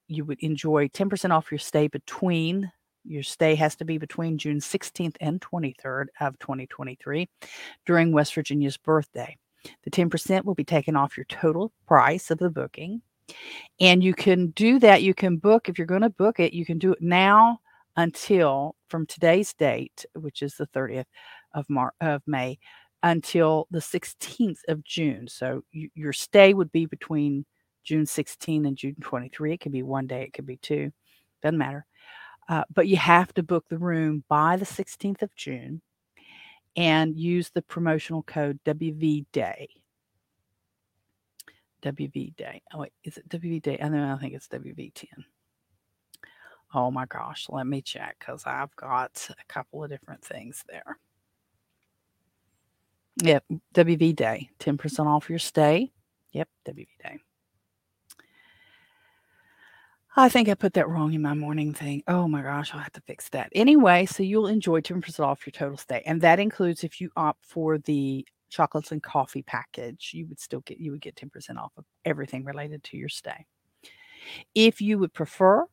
You 0.07 0.25
would 0.25 0.39
enjoy 0.39 0.87
10% 0.89 1.31
off 1.31 1.51
your 1.51 1.59
stay 1.59 1.87
between 1.87 2.71
your 3.03 3.23
stay 3.23 3.55
has 3.55 3.75
to 3.77 3.85
be 3.85 3.97
between 3.97 4.37
June 4.37 4.59
16th 4.59 5.15
and 5.19 5.41
23rd 5.41 6.05
of 6.19 6.37
2023 6.39 7.27
during 7.85 8.11
West 8.11 8.35
Virginia's 8.35 8.77
birthday. 8.77 9.37
The 9.83 9.91
10% 9.91 10.45
will 10.45 10.55
be 10.55 10.63
taken 10.63 10.95
off 10.95 11.17
your 11.17 11.25
total 11.25 11.71
price 11.87 12.29
of 12.31 12.37
the 12.37 12.49
booking. 12.49 13.01
And 13.79 14.03
you 14.03 14.13
can 14.13 14.47
do 14.51 14.77
that. 14.79 15.03
You 15.03 15.13
can 15.13 15.37
book, 15.37 15.69
if 15.69 15.77
you're 15.77 15.87
going 15.87 16.01
to 16.01 16.09
book 16.09 16.39
it, 16.39 16.53
you 16.53 16.65
can 16.65 16.77
do 16.77 16.91
it 16.91 17.01
now 17.01 17.59
until 17.95 18.75
from 18.87 19.05
today's 19.05 19.53
date, 19.53 20.05
which 20.15 20.41
is 20.41 20.55
the 20.55 20.67
30th 20.67 21.05
of 21.53 21.69
Mar- 21.69 21.93
of 22.01 22.21
May, 22.25 22.59
until 23.03 23.67
the 23.71 23.79
16th 23.79 24.59
of 24.67 24.83
June. 24.83 25.27
So 25.27 25.63
you, 25.71 25.89
your 25.95 26.13
stay 26.13 26.53
would 26.53 26.71
be 26.71 26.85
between 26.85 27.45
June 27.83 28.05
16 28.05 28.65
and 28.65 28.77
June 28.77 28.95
23. 29.01 29.53
It 29.53 29.59
could 29.59 29.71
be 29.71 29.83
one 29.83 30.07
day, 30.07 30.23
it 30.23 30.33
could 30.33 30.45
be 30.45 30.57
two, 30.57 30.91
doesn't 31.41 31.57
matter. 31.57 31.85
Uh, 32.47 32.63
but 32.73 32.87
you 32.87 32.97
have 32.97 33.33
to 33.33 33.43
book 33.43 33.65
the 33.69 33.77
room 33.77 34.23
by 34.27 34.57
the 34.57 34.65
16th 34.65 35.21
of 35.21 35.35
June 35.35 35.81
and 36.75 37.17
use 37.17 37.49
the 37.49 37.61
promotional 37.61 38.23
code 38.23 38.59
WV 38.65 39.25
Day. 39.31 39.69
WV 41.81 42.35
Day. 42.35 42.61
Oh, 42.73 42.79
wait, 42.79 42.93
is 43.03 43.17
it 43.17 43.27
WV 43.29 43.61
Day? 43.61 43.79
I 43.81 43.89
know, 43.89 44.13
I 44.13 44.17
think 44.17 44.33
it's 44.33 44.47
WV10. 44.47 45.05
Oh 46.73 46.89
my 46.89 47.05
gosh, 47.05 47.47
let 47.49 47.67
me 47.67 47.81
check 47.81 48.17
because 48.19 48.43
I've 48.45 48.75
got 48.75 49.27
a 49.29 49.53
couple 49.53 49.83
of 49.83 49.89
different 49.89 50.23
things 50.23 50.63
there. 50.69 50.97
Yep, 53.21 53.43
WV 53.73 54.15
Day, 54.15 54.49
10% 54.59 55.05
off 55.05 55.29
your 55.29 55.39
stay. 55.39 55.91
Yep, 56.31 56.47
WV 56.65 56.87
Day. 57.03 57.19
I 60.15 60.27
think 60.27 60.49
I 60.49 60.55
put 60.55 60.73
that 60.73 60.89
wrong 60.89 61.13
in 61.13 61.21
my 61.21 61.33
morning 61.33 61.73
thing. 61.73 62.03
Oh 62.07 62.27
my 62.27 62.41
gosh, 62.41 62.73
I'll 62.73 62.81
have 62.81 62.91
to 62.93 63.01
fix 63.01 63.29
that. 63.29 63.49
Anyway, 63.53 64.05
so 64.05 64.23
you'll 64.23 64.47
enjoy 64.47 64.81
10% 64.81 65.19
off 65.21 65.45
your 65.45 65.51
total 65.51 65.77
stay. 65.77 66.03
And 66.05 66.19
that 66.21 66.39
includes 66.39 66.83
if 66.83 66.99
you 66.99 67.09
opt 67.15 67.45
for 67.45 67.77
the 67.77 68.25
chocolates 68.49 68.91
and 68.91 69.01
coffee 69.01 69.41
package, 69.41 70.11
you 70.13 70.27
would 70.27 70.39
still 70.39 70.59
get 70.61 70.79
you 70.79 70.91
would 70.91 71.01
get 71.01 71.15
10% 71.15 71.57
off 71.57 71.71
of 71.77 71.85
everything 72.03 72.43
related 72.43 72.83
to 72.85 72.97
your 72.97 73.07
stay. 73.07 73.45
If 74.53 74.81
you 74.81 74.99
would 74.99 75.13
prefer 75.13 75.65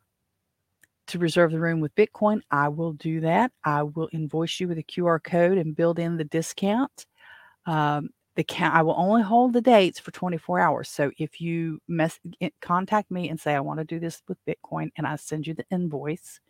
to 1.09 1.19
reserve 1.19 1.53
the 1.53 1.61
room 1.61 1.81
with 1.81 1.95
Bitcoin, 1.95 2.41
I 2.51 2.69
will 2.69 2.93
do 2.93 3.21
that. 3.21 3.53
I 3.65 3.83
will 3.83 4.09
invoice 4.13 4.61
you 4.61 4.69
with 4.69 4.79
a 4.79 4.83
QR 4.83 5.23
code 5.23 5.59
and 5.59 5.77
build 5.77 5.99
in 5.99 6.17
the 6.17 6.25
discount. 6.25 7.07
Um, 7.67 8.11
the 8.37 8.45
count, 8.45 8.75
I 8.75 8.83
will 8.83 8.95
only 8.97 9.23
hold 9.23 9.53
the 9.53 9.61
dates 9.61 9.99
for 9.99 10.13
24 10.13 10.61
hours. 10.61 10.89
So 10.89 11.11
if 11.19 11.41
you 11.41 11.81
mess, 11.89 12.21
contact 12.61 13.11
me 13.11 13.29
and 13.29 13.41
say 13.41 13.55
I 13.55 13.61
want 13.61 13.81
to 13.81 13.85
do 13.85 13.99
this 13.99 14.23
with 14.29 14.39
Bitcoin, 14.47 14.91
and 14.97 15.07
I 15.07 15.17
send 15.17 15.47
you 15.47 15.55
the 15.55 15.67
invoice, 15.71 16.41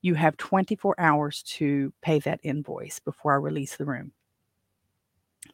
you 0.00 0.14
have 0.14 0.36
24 0.36 0.94
hours 0.98 1.42
to 1.42 1.92
pay 2.02 2.20
that 2.20 2.40
invoice 2.44 3.00
before 3.00 3.32
I 3.32 3.36
release 3.36 3.76
the 3.76 3.84
room 3.84 4.12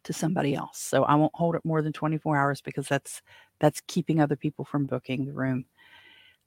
to 0.04 0.12
somebody 0.12 0.54
else. 0.54 0.78
So 0.78 1.04
I 1.04 1.14
won't 1.14 1.34
hold 1.34 1.54
it 1.54 1.64
more 1.64 1.82
than 1.82 1.92
24 1.92 2.36
hours 2.36 2.60
because 2.60 2.86
that's 2.88 3.22
that's 3.60 3.80
keeping 3.86 4.20
other 4.20 4.36
people 4.36 4.64
from 4.64 4.86
booking 4.86 5.24
the 5.24 5.32
room. 5.32 5.64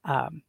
Um, 0.03 0.43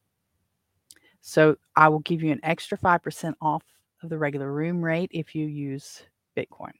so 1.28 1.56
I 1.74 1.88
will 1.88 1.98
give 2.00 2.22
you 2.22 2.30
an 2.30 2.38
extra 2.44 2.78
5% 2.78 3.34
off 3.42 3.64
of 4.04 4.10
the 4.10 4.16
regular 4.16 4.52
room 4.52 4.80
rate 4.80 5.10
if 5.12 5.34
you 5.34 5.46
use 5.46 6.04
Bitcoin. 6.36 6.70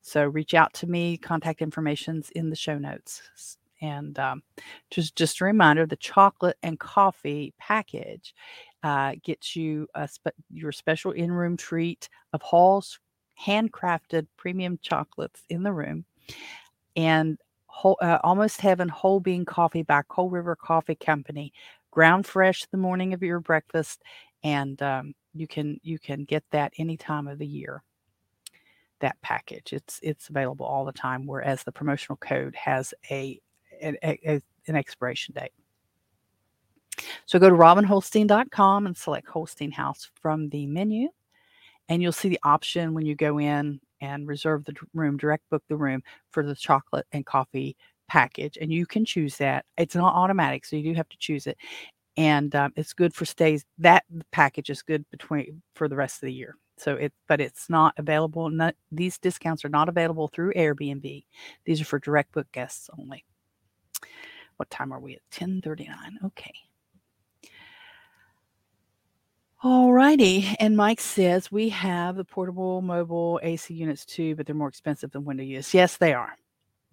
So 0.00 0.24
reach 0.26 0.52
out 0.52 0.74
to 0.74 0.88
me. 0.88 1.16
Contact 1.16 1.62
information's 1.62 2.30
in 2.30 2.50
the 2.50 2.56
show 2.56 2.76
notes. 2.76 3.22
And 3.80 4.18
um, 4.18 4.42
just 4.90 5.14
just 5.14 5.40
a 5.40 5.44
reminder: 5.44 5.86
the 5.86 5.94
chocolate 5.94 6.56
and 6.64 6.80
coffee 6.80 7.54
package 7.60 8.34
uh, 8.82 9.14
gets 9.22 9.54
you 9.54 9.86
spe- 10.08 10.28
your 10.52 10.72
special 10.72 11.12
in-room 11.12 11.56
treat 11.56 12.08
of 12.32 12.42
Holl's 12.42 12.98
handcrafted 13.40 14.26
premium 14.36 14.80
chocolates 14.82 15.44
in 15.48 15.62
the 15.62 15.72
room, 15.72 16.04
and 16.96 17.38
whole, 17.66 17.98
uh, 18.02 18.18
almost 18.24 18.60
heaven 18.60 18.88
whole 18.88 19.20
bean 19.20 19.44
coffee 19.44 19.84
by 19.84 20.02
Coal 20.08 20.30
River 20.30 20.56
Coffee 20.56 20.96
Company 20.96 21.52
ground 21.98 22.24
fresh 22.24 22.64
the 22.70 22.78
morning 22.78 23.12
of 23.12 23.24
your 23.24 23.40
breakfast, 23.40 24.04
and 24.44 24.80
um, 24.82 25.12
you 25.34 25.48
can 25.48 25.80
you 25.82 25.98
can 25.98 26.22
get 26.22 26.44
that 26.52 26.72
any 26.78 26.96
time 26.96 27.26
of 27.26 27.40
the 27.40 27.46
year. 27.46 27.82
That 29.00 29.20
package 29.20 29.72
it's 29.72 29.98
it's 30.00 30.28
available 30.28 30.64
all 30.64 30.84
the 30.84 30.92
time. 30.92 31.26
Whereas 31.26 31.64
the 31.64 31.72
promotional 31.72 32.16
code 32.18 32.54
has 32.54 32.94
a, 33.10 33.40
a, 33.82 33.96
a 34.04 34.40
an 34.68 34.76
expiration 34.76 35.34
date. 35.34 35.50
So 37.26 37.40
go 37.40 37.48
to 37.48 37.56
robinholstein.com 37.56 38.86
and 38.86 38.96
select 38.96 39.26
Holstein 39.26 39.72
House 39.72 40.08
from 40.14 40.50
the 40.50 40.68
menu, 40.68 41.08
and 41.88 42.00
you'll 42.00 42.12
see 42.12 42.28
the 42.28 42.38
option 42.44 42.94
when 42.94 43.06
you 43.06 43.16
go 43.16 43.40
in 43.40 43.80
and 44.00 44.28
reserve 44.28 44.64
the 44.64 44.76
room, 44.94 45.16
direct 45.16 45.50
book 45.50 45.64
the 45.68 45.76
room 45.76 46.04
for 46.30 46.44
the 46.44 46.54
chocolate 46.54 47.08
and 47.10 47.26
coffee 47.26 47.76
package, 48.08 48.58
and 48.60 48.72
you 48.72 48.86
can 48.86 49.04
choose 49.04 49.36
that. 49.36 49.64
It's 49.76 49.94
not 49.94 50.14
automatic, 50.14 50.64
so 50.64 50.76
you 50.76 50.92
do 50.92 50.94
have 50.94 51.08
to 51.08 51.18
choose 51.18 51.46
it, 51.46 51.56
and 52.16 52.54
um, 52.54 52.72
it's 52.76 52.92
good 52.92 53.14
for 53.14 53.24
stays. 53.24 53.64
That 53.78 54.04
package 54.32 54.70
is 54.70 54.82
good 54.82 55.08
between 55.10 55.62
for 55.74 55.88
the 55.88 55.96
rest 55.96 56.16
of 56.16 56.26
the 56.26 56.32
year. 56.32 56.56
So 56.76 56.94
it, 56.94 57.12
but 57.26 57.40
it's 57.40 57.68
not 57.68 57.94
available. 57.96 58.50
Not, 58.50 58.74
these 58.90 59.18
discounts 59.18 59.64
are 59.64 59.68
not 59.68 59.88
available 59.88 60.28
through 60.28 60.52
Airbnb. 60.54 61.24
These 61.64 61.80
are 61.80 61.84
for 61.84 61.98
direct 61.98 62.32
book 62.32 62.46
guests 62.52 62.88
only. 62.98 63.24
What 64.56 64.70
time 64.70 64.92
are 64.92 65.00
we 65.00 65.14
at? 65.14 65.22
1039. 65.30 66.18
Okay. 66.26 66.52
All 69.62 69.92
righty. 69.92 70.56
And 70.60 70.76
Mike 70.76 71.00
says 71.00 71.50
we 71.50 71.68
have 71.70 72.16
the 72.16 72.24
portable 72.24 72.80
mobile 72.80 73.40
AC 73.42 73.74
units 73.74 74.04
too, 74.04 74.36
but 74.36 74.46
they're 74.46 74.54
more 74.54 74.68
expensive 74.68 75.10
than 75.10 75.24
window 75.24 75.42
units. 75.42 75.74
Yes, 75.74 75.96
they 75.96 76.14
are. 76.14 76.36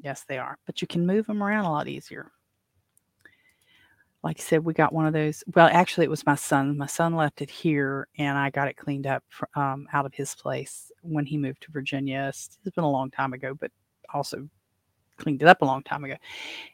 Yes, 0.01 0.23
they 0.27 0.37
are. 0.37 0.57
But 0.65 0.81
you 0.81 0.87
can 0.87 1.05
move 1.05 1.25
them 1.27 1.43
around 1.43 1.65
a 1.65 1.71
lot 1.71 1.87
easier. 1.87 2.31
Like 4.23 4.39
I 4.39 4.43
said, 4.43 4.65
we 4.65 4.73
got 4.73 4.91
one 4.91 5.05
of 5.05 5.13
those. 5.13 5.43
Well, 5.53 5.69
actually, 5.71 6.05
it 6.05 6.09
was 6.09 6.25
my 6.25 6.33
son. 6.33 6.77
My 6.77 6.87
son 6.87 7.15
left 7.15 7.43
it 7.43 7.49
here, 7.49 8.07
and 8.17 8.37
I 8.37 8.49
got 8.49 8.67
it 8.67 8.75
cleaned 8.75 9.05
up 9.05 9.23
um, 9.55 9.87
out 9.93 10.07
of 10.07 10.15
his 10.15 10.33
place 10.33 10.91
when 11.03 11.27
he 11.27 11.37
moved 11.37 11.61
to 11.61 11.71
Virginia. 11.71 12.25
It's, 12.29 12.57
been 12.63 12.83
a 12.83 12.89
long 12.89 13.11
time 13.11 13.33
ago, 13.33 13.53
but 13.53 13.71
also 14.11 14.49
cleaned 15.17 15.43
it 15.43 15.47
up 15.47 15.61
a 15.61 15.65
long 15.65 15.83
time 15.83 16.03
ago. 16.03 16.15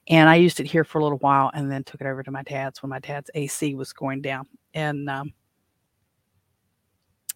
And 0.08 0.30
I 0.30 0.36
used 0.36 0.62
it 0.62 0.66
here 0.66 0.86
for 0.86 1.00
a 1.00 1.04
little 1.04 1.18
while, 1.18 1.52
and 1.54 1.70
then 1.70 1.84
took 1.84 2.00
it 2.00 2.08
over 2.08 2.24
to 2.24 2.32
my 2.32 2.44
dad's 2.44 2.82
when 2.82 2.90
my 2.90 3.00
dad's 3.00 3.30
AC 3.36 3.76
was 3.76 3.92
going 3.92 4.22
down. 4.22 4.48
And 4.74 5.10
um, 5.10 5.34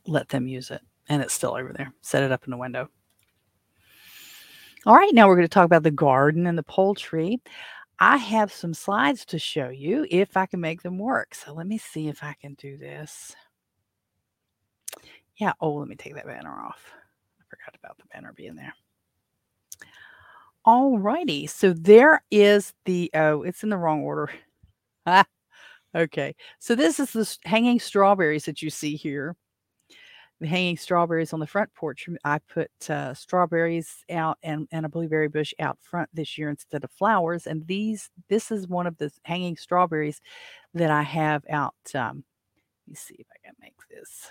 let 0.08 0.30
them 0.30 0.48
use 0.48 0.72
it. 0.72 0.82
And 1.10 1.22
it's 1.22 1.34
still 1.34 1.56
over 1.56 1.74
there. 1.74 1.94
Set 2.02 2.24
it 2.24 2.32
up 2.32 2.46
in 2.46 2.52
the 2.52 2.58
window. 2.58 2.90
All 4.86 4.94
right, 4.94 5.14
now 5.16 5.28
we're 5.28 5.36
going 5.36 5.48
to 5.48 5.54
talk 5.54 5.66
about 5.66 5.82
the 5.82 5.90
garden 5.90 6.46
and 6.46 6.56
the 6.56 6.62
poultry. 6.64 7.42
I 7.98 8.18
have 8.18 8.54
some 8.54 8.76
slides 8.76 9.26
to 9.26 9.40
show 9.40 9.70
you 9.70 10.06
if 10.12 10.38
I 10.38 10.46
can 10.46 10.62
make 10.62 10.84
them 10.84 11.00
work. 11.00 11.34
So 11.34 11.54
let 11.54 11.66
me 11.66 11.80
see 11.80 12.08
if 12.08 12.24
I 12.24 12.36
can 12.40 12.54
do 12.54 12.78
this. 12.78 13.36
Yeah, 15.38 15.54
oh, 15.60 15.74
let 15.74 15.88
me 15.88 15.96
take 15.96 16.14
that 16.14 16.28
banner 16.28 16.52
off. 16.52 16.94
I 17.40 17.44
forgot 17.50 17.76
about 17.80 17.98
the 17.98 18.04
banner 18.14 18.32
being 18.34 18.56
there. 18.56 18.76
All 20.66 21.00
righty, 21.00 21.48
so 21.48 21.74
there 21.74 22.24
is 22.30 22.72
the, 22.86 23.10
oh, 23.16 23.42
it's 23.42 23.64
in 23.64 23.70
the 23.70 23.78
wrong 23.78 24.02
order. 24.02 24.30
Ah, 25.08 25.24
okay, 25.94 26.36
so 26.58 26.74
this 26.74 27.00
is 27.00 27.14
the 27.14 27.38
hanging 27.48 27.80
strawberries 27.80 28.46
that 28.46 28.64
you 28.64 28.72
see 28.72 28.96
here 28.96 29.36
hanging 30.44 30.78
strawberries 30.78 31.34
on 31.34 31.40
the 31.40 31.48
front 31.48 31.74
porch. 31.74 32.08
I 32.24 32.40
put 32.40 32.70
uh, 32.90 33.14
strawberries 33.14 34.04
out 34.10 34.38
and, 34.44 34.68
and 34.72 34.86
a 34.86 34.90
blueberry 34.90 35.30
bush 35.30 35.54
out 35.60 35.78
front 35.82 36.10
this 36.14 36.38
year 36.38 36.50
instead 36.50 36.84
of 36.84 36.92
flowers. 36.92 37.48
And 37.48 37.66
these, 37.68 38.10
this 38.30 38.52
is 38.52 38.68
one 38.68 38.88
of 38.88 38.98
the 38.98 39.12
hanging 39.24 39.56
strawberries 39.56 40.22
that 40.74 40.92
I 40.92 41.04
have 41.04 41.44
out. 41.50 41.76
Um, 41.94 42.24
let 42.86 42.92
me 42.92 42.96
see 42.96 43.16
if 43.18 43.28
I 43.32 43.48
can 43.48 43.56
make 43.62 43.76
this. 43.90 44.30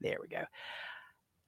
There 0.00 0.18
we 0.20 0.28
go. 0.28 0.44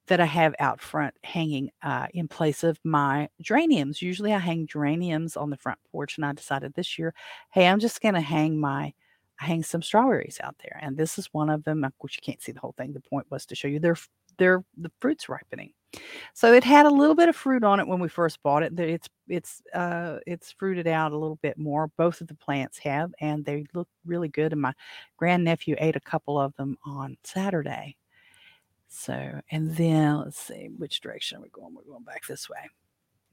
That 0.07 0.21
I 0.21 0.27
have 0.27 0.55
out 0.61 0.81
front 0.81 1.15
hanging 1.25 1.71
uh, 1.83 2.07
in 2.15 2.29
place 2.29 2.63
of 2.63 2.79
my 2.85 3.29
geraniums. 3.41 4.03
Usually 4.03 4.33
I 4.33 4.39
hang 4.39 4.67
geraniums 4.67 5.37
on 5.37 5.51
the 5.51 5.57
front 5.57 5.79
porch, 5.91 6.17
and 6.17 6.25
I 6.25 6.33
decided 6.33 6.75
this 6.75 6.99
year, 6.99 7.15
hey, 7.51 7.67
I'm 7.67 7.81
just 7.81 8.01
going 8.01 8.15
to 8.15 8.21
hang 8.21 8.61
my 8.61 8.93
hang 9.37 9.63
some 9.63 9.83
strawberries 9.83 10.41
out 10.43 10.57
there. 10.63 10.79
And 10.83 10.97
this 10.97 11.19
is 11.19 11.29
one 11.33 11.51
of 11.51 11.65
them. 11.65 11.87
Course, 11.99 12.17
you 12.17 12.23
can't 12.23 12.43
see 12.43 12.53
the 12.53 12.61
whole 12.61 12.75
thing. 12.77 12.93
The 12.93 13.01
point 13.01 13.31
was 13.31 13.47
to 13.47 13.55
show 13.55 13.69
you 13.69 13.81
their 13.81 13.97
their 14.39 14.65
the 14.77 14.91
fruits 15.01 15.29
ripening. 15.29 15.73
So 16.33 16.53
it 16.53 16.65
had 16.65 16.87
a 16.87 16.91
little 16.91 17.15
bit 17.15 17.29
of 17.29 17.37
fruit 17.37 17.63
on 17.63 17.79
it 17.79 17.87
when 17.87 18.01
we 18.01 18.09
first 18.09 18.43
bought 18.43 18.65
it. 18.65 18.79
It's 18.79 19.09
it's 19.29 19.63
uh 19.73 20.19
it's 20.27 20.53
fruited 20.53 20.87
out 20.87 21.13
a 21.13 21.19
little 21.19 21.39
bit 21.43 21.59
more. 21.59 21.89
Both 21.97 22.21
of 22.21 22.27
the 22.29 22.35
plants 22.35 22.79
have, 22.79 23.13
and 23.21 23.45
they 23.45 23.65
look 23.75 23.89
really 24.05 24.29
good. 24.29 24.53
And 24.53 24.63
my 24.63 24.73
grandnephew 25.17 25.77
ate 25.79 25.97
a 25.97 26.01
couple 26.01 26.39
of 26.39 26.55
them 26.57 26.77
on 26.85 27.17
Saturday. 27.25 27.97
So 28.89 29.41
and 29.51 29.75
then 29.77 30.19
let's 30.19 30.39
see 30.39 30.69
which 30.77 31.01
direction 31.01 31.39
are 31.39 31.43
we 31.43 31.49
going. 31.51 31.75
We're 31.75 31.93
going 31.93 32.05
back 32.05 32.27
this 32.27 32.49
way 32.49 32.69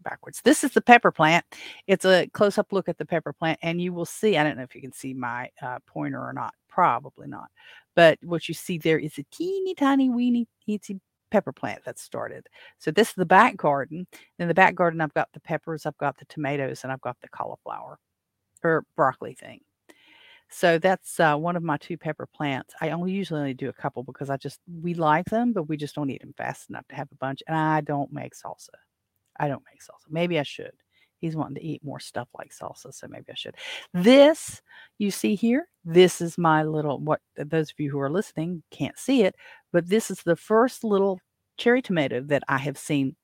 backwards. 0.04 0.42
This 0.44 0.64
is 0.64 0.72
the 0.72 0.82
pepper 0.82 1.12
plant. 1.12 1.46
It's 1.88 2.06
a 2.06 2.28
close 2.28 2.58
up 2.58 2.72
look 2.72 2.90
at 2.90 2.98
the 2.98 3.06
pepper 3.06 3.34
plant, 3.34 3.60
and 3.62 3.82
you 3.82 3.94
will 3.94 4.06
see. 4.06 4.38
I 4.38 4.44
don't 4.44 4.58
know 4.58 4.64
if 4.64 4.76
you 4.76 4.82
can 4.82 4.94
see 4.94 5.14
my 5.14 5.50
uh, 5.62 5.80
pointer 5.86 6.22
or 6.22 6.34
not. 6.34 6.54
Probably 6.70 7.28
not. 7.28 7.50
But 7.96 8.20
what 8.24 8.48
you 8.48 8.54
see 8.54 8.78
there 8.78 9.00
is 9.00 9.18
a 9.18 9.24
teeny 9.32 9.76
tiny 9.76 10.10
weeny 10.10 10.48
teensy 10.68 11.00
pepper 11.32 11.52
plant 11.52 11.84
that 11.86 11.98
started. 11.98 12.48
So 12.78 12.92
this 12.92 13.10
is 13.10 13.16
the 13.16 13.26
back 13.26 13.58
garden. 13.58 14.06
In 14.38 14.48
the 14.48 14.54
back 14.54 14.76
garden, 14.76 15.02
I've 15.02 15.14
got 15.14 15.30
the 15.34 15.40
peppers, 15.40 15.86
I've 15.86 15.98
got 15.98 16.18
the 16.18 16.26
tomatoes, 16.26 16.84
and 16.84 16.92
I've 16.92 17.02
got 17.02 17.18
the 17.22 17.30
cauliflower 17.30 17.98
or 18.64 18.86
broccoli 18.96 19.34
thing. 19.34 19.62
So 20.50 20.78
that's 20.78 21.20
uh, 21.20 21.38
one 21.38 21.56
of 21.56 21.64
my 21.64 21.78
two 21.78 21.98
pepper 21.98 22.28
plants. 22.28 22.74
I 22.82 22.90
only 22.90 23.14
usually 23.14 23.40
only 23.40 23.54
do 23.54 23.70
a 23.70 23.74
couple 23.74 24.04
because 24.04 24.30
I 24.30 24.36
just 24.36 24.60
we 24.82 24.94
like 24.94 25.26
them, 25.26 25.54
but 25.54 25.64
we 25.64 25.78
just 25.78 25.96
don't 25.96 26.10
eat 26.10 26.22
them 26.22 26.34
fast 26.38 26.70
enough 26.70 26.86
to 26.90 26.96
have 26.96 27.08
a 27.12 27.16
bunch. 27.16 27.42
And 27.48 27.56
I 27.56 27.80
don't 27.82 28.12
make 28.12 28.34
salsa. 28.36 28.68
I 29.40 29.48
don't 29.48 29.64
make 29.72 29.82
salsa. 29.82 30.10
Maybe 30.10 30.40
I 30.40 30.44
should. 30.44 30.72
He's 31.20 31.36
wanting 31.36 31.56
to 31.56 31.64
eat 31.66 31.84
more 31.84 32.00
stuff 32.00 32.28
like 32.38 32.52
salsa, 32.52 32.94
so 32.94 33.08
maybe 33.08 33.26
I 33.30 33.36
should. 33.36 33.56
This 33.94 34.62
you 34.98 35.12
see 35.12 35.36
here, 35.36 35.68
this 35.86 36.20
is 36.20 36.38
my 36.38 36.64
little 36.64 37.00
what 37.00 37.22
those 37.38 37.70
of 37.70 37.80
you 37.80 37.92
who 37.92 38.00
are 38.00 38.10
listening 38.10 38.64
can't 38.72 38.98
see 38.98 39.24
it, 39.24 39.36
but 39.72 39.88
this 39.88 40.10
is 40.10 40.24
the 40.24 40.36
first 40.36 40.84
little 40.84 41.20
cherry 41.58 41.82
tomato 41.82 42.22
that 42.22 42.44
I 42.48 42.58
have 42.58 42.78
seen 42.78 43.16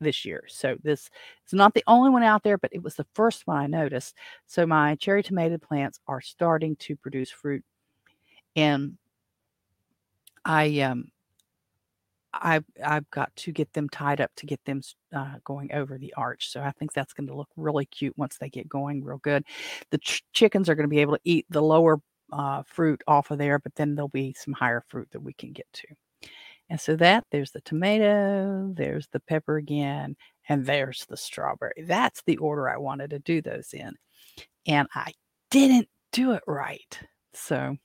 this 0.00 0.24
year. 0.24 0.44
So 0.48 0.76
this 0.82 1.10
is 1.46 1.52
not 1.52 1.74
the 1.74 1.84
only 1.86 2.10
one 2.10 2.22
out 2.22 2.42
there, 2.42 2.56
but 2.56 2.72
it 2.72 2.82
was 2.82 2.94
the 2.94 3.06
first 3.14 3.46
one 3.46 3.56
I 3.56 3.66
noticed. 3.66 4.16
So 4.46 4.66
my 4.66 4.94
cherry 4.96 5.22
tomato 5.22 5.58
plants 5.58 6.00
are 6.06 6.20
starting 6.20 6.76
to 6.76 6.96
produce 6.96 7.30
fruit. 7.30 7.64
And 8.56 8.96
I 10.44 10.80
um 10.80 11.10
I've 12.32 12.64
I've 12.84 13.10
got 13.10 13.34
to 13.36 13.52
get 13.52 13.72
them 13.72 13.88
tied 13.88 14.20
up 14.20 14.30
to 14.36 14.46
get 14.46 14.64
them 14.64 14.82
uh, 15.14 15.34
going 15.44 15.72
over 15.72 15.98
the 15.98 16.14
arch. 16.16 16.50
So 16.50 16.60
I 16.62 16.70
think 16.72 16.92
that's 16.92 17.12
going 17.12 17.26
to 17.26 17.34
look 17.34 17.48
really 17.56 17.86
cute 17.86 18.16
once 18.16 18.38
they 18.38 18.48
get 18.48 18.68
going 18.68 19.02
real 19.02 19.18
good. 19.18 19.44
The 19.90 19.98
ch- 19.98 20.24
chickens 20.32 20.68
are 20.68 20.74
going 20.74 20.84
to 20.84 20.88
be 20.88 21.00
able 21.00 21.14
to 21.14 21.22
eat 21.24 21.46
the 21.50 21.62
lower 21.62 22.00
uh, 22.32 22.62
fruit 22.66 23.02
off 23.06 23.30
of 23.30 23.38
there, 23.38 23.58
but 23.58 23.74
then 23.74 23.94
there'll 23.94 24.08
be 24.08 24.34
some 24.38 24.54
higher 24.54 24.84
fruit 24.88 25.08
that 25.12 25.20
we 25.22 25.32
can 25.32 25.52
get 25.52 25.66
to. 25.72 25.88
And 26.68 26.80
so 26.80 26.94
that 26.96 27.24
there's 27.32 27.50
the 27.50 27.60
tomato, 27.62 28.72
there's 28.76 29.08
the 29.08 29.20
pepper 29.20 29.56
again, 29.56 30.16
and 30.48 30.64
there's 30.64 31.04
the 31.06 31.16
strawberry. 31.16 31.84
That's 31.84 32.22
the 32.26 32.36
order 32.36 32.68
I 32.68 32.76
wanted 32.76 33.10
to 33.10 33.18
do 33.18 33.42
those 33.42 33.72
in. 33.72 33.94
And 34.66 34.86
I 34.94 35.12
didn't 35.50 35.88
do 36.12 36.32
it 36.32 36.42
right. 36.46 36.98
So 37.34 37.76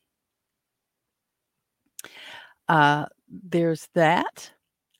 uh, 2.67 3.05
there's 3.29 3.87
that. 3.95 4.51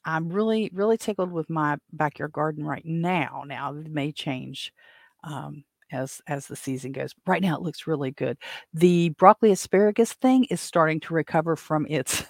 I'm 0.05 0.29
really, 0.29 0.69
really 0.73 0.97
tickled 0.97 1.31
with 1.31 1.49
my 1.49 1.77
backyard 1.93 2.31
garden 2.33 2.65
right 2.65 2.85
now. 2.85 3.43
Now 3.47 3.73
it 3.75 3.89
may 3.91 4.11
change 4.11 4.71
um, 5.23 5.63
as 5.91 6.21
as 6.27 6.47
the 6.47 6.55
season 6.55 6.91
goes. 6.91 7.13
Right 7.27 7.41
now, 7.41 7.55
it 7.55 7.61
looks 7.63 7.87
really 7.87 8.11
good. 8.11 8.37
The 8.73 9.09
broccoli 9.11 9.51
asparagus 9.51 10.13
thing 10.13 10.45
is 10.45 10.61
starting 10.61 10.99
to 11.01 11.13
recover 11.15 11.55
from 11.55 11.87
its 11.89 12.23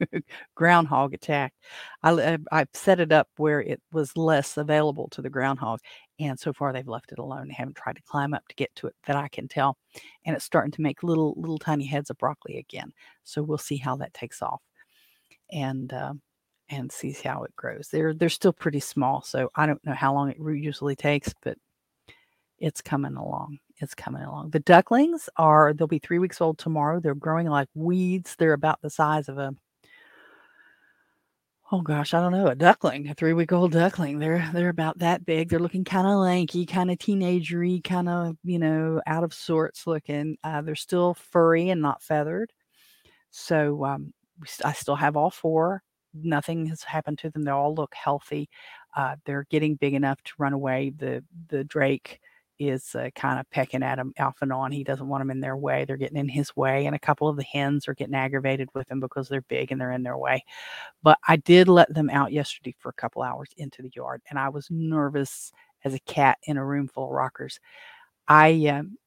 groundhog 0.56 1.14
attack. 1.14 1.54
I, 2.02 2.38
I've 2.52 2.68
set 2.74 3.00
it 3.00 3.12
up 3.12 3.28
where 3.36 3.60
it 3.60 3.80
was 3.92 4.16
less 4.16 4.56
available 4.56 5.08
to 5.10 5.22
the 5.22 5.30
groundhog, 5.30 5.80
and 6.20 6.38
so 6.38 6.52
far 6.52 6.72
they've 6.72 6.86
left 6.88 7.12
it 7.12 7.18
alone. 7.18 7.48
They 7.48 7.54
haven't 7.54 7.76
tried 7.76 7.96
to 7.96 8.02
climb 8.02 8.34
up 8.34 8.46
to 8.48 8.54
get 8.56 8.74
to 8.76 8.86
it 8.88 8.94
that 9.06 9.16
I 9.16 9.28
can 9.28 9.48
tell, 9.48 9.76
and 10.24 10.36
it's 10.36 10.44
starting 10.44 10.72
to 10.72 10.82
make 10.82 11.02
little 11.02 11.34
little 11.36 11.58
tiny 11.58 11.86
heads 11.86 12.10
of 12.10 12.18
broccoli 12.18 12.58
again. 12.58 12.92
So 13.24 13.42
we'll 13.42 13.58
see 13.58 13.76
how 13.76 13.96
that 13.96 14.14
takes 14.14 14.42
off 14.42 14.60
and 15.52 15.92
uh, 15.92 16.14
and 16.70 16.92
sees 16.92 17.20
how 17.20 17.44
it 17.44 17.54
grows. 17.56 17.88
They're 17.88 18.14
they're 18.14 18.28
still 18.28 18.52
pretty 18.52 18.80
small, 18.80 19.22
so 19.22 19.50
I 19.56 19.66
don't 19.66 19.84
know 19.84 19.94
how 19.94 20.14
long 20.14 20.30
it 20.30 20.38
usually 20.38 20.96
takes, 20.96 21.34
but 21.42 21.56
it's 22.58 22.80
coming 22.82 23.16
along. 23.16 23.58
It's 23.80 23.94
coming 23.94 24.22
along. 24.22 24.50
The 24.50 24.60
ducklings 24.60 25.28
are 25.36 25.72
they'll 25.72 25.86
be 25.86 26.00
three 26.00 26.18
weeks 26.18 26.40
old 26.40 26.58
tomorrow. 26.58 27.00
They're 27.00 27.14
growing 27.14 27.46
like 27.48 27.68
weeds. 27.74 28.34
They're 28.38 28.52
about 28.52 28.80
the 28.82 28.90
size 28.90 29.28
of 29.28 29.38
a 29.38 29.54
oh 31.70 31.80
gosh, 31.82 32.14
I 32.14 32.20
don't 32.20 32.32
know, 32.32 32.46
a 32.46 32.54
duckling, 32.54 33.08
a 33.08 33.14
three 33.14 33.32
week 33.32 33.52
old 33.52 33.72
duckling. 33.72 34.18
They're 34.18 34.48
they're 34.52 34.68
about 34.68 34.98
that 34.98 35.24
big. 35.26 35.48
They're 35.48 35.58
looking 35.58 35.84
kind 35.84 36.06
of 36.06 36.18
lanky, 36.18 36.66
kind 36.66 36.90
of 36.90 36.98
teenagery, 36.98 37.82
kind 37.84 38.08
of 38.08 38.36
you 38.44 38.58
know 38.58 39.00
out 39.06 39.24
of 39.24 39.34
sorts 39.34 39.86
looking. 39.86 40.36
Uh, 40.44 40.62
they're 40.62 40.74
still 40.74 41.14
furry 41.14 41.70
and 41.70 41.82
not 41.82 42.02
feathered. 42.02 42.52
So 43.30 43.84
um, 43.84 44.12
I 44.64 44.72
still 44.72 44.96
have 44.96 45.16
all 45.16 45.30
four. 45.30 45.82
Nothing 46.14 46.66
has 46.66 46.82
happened 46.82 47.18
to 47.18 47.30
them. 47.30 47.42
They 47.42 47.50
all 47.50 47.74
look 47.74 47.94
healthy. 47.94 48.48
Uh, 48.96 49.16
they're 49.24 49.46
getting 49.50 49.76
big 49.76 49.94
enough 49.94 50.22
to 50.24 50.32
run 50.38 50.52
away. 50.52 50.92
The 50.96 51.22
the 51.48 51.64
Drake 51.64 52.20
is 52.58 52.94
uh, 52.96 53.10
kind 53.14 53.38
of 53.38 53.48
pecking 53.50 53.82
at 53.84 53.96
them 53.96 54.12
off 54.18 54.38
and 54.40 54.52
on. 54.52 54.72
He 54.72 54.82
doesn't 54.82 55.06
want 55.08 55.20
them 55.20 55.30
in 55.30 55.40
their 55.40 55.56
way. 55.56 55.84
They're 55.84 55.96
getting 55.96 56.16
in 56.16 56.28
his 56.28 56.54
way, 56.56 56.86
and 56.86 56.94
a 56.96 56.98
couple 56.98 57.28
of 57.28 57.36
the 57.36 57.44
hens 57.44 57.86
are 57.88 57.94
getting 57.94 58.14
aggravated 58.14 58.68
with 58.74 58.90
him 58.90 59.00
because 59.00 59.28
they're 59.28 59.42
big 59.42 59.70
and 59.70 59.80
they're 59.80 59.92
in 59.92 60.02
their 60.02 60.18
way. 60.18 60.44
But 61.02 61.18
I 61.28 61.36
did 61.36 61.68
let 61.68 61.92
them 61.94 62.10
out 62.10 62.32
yesterday 62.32 62.74
for 62.78 62.88
a 62.90 62.94
couple 62.94 63.22
hours 63.22 63.50
into 63.56 63.82
the 63.82 63.92
yard, 63.94 64.22
and 64.30 64.38
I 64.38 64.48
was 64.48 64.68
nervous 64.70 65.52
as 65.84 65.94
a 65.94 66.00
cat 66.00 66.38
in 66.44 66.56
a 66.56 66.64
room 66.64 66.88
full 66.88 67.04
of 67.04 67.10
rockers. 67.10 67.60
I 68.28 68.66
um, 68.68 68.98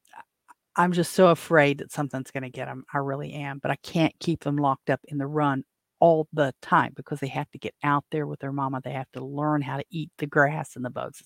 I'm 0.81 0.93
just 0.93 1.13
so 1.13 1.27
afraid 1.27 1.77
that 1.77 1.91
something's 1.91 2.31
going 2.31 2.41
to 2.41 2.49
get 2.49 2.65
them. 2.65 2.85
I 2.91 2.97
really 2.97 3.33
am, 3.33 3.59
but 3.59 3.69
I 3.69 3.75
can't 3.83 4.15
keep 4.19 4.43
them 4.43 4.55
locked 4.55 4.89
up 4.89 4.99
in 5.07 5.19
the 5.19 5.27
run 5.27 5.63
all 5.99 6.27
the 6.33 6.55
time 6.63 6.93
because 6.95 7.19
they 7.19 7.27
have 7.27 7.51
to 7.51 7.59
get 7.59 7.75
out 7.83 8.03
there 8.09 8.25
with 8.25 8.39
their 8.39 8.51
mama. 8.51 8.81
They 8.83 8.93
have 8.93 9.11
to 9.11 9.23
learn 9.23 9.61
how 9.61 9.77
to 9.77 9.85
eat 9.91 10.09
the 10.17 10.25
grass 10.25 10.75
and 10.75 10.83
the 10.83 10.89
bugs, 10.89 11.21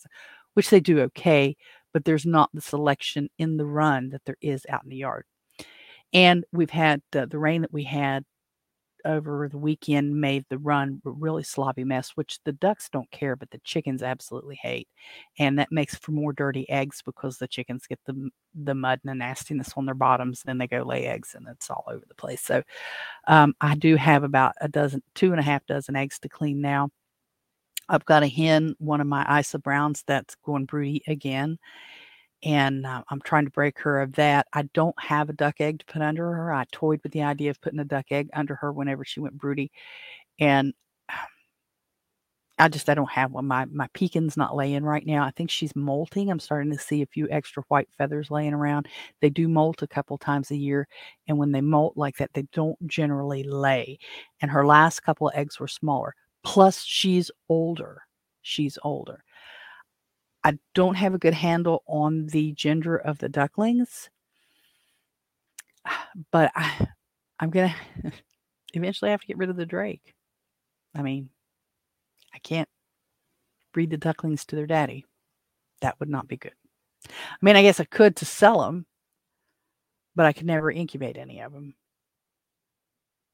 which 0.56 0.70
they 0.70 0.82
do 0.82 0.99
okay, 1.03 1.56
but 1.93 2.03
there's 2.03 2.26
not 2.26 2.49
the 2.53 2.60
selection 2.60 3.30
in 3.38 3.56
the 3.56 3.66
run 3.66 4.10
that 4.10 4.24
there 4.26 4.36
is 4.41 4.66
out 4.68 4.84
in 4.84 4.89
the 4.89 4.97
yard. 4.97 5.24
And 6.12 6.43
we've 6.51 6.70
had 6.70 7.01
the 7.14 7.26
rain 7.32 7.62
that 7.62 7.72
we 7.72 7.86
had 7.86 8.26
over 9.06 9.47
the 9.49 9.58
weekend 9.58 10.20
made 10.20 10.45
the 10.49 10.58
run 10.58 11.01
a 11.06 11.10
really 11.12 11.43
sloppy 11.43 11.84
mess, 11.84 12.12
which 12.16 12.39
the 12.43 12.51
ducks 12.51 12.89
don't 12.89 13.10
care, 13.12 13.36
but 13.36 13.49
the 13.51 13.62
chickens 13.64 14.03
absolutely 14.03 14.56
hate. 14.56 14.88
And 15.39 15.58
that 15.60 15.72
makes 15.72 15.95
for 15.95 16.12
more 16.12 16.34
dirty 16.34 16.70
eggs 16.70 17.01
because 17.06 17.38
the 17.38 17.47
chickens 17.47 17.88
get 17.88 17.99
the 18.06 18.30
the 18.56 18.76
mud 18.76 18.99
and 19.03 19.12
the 19.12 19.16
nastiness 19.16 19.74
on 19.76 19.86
their 19.86 19.95
bottoms, 19.95 20.41
then 20.45 20.58
they 20.58 20.68
go 20.68 20.82
lay 20.82 21.06
eggs 21.06 21.36
and 21.36 21.47
it's 21.47 21.70
all 21.70 21.84
over 21.88 22.03
the 22.08 22.16
place. 22.16 22.41
So 22.41 22.64
um, 23.28 23.53
I 23.62 23.76
do 23.76 23.95
have 23.95 24.24
about 24.24 24.53
a 24.62 24.68
dozen, 24.68 25.03
two 25.14 25.32
and 25.32 25.39
a 25.39 25.43
half 25.43 25.66
dozen 25.66 25.95
eggs 25.95 26.20
to 26.20 26.30
clean 26.30 26.62
now. 26.62 26.89
I've 27.88 28.06
got 28.06 28.24
a 28.24 28.28
hen, 28.28 28.76
one 28.80 29.01
of 29.01 29.08
my 29.08 29.39
Isa 29.39 29.60
Browns 29.60 30.03
that's 30.08 30.36
going 30.43 30.66
broody 30.66 31.03
again 31.08 31.60
and 32.46 32.86
uh, 32.86 33.04
I'm 33.10 33.22
trying 33.22 33.46
to 33.46 33.52
break 33.52 33.80
her 33.82 34.02
of 34.02 34.14
that. 34.14 34.48
I 34.54 34.64
don't 34.74 34.96
have 35.02 35.30
a 35.30 35.34
duck 35.34 35.62
egg 35.62 35.80
to 35.80 35.86
put 35.88 36.02
under 36.04 36.32
her. 36.34 36.54
I 36.54 36.66
toyed 36.72 37.02
with 37.04 37.12
the 37.14 37.24
idea 37.24 37.52
of 37.52 37.62
putting 37.62 37.80
a 37.80 37.86
duck 37.86 38.08
egg 38.12 38.30
under 38.34 38.56
her 38.56 38.72
whenever 38.74 39.06
she 39.06 39.20
went 39.22 39.38
broody, 39.38 39.72
and 40.39 40.74
I 42.58 42.70
just 42.70 42.88
I 42.89 42.93
don't 42.93 43.12
have 43.12 43.34
one. 43.34 43.48
My 43.48 43.66
my 43.66 43.88
pekin's 43.93 44.38
not 44.38 44.56
laying 44.56 44.84
right 44.86 45.06
now. 45.06 45.26
I 45.26 45.32
think 45.32 45.50
she's 45.50 45.76
molting. 45.76 46.30
I'm 46.32 46.39
starting 46.39 46.72
to 46.72 46.80
see 46.80 47.02
a 47.02 47.06
few 47.08 47.28
extra 47.30 47.64
white 47.68 47.89
feathers 47.98 48.32
laying 48.32 48.54
around. 48.54 48.88
They 49.22 49.30
do 49.30 49.50
molt 49.50 49.82
a 49.82 49.88
couple 49.88 50.18
times 50.18 50.52
a 50.52 50.56
year, 50.58 50.88
and 51.28 51.38
when 51.38 51.52
they 51.52 51.60
molt 51.62 51.98
like 51.98 52.16
that, 52.18 52.32
they 52.34 52.43
don't 52.54 52.78
generally 52.88 53.43
lay. 53.43 54.00
And 54.41 54.50
her 54.52 54.66
last 54.66 55.02
couple 55.02 55.28
of 55.28 55.36
eggs 55.36 55.60
were 55.60 55.68
smaller. 55.68 56.16
Plus, 56.43 56.82
she's 56.84 57.30
older. 57.50 58.02
She's 58.41 58.78
older. 58.84 59.24
I 60.46 60.60
don't 60.76 60.93
have 60.93 61.16
a 61.16 61.18
good 61.18 61.34
handle 61.34 61.84
on 61.88 62.28
the 62.28 62.52
gender 62.52 62.96
of 62.96 63.18
the 63.18 63.28
ducklings, 63.28 64.12
but 66.32 66.52
I, 66.56 66.88
I'm 67.39 67.50
going 67.50 67.74
to 68.04 68.12
eventually 68.76 69.10
have 69.10 69.22
to 69.22 69.28
get 69.28 69.39
rid 69.39 69.50
of 69.50 69.56
the 69.56 69.66
drake. 69.66 70.14
I 70.96 71.02
mean, 71.02 71.30
I 72.32 72.38
can't 72.38 72.70
breed 73.74 73.89
the 73.89 73.98
ducklings 73.98 74.46
to 74.46 74.56
their 74.56 74.68
daddy. 74.68 75.08
That 75.82 76.00
would 76.00 76.10
not 76.10 76.28
be 76.28 76.38
good. 76.38 76.54
I 77.10 77.38
mean, 77.41 77.56
I 77.56 77.64
guess 77.64 77.80
I 77.80 77.86
could 77.86 78.16
to 78.18 78.26
sell 78.26 78.62
them, 78.62 78.86
but 80.16 80.28
I 80.28 80.34
could 80.34 80.46
never 80.46 80.70
incubate 80.70 81.18
any 81.18 81.41
of 81.41 81.54
them. 81.54 81.74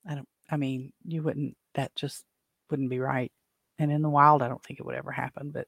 I 0.07 0.16
don't, 0.16 0.30
I 0.49 0.55
mean, 0.55 0.93
you 1.05 1.24
wouldn't, 1.24 1.57
that 1.76 1.93
just 1.93 2.24
wouldn't 2.70 2.89
be 2.89 2.99
right. 2.99 3.34
And 3.80 3.91
in 3.91 4.01
the 4.01 4.09
wild, 4.09 4.41
I 4.41 4.47
don't 4.47 4.64
think 4.64 4.80
it 4.80 4.86
would 4.86 4.95
ever 4.95 5.12
happen, 5.12 5.51
but 5.51 5.68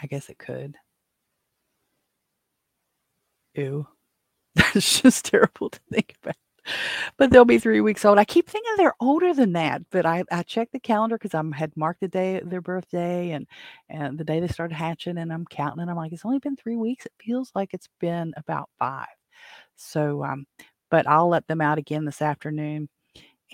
I 0.00 0.06
guess 0.06 0.28
it 0.28 0.38
could. 0.38 0.76
Ew. 3.54 3.86
That's 4.54 5.02
just 5.02 5.26
terrible 5.26 5.70
to 5.70 5.80
think 5.92 6.14
about. 6.22 6.36
But 7.18 7.30
they'll 7.30 7.44
be 7.46 7.58
three 7.58 7.80
weeks 7.80 8.04
old. 8.04 8.18
I 8.18 8.24
keep 8.24 8.48
thinking 8.48 8.72
they're 8.76 8.94
older 9.00 9.34
than 9.34 9.52
that, 9.54 9.82
but 9.90 10.06
I, 10.06 10.24
I 10.32 10.42
checked 10.44 10.72
the 10.72 10.80
calendar 10.80 11.16
because 11.18 11.34
I 11.34 11.42
had 11.56 11.76
marked 11.76 12.00
the 12.00 12.08
day 12.08 12.40
their 12.44 12.60
birthday 12.62 13.32
and 13.32 13.46
and 13.88 14.18
the 14.18 14.24
day 14.24 14.40
they 14.40 14.48
started 14.48 14.74
hatching, 14.74 15.18
and 15.18 15.32
I'm 15.32 15.46
counting, 15.46 15.80
and 15.82 15.90
I'm 15.90 15.96
like, 15.96 16.12
it's 16.12 16.26
only 16.26 16.40
been 16.40 16.56
three 16.56 16.76
weeks. 16.76 17.06
It 17.06 17.12
feels 17.20 17.52
like 17.54 17.74
it's 17.74 17.88
been 18.00 18.34
about 18.36 18.70
five. 18.78 19.08
So, 19.76 20.24
um, 20.24 20.46
but 20.90 21.08
I'll 21.08 21.28
let 21.28 21.46
them 21.48 21.60
out 21.62 21.78
again 21.78 22.04
this 22.04 22.22
afternoon 22.22 22.88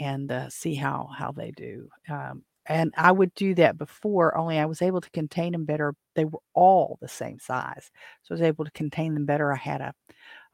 and 0.00 0.30
uh, 0.32 0.50
see 0.50 0.74
how 0.76 1.10
how 1.16 1.32
they 1.32 1.52
do. 1.52 1.88
Um, 2.10 2.44
and 2.66 2.94
I 2.96 3.12
would 3.12 3.34
do 3.34 3.54
that 3.56 3.76
before, 3.78 4.36
only 4.36 4.58
I 4.58 4.66
was 4.66 4.80
able 4.82 5.00
to 5.00 5.10
contain 5.10 5.52
them 5.52 5.64
better. 5.64 5.94
They 6.14 6.24
were 6.24 6.40
all 6.54 6.98
the 7.00 7.08
same 7.08 7.38
size. 7.38 7.90
So 8.22 8.32
I 8.32 8.34
was 8.34 8.42
able 8.42 8.64
to 8.64 8.70
contain 8.70 9.14
them 9.14 9.26
better. 9.26 9.52
I 9.52 9.56
had 9.56 9.80
a, 9.80 9.92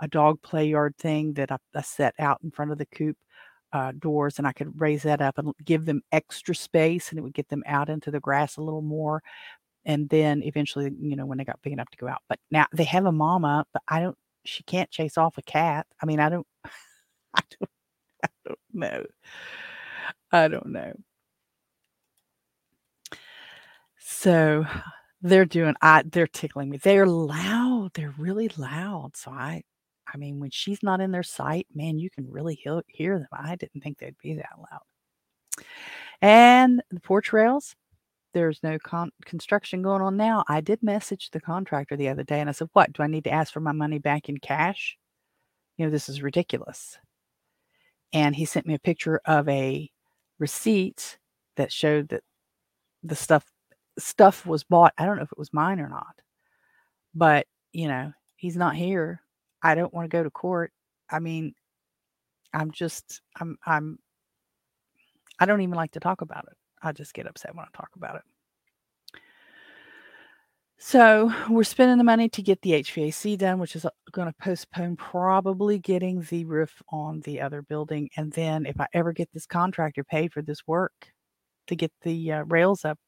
a 0.00 0.08
dog 0.08 0.42
play 0.42 0.66
yard 0.66 0.96
thing 0.98 1.34
that 1.34 1.52
I, 1.52 1.58
I 1.74 1.82
set 1.82 2.14
out 2.18 2.40
in 2.42 2.50
front 2.50 2.72
of 2.72 2.78
the 2.78 2.86
coop 2.86 3.16
uh, 3.72 3.92
doors, 3.98 4.38
and 4.38 4.46
I 4.46 4.52
could 4.52 4.80
raise 4.80 5.04
that 5.04 5.20
up 5.20 5.38
and 5.38 5.52
give 5.64 5.84
them 5.86 6.02
extra 6.10 6.54
space, 6.54 7.10
and 7.10 7.18
it 7.18 7.22
would 7.22 7.34
get 7.34 7.48
them 7.48 7.62
out 7.66 7.88
into 7.88 8.10
the 8.10 8.20
grass 8.20 8.56
a 8.56 8.62
little 8.62 8.82
more. 8.82 9.22
And 9.84 10.08
then 10.08 10.42
eventually, 10.42 10.90
you 11.00 11.16
know, 11.16 11.26
when 11.26 11.38
they 11.38 11.44
got 11.44 11.62
big 11.62 11.72
enough 11.72 11.90
to 11.90 11.98
go 11.98 12.08
out. 12.08 12.22
But 12.28 12.38
now 12.50 12.66
they 12.74 12.84
have 12.84 13.06
a 13.06 13.12
mama, 13.12 13.64
but 13.72 13.82
I 13.88 14.00
don't, 14.00 14.16
she 14.44 14.62
can't 14.64 14.90
chase 14.90 15.16
off 15.16 15.38
a 15.38 15.42
cat. 15.42 15.86
I 16.02 16.06
mean, 16.06 16.20
I 16.20 16.28
don't, 16.28 16.46
I 17.34 17.42
don't, 17.58 17.70
I 18.24 18.28
don't 18.48 18.58
know. 18.72 19.04
I 20.32 20.48
don't 20.48 20.66
know. 20.66 20.92
So 24.20 24.66
they're 25.22 25.46
doing 25.46 25.74
I 25.80 26.02
they're 26.04 26.26
tickling 26.26 26.68
me. 26.68 26.76
They're 26.76 27.06
loud. 27.06 27.92
They're 27.94 28.14
really 28.18 28.50
loud. 28.58 29.16
So 29.16 29.30
I 29.30 29.62
I 30.12 30.18
mean, 30.18 30.38
when 30.40 30.50
she's 30.50 30.82
not 30.82 31.00
in 31.00 31.10
their 31.10 31.22
sight, 31.22 31.66
man, 31.74 31.98
you 31.98 32.10
can 32.10 32.30
really 32.30 32.54
hear, 32.54 32.82
hear 32.88 33.18
them. 33.18 33.28
I 33.32 33.56
didn't 33.56 33.80
think 33.80 33.98
they'd 33.98 34.18
be 34.22 34.34
that 34.34 34.58
loud. 34.58 35.64
And 36.20 36.82
the 36.90 37.00
porch 37.00 37.32
rails, 37.32 37.74
there's 38.34 38.62
no 38.62 38.78
con- 38.78 39.12
construction 39.24 39.80
going 39.80 40.02
on 40.02 40.18
now. 40.18 40.44
I 40.48 40.60
did 40.60 40.82
message 40.82 41.30
the 41.30 41.40
contractor 41.40 41.96
the 41.96 42.10
other 42.10 42.24
day 42.24 42.40
and 42.40 42.50
I 42.50 42.52
said, 42.52 42.68
What? 42.74 42.92
Do 42.92 43.02
I 43.02 43.06
need 43.06 43.24
to 43.24 43.32
ask 43.32 43.50
for 43.54 43.60
my 43.60 43.72
money 43.72 43.98
back 43.98 44.28
in 44.28 44.36
cash? 44.36 44.98
You 45.78 45.86
know, 45.86 45.90
this 45.90 46.10
is 46.10 46.20
ridiculous. 46.22 46.98
And 48.12 48.36
he 48.36 48.44
sent 48.44 48.66
me 48.66 48.74
a 48.74 48.78
picture 48.80 49.22
of 49.24 49.48
a 49.48 49.90
receipt 50.38 51.18
that 51.56 51.72
showed 51.72 52.10
that 52.10 52.22
the 53.02 53.16
stuff 53.16 53.46
stuff 54.00 54.46
was 54.46 54.64
bought. 54.64 54.94
I 54.98 55.06
don't 55.06 55.16
know 55.16 55.22
if 55.22 55.32
it 55.32 55.38
was 55.38 55.52
mine 55.52 55.80
or 55.80 55.88
not, 55.88 56.20
but 57.14 57.46
you 57.72 57.88
know, 57.88 58.12
he's 58.36 58.56
not 58.56 58.74
here. 58.74 59.22
I 59.62 59.74
don't 59.74 59.92
want 59.92 60.10
to 60.10 60.16
go 60.16 60.22
to 60.22 60.30
court. 60.30 60.72
I 61.10 61.18
mean, 61.18 61.54
I'm 62.52 62.70
just, 62.70 63.20
I'm, 63.38 63.58
I'm, 63.66 63.98
I 65.38 65.46
don't 65.46 65.60
even 65.60 65.74
like 65.74 65.92
to 65.92 66.00
talk 66.00 66.20
about 66.20 66.46
it. 66.50 66.56
I 66.82 66.92
just 66.92 67.14
get 67.14 67.26
upset 67.26 67.54
when 67.54 67.64
I 67.64 67.76
talk 67.76 67.90
about 67.96 68.16
it. 68.16 68.22
So 70.82 71.30
we're 71.50 71.64
spending 71.64 71.98
the 71.98 72.04
money 72.04 72.30
to 72.30 72.42
get 72.42 72.62
the 72.62 72.72
HVAC 72.72 73.36
done, 73.36 73.58
which 73.58 73.76
is 73.76 73.84
uh, 73.84 73.90
going 74.12 74.28
to 74.28 74.34
postpone 74.40 74.96
probably 74.96 75.78
getting 75.78 76.22
the 76.22 76.46
roof 76.46 76.82
on 76.88 77.20
the 77.20 77.38
other 77.42 77.60
building. 77.60 78.08
And 78.16 78.32
then 78.32 78.64
if 78.64 78.80
I 78.80 78.86
ever 78.94 79.12
get 79.12 79.28
this 79.30 79.44
contractor 79.44 80.02
paid 80.04 80.32
for 80.32 80.40
this 80.40 80.66
work 80.66 81.12
to 81.66 81.76
get 81.76 81.92
the 82.00 82.32
uh, 82.32 82.42
rails 82.44 82.86
up 82.86 82.98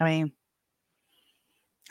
I 0.00 0.04
mean, 0.04 0.32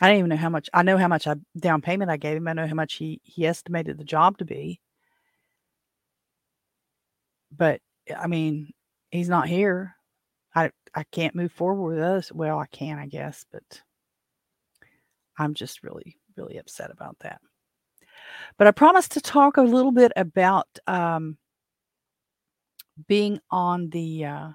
I 0.00 0.08
don't 0.08 0.18
even 0.18 0.28
know 0.30 0.36
how 0.36 0.48
much. 0.48 0.68
I 0.74 0.82
know 0.82 0.98
how 0.98 1.08
much 1.08 1.26
I 1.26 1.36
down 1.58 1.82
payment 1.82 2.10
I 2.10 2.16
gave 2.16 2.36
him. 2.36 2.48
I 2.48 2.54
know 2.54 2.66
how 2.66 2.74
much 2.74 2.94
he 2.94 3.20
he 3.22 3.46
estimated 3.46 3.98
the 3.98 4.04
job 4.04 4.38
to 4.38 4.44
be. 4.44 4.80
But 7.56 7.80
I 8.16 8.26
mean, 8.26 8.72
he's 9.10 9.28
not 9.28 9.48
here. 9.48 9.94
I 10.54 10.70
I 10.94 11.04
can't 11.12 11.34
move 11.34 11.52
forward 11.52 11.94
with 11.94 12.02
us. 12.02 12.32
Well, 12.32 12.58
I 12.58 12.66
can, 12.66 12.98
I 12.98 13.06
guess, 13.06 13.44
but 13.52 13.82
I'm 15.38 15.54
just 15.54 15.82
really 15.82 16.16
really 16.36 16.56
upset 16.58 16.90
about 16.90 17.16
that. 17.20 17.40
But 18.56 18.66
I 18.66 18.72
promised 18.72 19.12
to 19.12 19.20
talk 19.20 19.56
a 19.56 19.62
little 19.62 19.92
bit 19.92 20.12
about 20.16 20.66
um, 20.86 21.36
being 23.06 23.40
on 23.50 23.90
the 23.90 24.24
uh, 24.24 24.48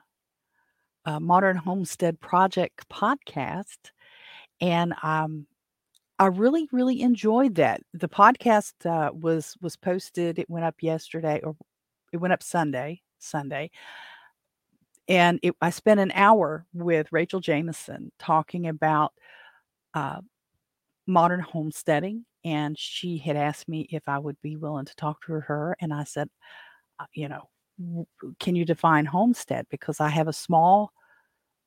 uh, 1.05 1.19
Modern 1.19 1.57
Homestead 1.57 2.19
Project 2.19 2.87
podcast, 2.89 3.91
and 4.61 4.93
um, 5.03 5.47
I 6.17 6.27
really, 6.27 6.67
really 6.71 7.01
enjoyed 7.01 7.55
that. 7.55 7.81
The 7.93 8.09
podcast 8.09 8.73
uh, 8.85 9.11
was 9.13 9.55
was 9.61 9.75
posted. 9.75 10.39
It 10.39 10.49
went 10.49 10.65
up 10.65 10.75
yesterday, 10.81 11.41
or 11.43 11.55
it 12.13 12.17
went 12.17 12.33
up 12.33 12.43
Sunday. 12.43 13.01
Sunday, 13.19 13.71
and 15.07 15.39
it, 15.43 15.55
I 15.61 15.69
spent 15.69 15.99
an 15.99 16.11
hour 16.13 16.65
with 16.73 17.11
Rachel 17.11 17.39
Jameson 17.39 18.11
talking 18.19 18.67
about 18.67 19.13
uh, 19.93 20.21
modern 21.07 21.39
homesteading, 21.39 22.25
and 22.43 22.77
she 22.77 23.17
had 23.17 23.35
asked 23.35 23.67
me 23.67 23.87
if 23.91 24.07
I 24.07 24.19
would 24.19 24.37
be 24.41 24.55
willing 24.57 24.85
to 24.85 24.95
talk 24.95 25.21
to 25.25 25.33
her, 25.41 25.75
and 25.79 25.93
I 25.93 26.03
said, 26.03 26.29
uh, 26.99 27.05
you 27.13 27.29
know, 27.29 27.49
can 28.39 28.55
you 28.55 28.65
define 28.65 29.05
homestead? 29.05 29.67
Because 29.69 29.99
I 29.99 30.09
have 30.09 30.27
a 30.27 30.33
small, 30.33 30.91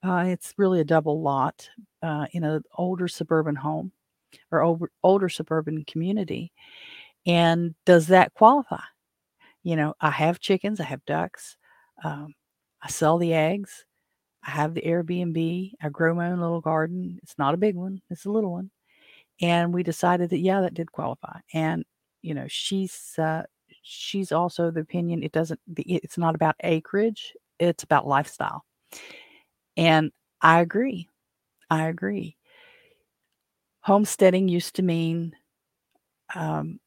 uh, 0.03 0.25
it's 0.27 0.55
really 0.57 0.81
a 0.81 0.85
double 0.85 1.21
lot 1.21 1.69
uh, 2.03 2.27
in 2.33 2.45
an 2.45 2.63
older 2.77 3.09
suburban 3.09 3.57
home 3.57 3.93
or 4.51 4.63
older, 4.63 4.91
older 5.03 5.29
suburban 5.29 5.85
community. 5.85 6.53
And 7.27 7.75
does 7.85 8.07
that 8.09 8.35
qualify? 8.35 8.83
You 9.63 9.77
know, 9.77 9.95
I 10.01 10.11
have 10.11 10.41
chickens, 10.41 10.81
I 10.81 10.85
have 10.85 11.05
ducks, 11.05 11.57
um, 12.05 12.35
I 12.83 12.89
sell 12.89 13.19
the 13.19 13.35
eggs, 13.35 13.85
I 14.45 14.51
have 14.51 14.73
the 14.73 14.83
Airbnb, 14.83 15.73
I 15.83 15.89
grow 15.89 16.15
my 16.15 16.31
own 16.31 16.41
little 16.41 16.61
garden. 16.61 17.19
It's 17.23 17.37
not 17.39 17.55
a 17.55 17.59
big 17.59 17.75
one, 17.75 18.01
it's 18.09 18.25
a 18.25 18.31
little 18.31 18.53
one. 18.53 18.71
And 19.41 19.75
we 19.75 19.83
decided 19.83 20.31
that, 20.31 20.39
yeah, 20.39 20.63
that 20.63 20.75
did 20.75 20.91
qualify. 20.93 21.41
And, 21.53 21.85
you 22.23 22.35
know, 22.35 22.47
she's, 22.49 23.15
uh, 23.19 23.43
she's 23.89 24.33
also 24.33 24.71
the 24.71 24.81
opinion 24.81 25.23
it 25.23 25.33
doesn't 25.33 25.61
it's 25.77 26.19
not 26.19 26.35
about 26.35 26.55
acreage 26.63 27.35
it's 27.59 27.83
about 27.83 28.07
lifestyle. 28.07 28.65
And 29.77 30.13
I 30.41 30.61
agree. 30.61 31.09
I 31.71 31.89
agree. 31.89 32.37
Homesteading 33.81 34.49
used 34.49 34.77
to 34.77 34.83
mean, 34.83 35.35
um, 36.35 36.81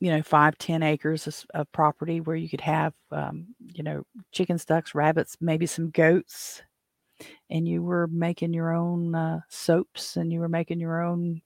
you 0.00 0.10
know, 0.10 0.22
five, 0.22 0.56
ten 0.58 0.82
acres 0.82 1.26
of, 1.26 1.44
of 1.54 1.72
property 1.72 2.20
where 2.20 2.36
you 2.36 2.48
could 2.48 2.60
have, 2.60 2.94
um, 3.12 3.46
you 3.60 3.82
know, 3.82 4.02
chickens, 4.32 4.64
ducks, 4.64 4.94
rabbits, 4.94 5.36
maybe 5.40 5.66
some 5.66 5.90
goats, 5.90 6.62
and 7.50 7.68
you 7.68 7.82
were 7.82 8.06
making 8.08 8.54
your 8.54 8.72
own 8.74 9.14
uh, 9.14 9.40
soaps 9.48 10.16
and 10.16 10.32
you 10.32 10.40
were 10.40 10.48
making 10.48 10.80
your 10.80 11.02
own 11.02 11.42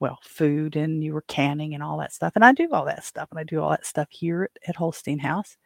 well 0.00 0.18
food 0.22 0.76
and 0.76 1.02
you 1.02 1.12
were 1.12 1.22
canning 1.22 1.74
and 1.74 1.82
all 1.82 1.98
that 1.98 2.12
stuff 2.12 2.32
and 2.34 2.44
i 2.44 2.52
do 2.52 2.68
all 2.72 2.84
that 2.84 3.04
stuff 3.04 3.28
and 3.30 3.38
i 3.38 3.44
do 3.44 3.60
all 3.60 3.70
that 3.70 3.86
stuff 3.86 4.08
here 4.10 4.44
at, 4.44 4.68
at 4.68 4.76
holstein 4.76 5.18
house 5.18 5.56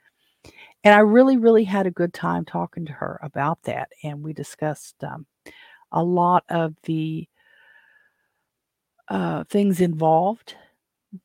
and 0.85 0.95
i 0.95 0.99
really 0.99 1.37
really 1.37 1.65
had 1.65 1.87
a 1.87 1.91
good 1.91 2.13
time 2.13 2.45
talking 2.45 2.85
to 2.85 2.93
her 2.93 3.21
about 3.23 3.63
that 3.63 3.89
and 4.03 4.23
we 4.23 4.33
discussed 4.33 5.03
um, 5.05 5.27
a 5.93 6.03
lot 6.03 6.45
of 6.49 6.75
the 6.85 7.29
uh, 9.09 9.45
things 9.45 9.81
involved 9.81 10.55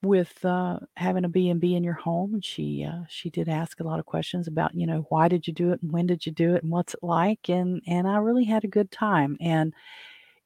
with 0.04 0.44
uh, 0.44 0.80
having 0.98 1.24
a 1.24 1.30
B&B 1.30 1.76
in 1.76 1.84
your 1.84 1.94
home 1.94 2.34
and 2.34 2.44
she 2.44 2.84
uh, 2.84 3.04
she 3.08 3.30
did 3.30 3.48
ask 3.48 3.80
a 3.80 3.84
lot 3.84 4.00
of 4.00 4.06
questions 4.06 4.48
about 4.48 4.76
you 4.76 4.86
know 4.86 5.06
why 5.10 5.30
did 5.30 5.48
you 5.48 5.54
do 5.54 5.72
it 5.72 5.82
and 5.82 5.92
when 5.92 6.06
did 6.06 6.26
you 6.26 6.32
do 6.34 6.56
it 6.56 6.64
and 6.64 6.72
what's 6.72 6.94
it 6.94 7.00
like? 7.02 7.50
and 7.50 7.82
and 7.88 8.08
I 8.08 8.18
really 8.18 8.44
had 8.44 8.66
a 8.66 8.68
good 8.68 8.92
time 8.92 9.38
and 9.40 9.74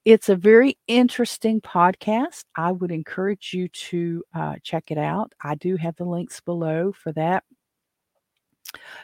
it's 0.05 0.29
a 0.29 0.35
very 0.35 0.77
interesting 0.87 1.61
podcast. 1.61 2.45
I 2.55 2.71
would 2.71 2.91
encourage 2.91 3.53
you 3.53 3.67
to 3.67 4.23
uh, 4.33 4.55
check 4.63 4.91
it 4.91 4.97
out. 4.97 5.33
I 5.43 5.55
do 5.55 5.75
have 5.77 5.95
the 5.95 6.05
links 6.05 6.41
below 6.41 6.91
for 6.91 7.11
that. 7.13 7.43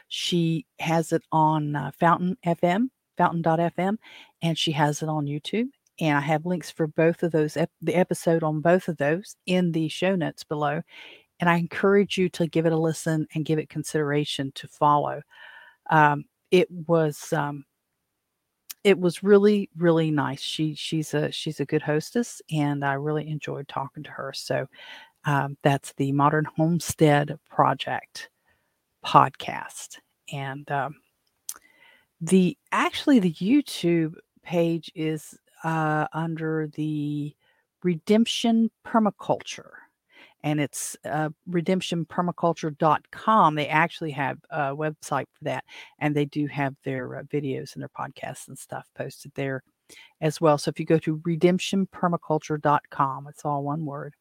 She 0.07 0.65
has 0.79 1.11
it 1.11 1.23
on 1.31 1.75
uh, 1.75 1.91
Fountain 1.99 2.37
FM, 2.45 2.89
fountain.fm, 3.17 3.97
and 4.41 4.57
she 4.57 4.71
has 4.71 5.03
it 5.03 5.09
on 5.09 5.25
YouTube 5.25 5.69
and 5.99 6.17
I 6.17 6.21
have 6.21 6.45
links 6.45 6.69
for 6.69 6.87
both 6.87 7.23
of 7.23 7.31
those, 7.31 7.57
ep- 7.57 7.71
the 7.81 7.95
episode 7.95 8.43
on 8.43 8.61
both 8.61 8.87
of 8.87 8.97
those 8.97 9.35
in 9.45 9.71
the 9.71 9.87
show 9.89 10.15
notes 10.15 10.43
below. 10.43 10.81
And 11.39 11.49
I 11.49 11.57
encourage 11.57 12.17
you 12.17 12.29
to 12.29 12.47
give 12.47 12.65
it 12.65 12.73
a 12.73 12.77
listen 12.77 13.27
and 13.33 13.45
give 13.45 13.59
it 13.59 13.69
consideration 13.69 14.51
to 14.55 14.67
follow. 14.67 15.21
Um, 15.89 16.25
it 16.51 16.69
was 16.69 17.31
um, 17.33 17.65
it 18.87 18.97
was 18.97 19.21
really 19.21 19.69
really 19.75 20.11
nice. 20.11 20.41
She 20.41 20.73
she's 20.73 21.13
a 21.13 21.29
she's 21.29 21.59
a 21.59 21.65
good 21.65 21.81
hostess, 21.81 22.41
and 22.49 22.85
I 22.85 22.93
really 22.93 23.27
enjoyed 23.27 23.67
talking 23.67 24.01
to 24.03 24.09
her. 24.11 24.31
So 24.33 24.65
um, 25.25 25.57
that's 25.61 25.91
the 25.97 26.13
Modern 26.13 26.45
Homestead 26.45 27.37
Project 27.49 28.29
podcast, 29.05 29.97
and 30.31 30.71
um, 30.71 30.95
the 32.21 32.57
actually 32.71 33.19
the 33.19 33.33
YouTube 33.33 34.15
page 34.41 34.89
is 34.95 35.37
uh, 35.65 36.07
under 36.13 36.67
the 36.67 37.35
Redemption 37.83 38.71
Permaculture. 38.85 39.71
And 40.47 40.59
it's 40.61 40.95
uh, 41.03 41.27
redemptionpermaculture.com. 41.49 43.55
They 43.55 43.67
actually 43.67 44.11
have 44.11 44.37
a 44.49 44.73
website 44.73 45.25
for 45.33 45.43
that. 45.43 45.65
And 45.99 46.15
they 46.15 46.23
do 46.23 46.47
have 46.47 46.73
their 46.85 47.17
uh, 47.17 47.23
videos 47.23 47.73
and 47.73 47.81
their 47.81 47.89
podcasts 47.89 48.47
and 48.47 48.57
stuff 48.57 48.87
posted 48.95 49.33
there 49.35 49.61
as 50.21 50.39
well. 50.39 50.57
So 50.57 50.69
if 50.69 50.79
you 50.79 50.85
go 50.85 50.99
to 50.99 51.17
redemptionpermaculture.com, 51.17 53.27
it's 53.27 53.43
all 53.43 53.63
one 53.63 53.83
word, 53.83 54.13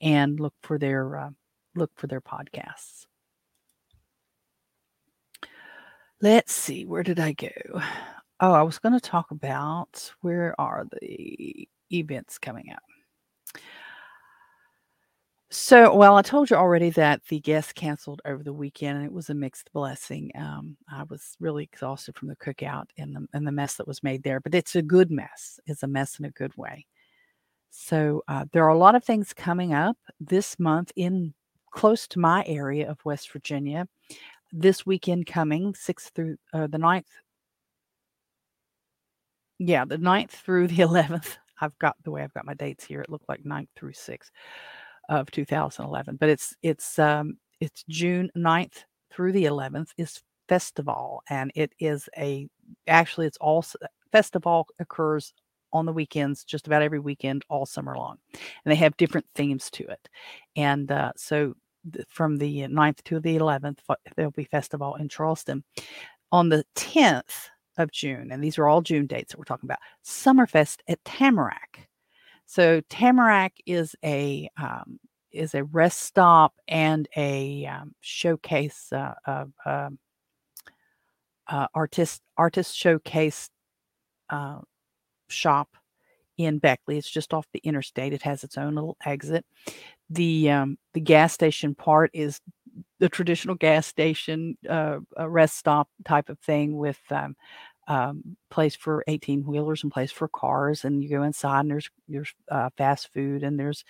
and 0.00 0.38
look 0.38 0.54
for 0.62 0.78
their 0.78 1.16
uh, 1.16 1.30
look 1.74 1.90
for 1.96 2.06
their 2.06 2.20
podcasts. 2.20 3.06
Let's 6.20 6.52
see, 6.52 6.84
where 6.84 7.02
did 7.02 7.18
I 7.18 7.32
go? 7.32 7.48
Oh, 8.40 8.52
I 8.52 8.62
was 8.62 8.78
going 8.78 8.92
to 8.92 9.00
talk 9.00 9.32
about 9.32 10.12
where 10.20 10.54
are 10.60 10.86
the 11.00 11.68
events 11.92 12.38
coming 12.38 12.70
up. 12.72 13.60
So, 15.50 15.94
well, 15.94 16.16
I 16.16 16.22
told 16.22 16.50
you 16.50 16.56
already 16.56 16.90
that 16.90 17.22
the 17.28 17.40
guests 17.40 17.72
canceled 17.72 18.20
over 18.26 18.42
the 18.42 18.52
weekend, 18.52 18.98
and 18.98 19.06
it 19.06 19.12
was 19.12 19.30
a 19.30 19.34
mixed 19.34 19.72
blessing. 19.72 20.30
Um, 20.34 20.76
I 20.92 21.04
was 21.04 21.36
really 21.40 21.64
exhausted 21.64 22.16
from 22.16 22.28
the 22.28 22.36
cookout 22.36 22.88
and 22.98 23.16
the 23.16 23.26
and 23.32 23.46
the 23.46 23.52
mess 23.52 23.76
that 23.76 23.86
was 23.88 24.02
made 24.02 24.22
there, 24.22 24.40
but 24.40 24.54
it's 24.54 24.76
a 24.76 24.82
good 24.82 25.10
mess. 25.10 25.58
It's 25.66 25.82
a 25.82 25.86
mess 25.86 26.18
in 26.18 26.26
a 26.26 26.30
good 26.30 26.54
way. 26.58 26.84
So, 27.70 28.22
uh, 28.28 28.46
there 28.52 28.64
are 28.64 28.68
a 28.70 28.78
lot 28.78 28.94
of 28.96 29.04
things 29.04 29.34
coming 29.34 29.74
up 29.74 29.96
this 30.20 30.58
month 30.60 30.92
in 30.96 31.34
close 31.72 32.08
to 32.08 32.20
my 32.20 32.44
area 32.46 32.90
of 32.90 33.04
West 33.04 33.32
Virginia. 33.32 33.88
This 34.52 34.86
weekend 34.86 35.26
coming, 35.26 35.74
6th 35.74 36.10
through 36.14 36.36
uh, 36.54 36.68
the 36.68 36.78
9th 36.78 37.06
yeah, 39.58 39.84
the 39.84 39.98
9th 39.98 40.30
through 40.30 40.68
the 40.68 40.76
11th. 40.82 41.38
I've 41.60 41.76
got 41.78 41.96
the 42.04 42.10
way 42.10 42.22
I've 42.22 42.34
got 42.34 42.46
my 42.46 42.54
dates 42.54 42.84
here. 42.84 43.00
It 43.00 43.10
looked 43.10 43.28
like 43.28 43.42
9th 43.44 43.68
through 43.76 43.92
6th 43.92 44.30
of 45.08 45.30
2011, 45.30 46.16
but 46.16 46.28
it's 46.28 46.54
it's 46.62 46.98
um 46.98 47.38
it's 47.60 47.84
June 47.88 48.30
9th 48.36 48.84
through 49.10 49.32
the 49.32 49.44
11th 49.44 49.88
is 49.96 50.22
FestivALL 50.48 51.20
and 51.28 51.50
it 51.54 51.72
is 51.78 52.08
a 52.16 52.48
actually 52.86 53.26
it's 53.26 53.38
all 53.38 53.64
festival 54.12 54.66
occurs 54.78 55.32
on 55.72 55.84
the 55.84 55.92
weekends 55.92 56.44
just 56.44 56.66
about 56.66 56.80
every 56.80 56.98
weekend 56.98 57.44
all 57.50 57.66
summer 57.66 57.94
long 57.96 58.16
and 58.32 58.72
they 58.72 58.76
have 58.76 58.96
different 58.96 59.26
themes 59.34 59.70
to 59.70 59.84
it 59.86 60.08
and 60.56 60.90
uh, 60.90 61.12
so 61.16 61.54
from 62.08 62.36
the 62.38 62.60
9th 62.62 63.02
to 63.02 63.20
the 63.20 63.36
11th 63.36 63.78
there'll 64.16 64.30
be 64.30 64.46
FestivALL 64.46 64.98
in 64.98 65.08
charleston 65.08 65.62
on 66.32 66.48
the 66.48 66.64
10th 66.76 67.48
of 67.78 67.92
June, 67.92 68.30
and 68.32 68.42
these 68.42 68.58
are 68.58 68.66
all 68.66 68.82
June 68.82 69.06
dates 69.06 69.32
that 69.32 69.38
we're 69.38 69.44
talking 69.44 69.66
about. 69.66 69.78
Summerfest 70.04 70.78
at 70.88 71.02
Tamarack. 71.04 71.88
So 72.48 72.80
Tamarack 72.88 73.52
is 73.66 73.94
a 74.02 74.48
um, 74.56 74.98
is 75.30 75.54
a 75.54 75.64
rest 75.64 76.00
stop 76.00 76.54
and 76.66 77.06
a 77.14 77.66
um, 77.66 77.94
showcase 78.00 78.90
uh, 78.90 79.12
uh, 79.66 79.90
uh, 81.46 81.66
artist 81.74 82.22
artist 82.38 82.74
showcase 82.74 83.50
uh, 84.30 84.60
shop 85.28 85.76
in 86.38 86.58
Beckley. 86.58 86.96
It's 86.96 87.10
just 87.10 87.34
off 87.34 87.46
the 87.52 87.60
interstate. 87.60 88.14
It 88.14 88.22
has 88.22 88.42
its 88.42 88.56
own 88.56 88.74
little 88.74 88.96
exit. 89.04 89.44
The 90.08 90.50
um, 90.50 90.78
the 90.94 91.00
gas 91.00 91.34
station 91.34 91.74
part 91.74 92.10
is 92.14 92.40
the 92.98 93.10
traditional 93.10 93.56
gas 93.56 93.86
station 93.86 94.56
uh, 94.70 95.00
rest 95.18 95.58
stop 95.58 95.90
type 96.06 96.30
of 96.30 96.38
thing 96.38 96.78
with 96.78 96.98
um, 97.10 97.36
um, 97.88 98.36
place 98.50 98.76
for 98.76 99.02
18 99.08 99.44
wheelers 99.44 99.82
and 99.82 99.92
place 99.92 100.12
for 100.12 100.28
cars. 100.28 100.84
And 100.84 101.02
you 101.02 101.10
go 101.10 101.22
inside 101.24 101.60
and 101.60 101.70
there's 101.70 101.90
there's 102.06 102.32
uh, 102.50 102.70
fast 102.76 103.10
food 103.12 103.42
and 103.42 103.58
there's 103.58 103.84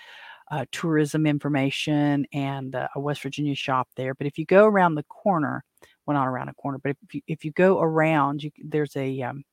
uh, 0.51 0.64
tourism 0.72 1.26
information 1.26 2.26
and 2.32 2.74
uh, 2.74 2.88
a 2.94 3.01
West 3.01 3.22
Virginia 3.22 3.55
shop 3.55 3.88
there. 3.96 4.14
But 4.14 4.26
if 4.26 4.38
you 4.38 4.46
go 4.46 4.66
around 4.66 4.94
the 4.94 5.03
corner, 5.05 5.64
well, 6.07 6.16
not 6.16 6.28
around 6.28 6.49
a 6.49 6.55
corner, 6.55 6.78
but 6.82 6.96
if 7.05 7.14
you, 7.14 7.20
if 7.26 7.44
you 7.44 7.53
go 7.53 7.80
around, 7.80 8.42
you, 8.42 8.51
there's 8.64 8.96
a 8.96 9.20
um, 9.22 9.44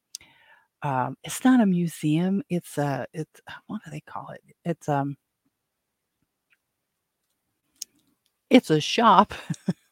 um, 0.84 1.18
it's 1.24 1.44
not 1.44 1.62
a 1.62 1.66
museum. 1.66 2.44
It's 2.50 2.78
a 2.78 3.08
it's 3.14 3.42
what 3.68 3.82
do 3.84 3.92
they 3.92 4.02
call 4.02 4.30
it? 4.30 4.42
It's 4.64 4.88
um 4.88 5.18
it's 8.50 8.70
a 8.70 8.80
shop 8.80 9.34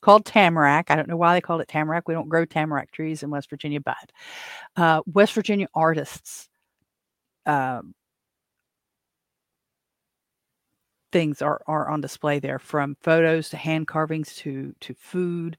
called 0.00 0.24
tamarack. 0.24 0.90
I 0.90 0.96
don't 0.96 1.08
know 1.08 1.16
why 1.16 1.34
they 1.34 1.40
called 1.40 1.60
it 1.60 1.68
tamarack. 1.68 2.08
We 2.08 2.14
don't 2.14 2.28
grow 2.28 2.44
tamarack 2.44 2.92
trees 2.92 3.22
in 3.22 3.30
West 3.30 3.50
Virginia, 3.50 3.80
but 3.80 4.12
uh, 4.76 5.02
West 5.06 5.34
Virginia 5.34 5.68
artists 5.74 6.48
uh, 7.46 7.82
things 11.12 11.40
are 11.42 11.62
are 11.66 11.88
on 11.88 12.00
display 12.00 12.40
there, 12.40 12.58
from 12.58 12.96
photos 13.02 13.48
to 13.50 13.56
hand 13.56 13.86
carvings 13.86 14.34
to 14.36 14.74
to 14.80 14.94
food 14.94 15.56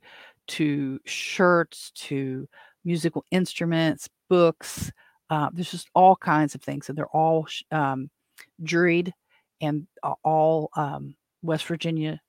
to 0.47 0.99
shirts 1.05 1.91
to 1.95 2.47
musical 2.83 3.25
instruments, 3.31 4.09
books. 4.29 4.91
Uh, 5.29 5.49
there's 5.53 5.71
just 5.71 5.89
all 5.95 6.15
kinds 6.15 6.53
of 6.55 6.61
things, 6.61 6.89
and 6.89 6.97
they're 6.97 7.07
all 7.07 7.47
um, 7.71 8.09
juried 8.63 9.11
and 9.61 9.87
all 10.23 10.69
um, 10.75 11.15
West 11.41 11.65
Virginia 11.65 12.19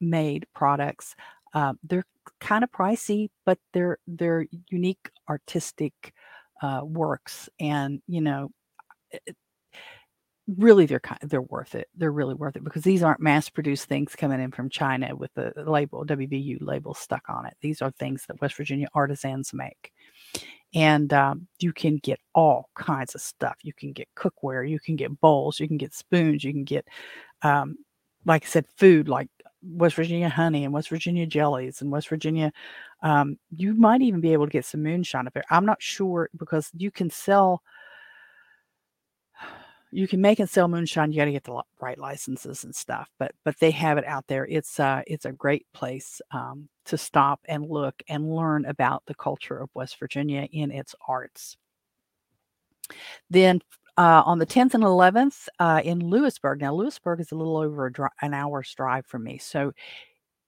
made 0.00 0.46
products. 0.54 1.14
Uh, 1.54 1.74
they're 1.82 2.04
kind 2.40 2.64
of 2.64 2.72
pricey, 2.72 3.30
but 3.44 3.58
they're 3.72 3.98
they're 4.06 4.46
unique 4.68 5.10
artistic 5.28 6.12
uh, 6.62 6.80
works, 6.84 7.48
and 7.60 8.00
you 8.06 8.20
know, 8.20 8.50
it, 9.10 9.36
really 10.56 10.86
they're 10.86 11.00
kind 11.00 11.20
they're 11.22 11.42
worth 11.42 11.74
it. 11.74 11.88
They're 11.96 12.12
really 12.12 12.34
worth 12.34 12.56
it 12.56 12.64
because 12.64 12.84
these 12.84 13.02
aren't 13.02 13.20
mass 13.20 13.48
produced 13.48 13.86
things 13.86 14.14
coming 14.14 14.40
in 14.40 14.52
from 14.52 14.70
China 14.70 15.14
with 15.14 15.32
the 15.34 15.52
label 15.56 16.04
WVU 16.04 16.58
label 16.60 16.94
stuck 16.94 17.28
on 17.28 17.46
it. 17.46 17.54
These 17.60 17.82
are 17.82 17.90
things 17.90 18.24
that 18.26 18.40
West 18.40 18.56
Virginia 18.56 18.88
artisans 18.94 19.52
make. 19.52 19.92
And 20.74 21.12
um, 21.12 21.48
you 21.58 21.72
can 21.72 21.96
get 21.96 22.20
all 22.34 22.68
kinds 22.74 23.14
of 23.14 23.20
stuff. 23.20 23.56
You 23.62 23.72
can 23.72 23.92
get 23.92 24.08
cookware, 24.16 24.68
you 24.68 24.78
can 24.78 24.96
get 24.96 25.20
bowls, 25.20 25.58
you 25.58 25.68
can 25.68 25.78
get 25.78 25.94
spoons, 25.94 26.44
you 26.44 26.52
can 26.52 26.64
get, 26.64 26.86
um, 27.42 27.76
like 28.24 28.44
I 28.44 28.48
said, 28.48 28.66
food 28.76 29.08
like 29.08 29.28
West 29.68 29.96
Virginia 29.96 30.28
honey 30.28 30.64
and 30.64 30.72
West 30.72 30.88
Virginia 30.88 31.26
jellies 31.26 31.82
and 31.82 31.90
West 31.90 32.08
Virginia 32.08 32.52
Um, 33.02 33.38
you 33.54 33.74
might 33.74 34.02
even 34.02 34.20
be 34.20 34.32
able 34.32 34.46
to 34.46 34.52
get 34.52 34.64
some 34.64 34.82
moonshine 34.82 35.26
up 35.26 35.34
there. 35.34 35.44
I'm 35.50 35.66
not 35.66 35.82
sure 35.82 36.30
because 36.36 36.70
you 36.76 36.90
can 36.90 37.10
sell 37.10 37.62
you 39.92 40.08
can 40.08 40.20
make 40.20 40.40
and 40.40 40.50
sell 40.50 40.68
moonshine. 40.68 41.12
You 41.12 41.18
got 41.18 41.26
to 41.26 41.32
get 41.32 41.44
the 41.44 41.62
right 41.80 41.98
licenses 41.98 42.64
and 42.64 42.74
stuff, 42.74 43.08
but 43.18 43.32
but 43.44 43.58
they 43.60 43.70
have 43.70 43.98
it 43.98 44.04
out 44.04 44.26
there. 44.26 44.46
It's 44.46 44.78
uh 44.80 45.02
it's 45.06 45.24
a 45.24 45.32
great 45.32 45.66
place 45.72 46.20
um, 46.32 46.68
to 46.86 46.98
stop 46.98 47.40
and 47.46 47.68
look 47.68 47.94
and 48.08 48.30
learn 48.30 48.64
about 48.66 49.04
the 49.06 49.14
culture 49.14 49.58
of 49.58 49.70
West 49.74 49.98
Virginia 49.98 50.48
in 50.52 50.70
its 50.70 50.94
arts. 51.06 51.56
Then 53.30 53.60
uh, 53.96 54.22
on 54.24 54.38
the 54.38 54.46
10th 54.46 54.74
and 54.74 54.84
11th 54.84 55.48
uh, 55.58 55.80
in 55.84 56.00
Lewisburg. 56.00 56.60
Now 56.60 56.74
Lewisburg 56.74 57.20
is 57.20 57.32
a 57.32 57.34
little 57.34 57.56
over 57.56 57.86
a 57.86 57.92
dri- 57.92 58.08
an 58.22 58.34
hour's 58.34 58.72
drive 58.74 59.06
from 59.06 59.24
me, 59.24 59.38
so 59.38 59.72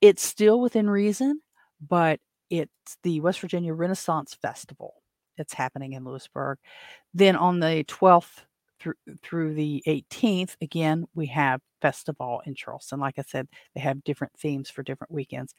it's 0.00 0.22
still 0.22 0.60
within 0.60 0.88
reason, 0.88 1.40
but 1.86 2.20
it's 2.50 2.96
the 3.02 3.20
West 3.20 3.40
Virginia 3.40 3.74
Renaissance 3.74 4.34
Festival 4.34 4.94
that's 5.36 5.54
happening 5.54 5.92
in 5.92 6.04
Lewisburg. 6.04 6.58
Then 7.14 7.36
on 7.36 7.60
the 7.60 7.84
12th 7.88 8.44
through 8.80 8.94
through 9.22 9.54
the 9.54 9.82
18th, 9.86 10.56
again, 10.60 11.06
we 11.14 11.26
have 11.26 11.60
FestivALL 11.82 12.40
in 12.46 12.54
Charleston. 12.54 13.00
Like 13.00 13.18
I 13.18 13.22
said, 13.22 13.48
they 13.74 13.80
have 13.80 14.02
different 14.04 14.32
themes 14.38 14.68
for 14.70 14.82
different 14.82 15.12
weekends. 15.12 15.54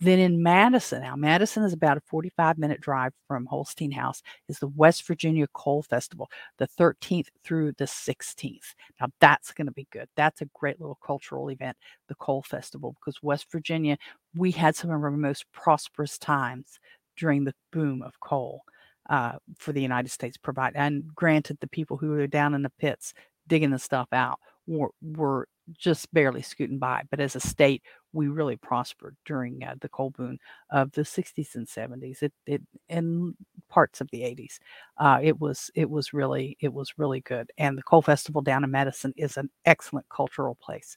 Then 0.00 0.18
in 0.18 0.42
Madison, 0.42 1.02
now 1.02 1.16
Madison 1.16 1.62
is 1.64 1.72
about 1.72 1.96
a 1.96 2.02
45 2.02 2.58
minute 2.58 2.80
drive 2.80 3.12
from 3.26 3.46
Holstein 3.46 3.90
House, 3.90 4.22
is 4.48 4.58
the 4.58 4.68
West 4.68 5.06
Virginia 5.06 5.46
Coal 5.54 5.82
Festival, 5.82 6.28
the 6.58 6.68
13th 6.78 7.28
through 7.44 7.72
the 7.72 7.84
16th. 7.84 8.74
Now 9.00 9.08
that's 9.20 9.52
going 9.52 9.66
to 9.66 9.72
be 9.72 9.88
good. 9.90 10.08
That's 10.16 10.42
a 10.42 10.48
great 10.54 10.80
little 10.80 10.98
cultural 11.04 11.50
event, 11.50 11.76
the 12.08 12.14
Coal 12.16 12.42
Festival, 12.42 12.94
because 13.00 13.22
West 13.22 13.46
Virginia, 13.50 13.96
we 14.34 14.50
had 14.50 14.76
some 14.76 14.90
of 14.90 15.02
our 15.02 15.10
most 15.10 15.44
prosperous 15.52 16.18
times 16.18 16.78
during 17.16 17.44
the 17.44 17.54
boom 17.72 18.02
of 18.02 18.18
coal 18.20 18.62
uh, 19.10 19.32
for 19.58 19.72
the 19.72 19.82
United 19.82 20.10
States 20.10 20.36
provide. 20.36 20.72
And 20.74 21.04
granted, 21.14 21.58
the 21.60 21.68
people 21.68 21.96
who 21.96 22.10
were 22.10 22.26
down 22.26 22.54
in 22.54 22.62
the 22.62 22.72
pits 22.78 23.14
digging 23.48 23.70
the 23.70 23.78
stuff 23.78 24.08
out 24.12 24.38
were, 24.66 24.90
were 25.02 25.48
just 25.76 26.12
barely 26.12 26.42
scooting 26.42 26.78
by. 26.78 27.02
But 27.10 27.20
as 27.20 27.36
a 27.36 27.40
state, 27.40 27.82
we 28.12 28.28
really 28.28 28.56
prospered 28.56 29.16
during 29.24 29.62
uh, 29.64 29.74
the 29.80 29.88
coal 29.88 30.10
boom 30.10 30.38
of 30.70 30.92
the 30.92 31.02
60s 31.02 31.54
and 31.54 31.66
70s. 31.66 32.22
It, 32.22 32.32
it 32.46 32.62
and 32.88 33.34
parts 33.68 34.00
of 34.00 34.08
the 34.12 34.20
80s. 34.20 34.58
Uh, 34.98 35.18
it 35.22 35.40
was 35.40 35.70
it 35.74 35.88
was 35.88 36.12
really 36.12 36.56
it 36.60 36.72
was 36.72 36.92
really 36.98 37.20
good. 37.20 37.50
And 37.58 37.76
the 37.76 37.82
coal 37.82 38.02
festival 38.02 38.42
down 38.42 38.64
in 38.64 38.70
Madison 38.70 39.12
is 39.16 39.36
an 39.36 39.50
excellent 39.64 40.08
cultural 40.08 40.56
place 40.56 40.96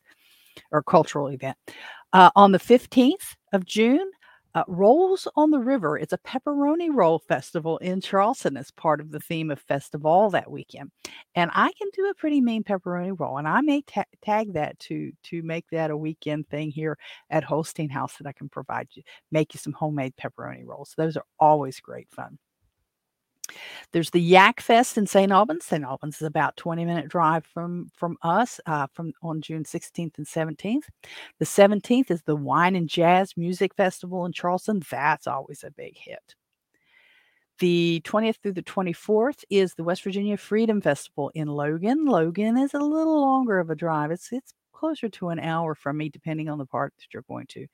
or 0.71 0.83
cultural 0.83 1.27
event. 1.27 1.57
Uh, 2.13 2.29
on 2.35 2.51
the 2.51 2.59
15th 2.59 3.35
of 3.53 3.65
June, 3.65 4.09
uh, 4.55 4.63
Rolls 4.67 5.27
on 5.35 5.51
the 5.51 5.59
River. 5.59 5.97
It's 5.97 6.13
a 6.13 6.17
pepperoni 6.17 6.89
roll 6.91 7.19
festival 7.19 7.77
in 7.79 8.01
Charleston 8.01 8.55
as 8.57 8.71
part 8.71 9.01
of 9.01 9.11
the 9.11 9.19
theme 9.19 9.51
of 9.51 9.65
FestivALL 9.67 10.31
that 10.31 10.49
weekend. 10.49 10.91
And 11.35 11.51
I 11.53 11.71
can 11.77 11.89
do 11.93 12.09
a 12.09 12.13
pretty 12.15 12.41
mean 12.41 12.63
pepperoni 12.63 13.13
roll, 13.19 13.37
and 13.37 13.47
I 13.47 13.61
may 13.61 13.81
ta- 13.81 14.05
tag 14.23 14.53
that 14.53 14.79
to 14.79 15.11
to 15.25 15.43
make 15.43 15.65
that 15.71 15.91
a 15.91 15.97
weekend 15.97 16.47
thing 16.49 16.71
here 16.71 16.97
at 17.29 17.43
Holstein 17.43 17.89
House 17.89 18.17
that 18.17 18.27
I 18.27 18.31
can 18.31 18.49
provide 18.49 18.87
you, 18.93 19.03
make 19.31 19.53
you 19.53 19.59
some 19.59 19.73
homemade 19.73 20.13
pepperoni 20.15 20.65
rolls. 20.65 20.93
Those 20.97 21.17
are 21.17 21.25
always 21.39 21.79
great 21.81 22.07
fun. 22.11 22.39
There's 23.91 24.09
the 24.09 24.21
Yak 24.21 24.61
Fest 24.61 24.97
in 24.97 25.07
St. 25.07 25.31
Albans. 25.31 25.65
St. 25.65 25.83
Albans 25.83 26.15
is 26.17 26.27
about 26.27 26.57
20 26.57 26.85
minute 26.85 27.09
drive 27.09 27.45
from 27.45 27.89
from 27.95 28.17
us 28.21 28.59
uh, 28.65 28.87
from 28.93 29.13
on 29.21 29.41
June 29.41 29.63
16th 29.63 30.17
and 30.17 30.27
17th. 30.27 30.85
The 31.39 31.45
17th 31.45 32.11
is 32.11 32.21
the 32.23 32.35
Wine 32.35 32.75
and 32.75 32.89
Jazz 32.89 33.37
Music 33.37 33.73
Festival 33.75 34.25
in 34.25 34.31
Charleston. 34.31 34.81
That's 34.89 35.27
always 35.27 35.63
a 35.63 35.71
big 35.71 35.97
hit. 35.97 36.35
The 37.59 38.01
20th 38.03 38.37
through 38.43 38.53
the 38.53 38.63
24th 38.63 39.45
is 39.49 39.73
the 39.73 39.83
West 39.83 40.03
Virginia 40.03 40.35
Freedom 40.35 40.81
Festival 40.81 41.31
in 41.35 41.47
Logan. 41.47 42.05
Logan 42.05 42.57
is 42.57 42.73
a 42.73 42.79
little 42.79 43.21
longer 43.21 43.59
of 43.59 43.69
a 43.69 43.75
drive. 43.75 44.11
It's 44.11 44.29
it's 44.31 44.53
closer 44.73 45.07
to 45.09 45.29
an 45.29 45.39
hour 45.39 45.73
from 45.73 45.97
me, 45.97 46.09
depending 46.09 46.49
on 46.49 46.57
the 46.57 46.65
part 46.65 46.93
that 46.97 47.13
you're 47.13 47.23
going 47.29 47.47
to. 47.47 47.65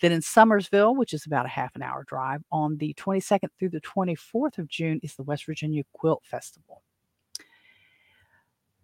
Then 0.00 0.12
in 0.12 0.20
Summersville, 0.20 0.96
which 0.96 1.12
is 1.12 1.26
about 1.26 1.46
a 1.46 1.50
half 1.50 1.74
an 1.74 1.82
hour 1.82 2.04
drive, 2.04 2.42
on 2.52 2.76
the 2.76 2.94
22nd 2.94 3.48
through 3.58 3.70
the 3.70 3.80
24th 3.80 4.58
of 4.58 4.68
June 4.68 5.00
is 5.02 5.14
the 5.14 5.22
West 5.22 5.46
Virginia 5.46 5.82
Quilt 5.92 6.22
Festival. 6.24 6.82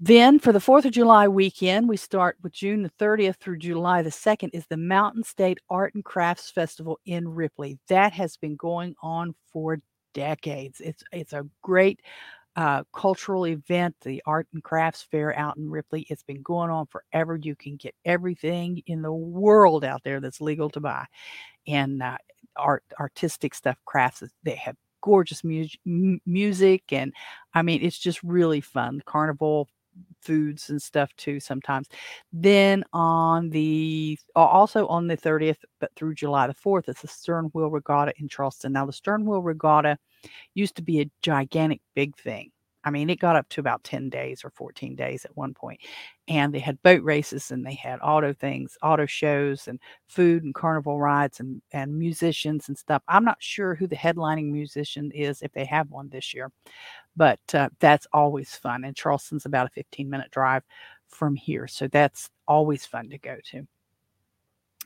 Then 0.00 0.38
for 0.38 0.52
the 0.52 0.58
4th 0.58 0.86
of 0.86 0.92
July 0.92 1.28
weekend, 1.28 1.88
we 1.88 1.96
start 1.96 2.36
with 2.42 2.52
June 2.52 2.82
the 2.82 2.90
30th 2.90 3.36
through 3.36 3.58
July 3.58 4.02
the 4.02 4.10
2nd 4.10 4.50
is 4.52 4.66
the 4.66 4.76
Mountain 4.76 5.22
State 5.22 5.60
Art 5.70 5.94
and 5.94 6.04
Crafts 6.04 6.50
Festival 6.50 6.98
in 7.06 7.28
Ripley. 7.28 7.78
That 7.88 8.12
has 8.12 8.36
been 8.36 8.56
going 8.56 8.96
on 9.02 9.34
for 9.52 9.78
decades. 10.12 10.80
It's 10.80 11.04
it's 11.12 11.32
a 11.32 11.46
great 11.62 12.00
uh, 12.56 12.84
cultural 12.92 13.46
event, 13.46 13.96
the 14.02 14.22
Art 14.26 14.46
and 14.52 14.62
Crafts 14.62 15.02
Fair 15.10 15.36
out 15.38 15.56
in 15.56 15.70
Ripley. 15.70 16.06
It's 16.08 16.22
been 16.22 16.42
going 16.42 16.70
on 16.70 16.86
forever. 16.86 17.36
You 17.40 17.56
can 17.56 17.76
get 17.76 17.94
everything 18.04 18.82
in 18.86 19.02
the 19.02 19.12
world 19.12 19.84
out 19.84 20.02
there 20.04 20.20
that's 20.20 20.40
legal 20.40 20.70
to 20.70 20.80
buy, 20.80 21.06
and 21.66 22.02
uh, 22.02 22.18
art, 22.56 22.84
artistic 23.00 23.54
stuff, 23.54 23.76
crafts. 23.84 24.22
They 24.44 24.56
have 24.56 24.76
gorgeous 25.02 25.42
mu- 25.44 26.18
music, 26.26 26.84
and 26.92 27.12
I 27.54 27.62
mean, 27.62 27.82
it's 27.82 27.98
just 27.98 28.22
really 28.22 28.60
fun. 28.60 29.02
Carnival 29.06 29.68
foods 30.22 30.70
and 30.70 30.80
stuff 30.82 31.10
too 31.16 31.40
sometimes. 31.40 31.88
Then 32.32 32.84
on 32.92 33.50
the 33.50 34.18
also 34.36 34.86
on 34.88 35.06
the 35.08 35.16
30th, 35.16 35.58
but 35.80 35.90
through 35.96 36.14
July 36.14 36.46
the 36.46 36.54
4th, 36.54 36.88
it's 36.88 37.02
the 37.02 37.08
Stern 37.08 37.46
Wheel 37.54 37.70
Regatta 37.70 38.12
in 38.18 38.28
Charleston. 38.28 38.72
Now 38.72 38.86
the 38.86 38.92
Stern 38.92 39.24
Wheel 39.26 39.42
Regatta 39.42 39.98
used 40.54 40.76
to 40.76 40.82
be 40.82 41.00
a 41.02 41.10
gigantic 41.22 41.82
big 41.94 42.16
thing. 42.18 42.50
I 42.84 42.90
mean, 42.90 43.08
it 43.10 43.18
got 43.18 43.36
up 43.36 43.48
to 43.50 43.60
about 43.60 43.82
10 43.84 44.10
days 44.10 44.44
or 44.44 44.50
14 44.50 44.94
days 44.94 45.24
at 45.24 45.36
one 45.36 45.54
point. 45.54 45.80
And 46.28 46.54
they 46.54 46.58
had 46.58 46.82
boat 46.82 47.02
races 47.02 47.50
and 47.50 47.64
they 47.64 47.74
had 47.74 47.98
auto 48.02 48.32
things, 48.32 48.76
auto 48.82 49.06
shows 49.06 49.68
and 49.68 49.80
food 50.06 50.44
and 50.44 50.54
carnival 50.54 51.00
rides 51.00 51.40
and, 51.40 51.62
and 51.72 51.98
musicians 51.98 52.68
and 52.68 52.76
stuff. 52.76 53.02
I'm 53.08 53.24
not 53.24 53.42
sure 53.42 53.74
who 53.74 53.86
the 53.86 53.96
headlining 53.96 54.50
musician 54.50 55.10
is 55.12 55.42
if 55.42 55.52
they 55.52 55.64
have 55.64 55.90
one 55.90 56.08
this 56.10 56.34
year, 56.34 56.52
but 57.16 57.40
uh, 57.54 57.70
that's 57.80 58.06
always 58.12 58.54
fun. 58.54 58.84
And 58.84 58.96
Charleston's 58.96 59.46
about 59.46 59.66
a 59.66 59.70
15 59.70 60.08
minute 60.08 60.30
drive 60.30 60.62
from 61.08 61.34
here. 61.34 61.66
So 61.66 61.88
that's 61.88 62.30
always 62.46 62.86
fun 62.86 63.10
to 63.10 63.18
go 63.18 63.36
to. 63.50 63.66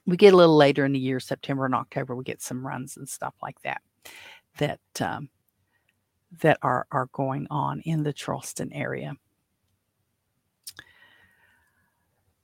We 0.07 0.17
get 0.17 0.33
a 0.33 0.37
little 0.37 0.57
later 0.57 0.85
in 0.85 0.93
the 0.93 0.99
year, 0.99 1.21
September 1.21 1.67
and 1.67 1.75
October, 1.75 2.17
we 2.17 2.25
get 2.25 2.41
some 2.41 2.67
runs 2.67 2.97
and 2.97 3.09
stuff 3.09 3.35
like 3.43 3.61
that 3.63 3.83
that 4.59 4.81
um, 5.01 5.29
that 6.41 6.59
are 6.63 6.87
are 6.91 7.09
going 7.13 7.47
on 7.51 7.81
in 7.81 8.03
the 8.03 8.13
Charleston 8.13 8.73
area. 8.73 9.15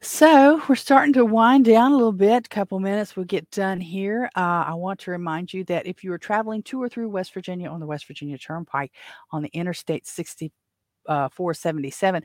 So 0.01 0.61
we're 0.69 0.75
starting 0.75 1.15
to 1.15 1.25
wind 1.25 1.65
down 1.65 1.93
a 1.93 1.97
little 1.97 2.13
bit. 2.13 2.45
A 2.45 2.49
couple 2.51 2.79
minutes, 2.79 3.17
we'll 3.17 3.25
get 3.25 3.51
done 3.51 3.81
here. 3.81 4.31
Uh, 4.37 4.65
I 4.69 4.75
want 4.75 5.01
to 5.01 5.11
remind 5.11 5.55
you 5.55 5.65
that 5.65 5.87
if 5.87 6.05
you 6.05 6.13
are 6.13 6.19
traveling 6.19 6.63
to 6.65 6.83
or 6.83 6.91
through 6.91 7.09
West 7.09 7.33
Virginia 7.33 7.71
on 7.71 7.81
the 7.81 7.87
West 7.87 8.07
Virginia 8.07 8.37
Turnpike 8.37 8.93
on 9.31 9.41
the 9.41 9.49
Interstate 9.55 10.07
6477, 10.07 12.23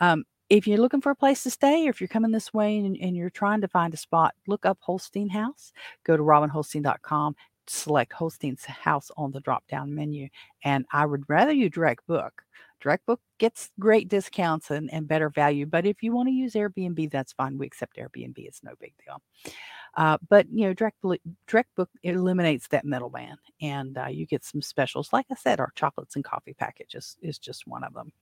uh, 0.00 0.04
um, 0.04 0.24
if 0.48 0.66
you're 0.66 0.78
looking 0.78 1.02
for 1.02 1.10
a 1.10 1.16
place 1.16 1.42
to 1.42 1.50
stay 1.50 1.86
or 1.86 1.90
if 1.90 2.00
you're 2.00 2.08
coming 2.08 2.30
this 2.30 2.54
way 2.54 2.78
and, 2.78 2.96
and, 2.96 3.14
you're 3.14 3.28
trying 3.28 3.60
to 3.60 3.68
find 3.68 3.92
a 3.92 3.98
spot, 3.98 4.34
look 4.46 4.64
up 4.64 4.78
Holstein 4.80 5.28
House. 5.28 5.74
Go 6.04 6.16
to 6.16 6.22
robinholstein.com 6.22 7.36
select 7.68 8.12
Holstein's 8.12 8.64
house 8.64 9.10
on 9.16 9.32
the 9.32 9.40
drop 9.40 9.66
down 9.68 9.94
menu. 9.94 10.28
And 10.64 10.86
I 10.92 11.06
would 11.06 11.24
rather 11.28 11.52
you 11.52 11.68
direct 11.68 12.06
book. 12.06 12.42
Direct 12.80 13.06
book 13.06 13.20
gets 13.38 13.70
great 13.80 14.08
discounts 14.08 14.70
and, 14.70 14.92
and 14.92 15.08
better 15.08 15.30
value. 15.30 15.66
But 15.66 15.84
if 15.84 16.02
you 16.02 16.12
want 16.12 16.28
to 16.28 16.32
use 16.32 16.54
Airbnb, 16.54 17.10
that's 17.10 17.32
fine. 17.32 17.58
We 17.58 17.66
accept 17.66 17.96
Airbnb. 17.96 18.38
It's 18.38 18.62
no 18.62 18.72
big 18.80 18.94
deal. 19.04 19.20
Uh, 19.96 20.16
but 20.28 20.46
you 20.52 20.66
know, 20.66 20.72
direct 20.72 20.98
direct 21.48 21.74
book 21.74 21.90
eliminates 22.04 22.68
that 22.68 22.84
middleman, 22.84 23.36
and 23.60 23.98
uh, 23.98 24.06
you 24.06 24.26
get 24.26 24.44
some 24.44 24.62
specials. 24.62 25.12
Like 25.12 25.26
I 25.30 25.34
said, 25.34 25.58
our 25.58 25.72
chocolates 25.74 26.14
and 26.14 26.24
coffee 26.24 26.54
package 26.54 26.94
is, 26.94 27.16
is 27.20 27.38
just 27.38 27.66
one 27.66 27.82
of 27.82 27.94
them. 27.94 28.12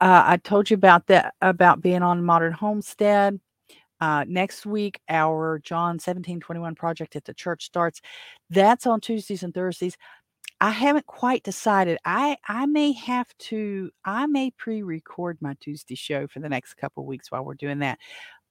Uh, 0.00 0.22
I 0.26 0.36
told 0.38 0.68
you 0.68 0.74
about 0.74 1.06
that 1.06 1.34
about 1.40 1.80
being 1.80 2.02
on 2.02 2.24
Modern 2.24 2.52
Homestead. 2.52 3.38
Uh, 4.00 4.24
next 4.28 4.66
week, 4.66 5.00
our 5.08 5.58
John 5.60 5.94
1721 5.94 6.74
project 6.74 7.16
at 7.16 7.24
the 7.24 7.34
church 7.34 7.64
starts. 7.64 8.00
That's 8.50 8.86
on 8.86 9.00
Tuesdays 9.00 9.42
and 9.42 9.54
Thursdays. 9.54 9.96
I 10.60 10.70
haven't 10.70 11.06
quite 11.06 11.42
decided. 11.42 11.98
I 12.04 12.38
I 12.48 12.66
may 12.66 12.92
have 12.92 13.28
to. 13.38 13.90
I 14.04 14.26
may 14.26 14.50
pre-record 14.52 15.38
my 15.40 15.54
Tuesday 15.60 15.94
show 15.94 16.26
for 16.26 16.40
the 16.40 16.48
next 16.48 16.74
couple 16.74 17.04
weeks 17.04 17.30
while 17.30 17.44
we're 17.44 17.54
doing 17.54 17.80
that, 17.80 17.98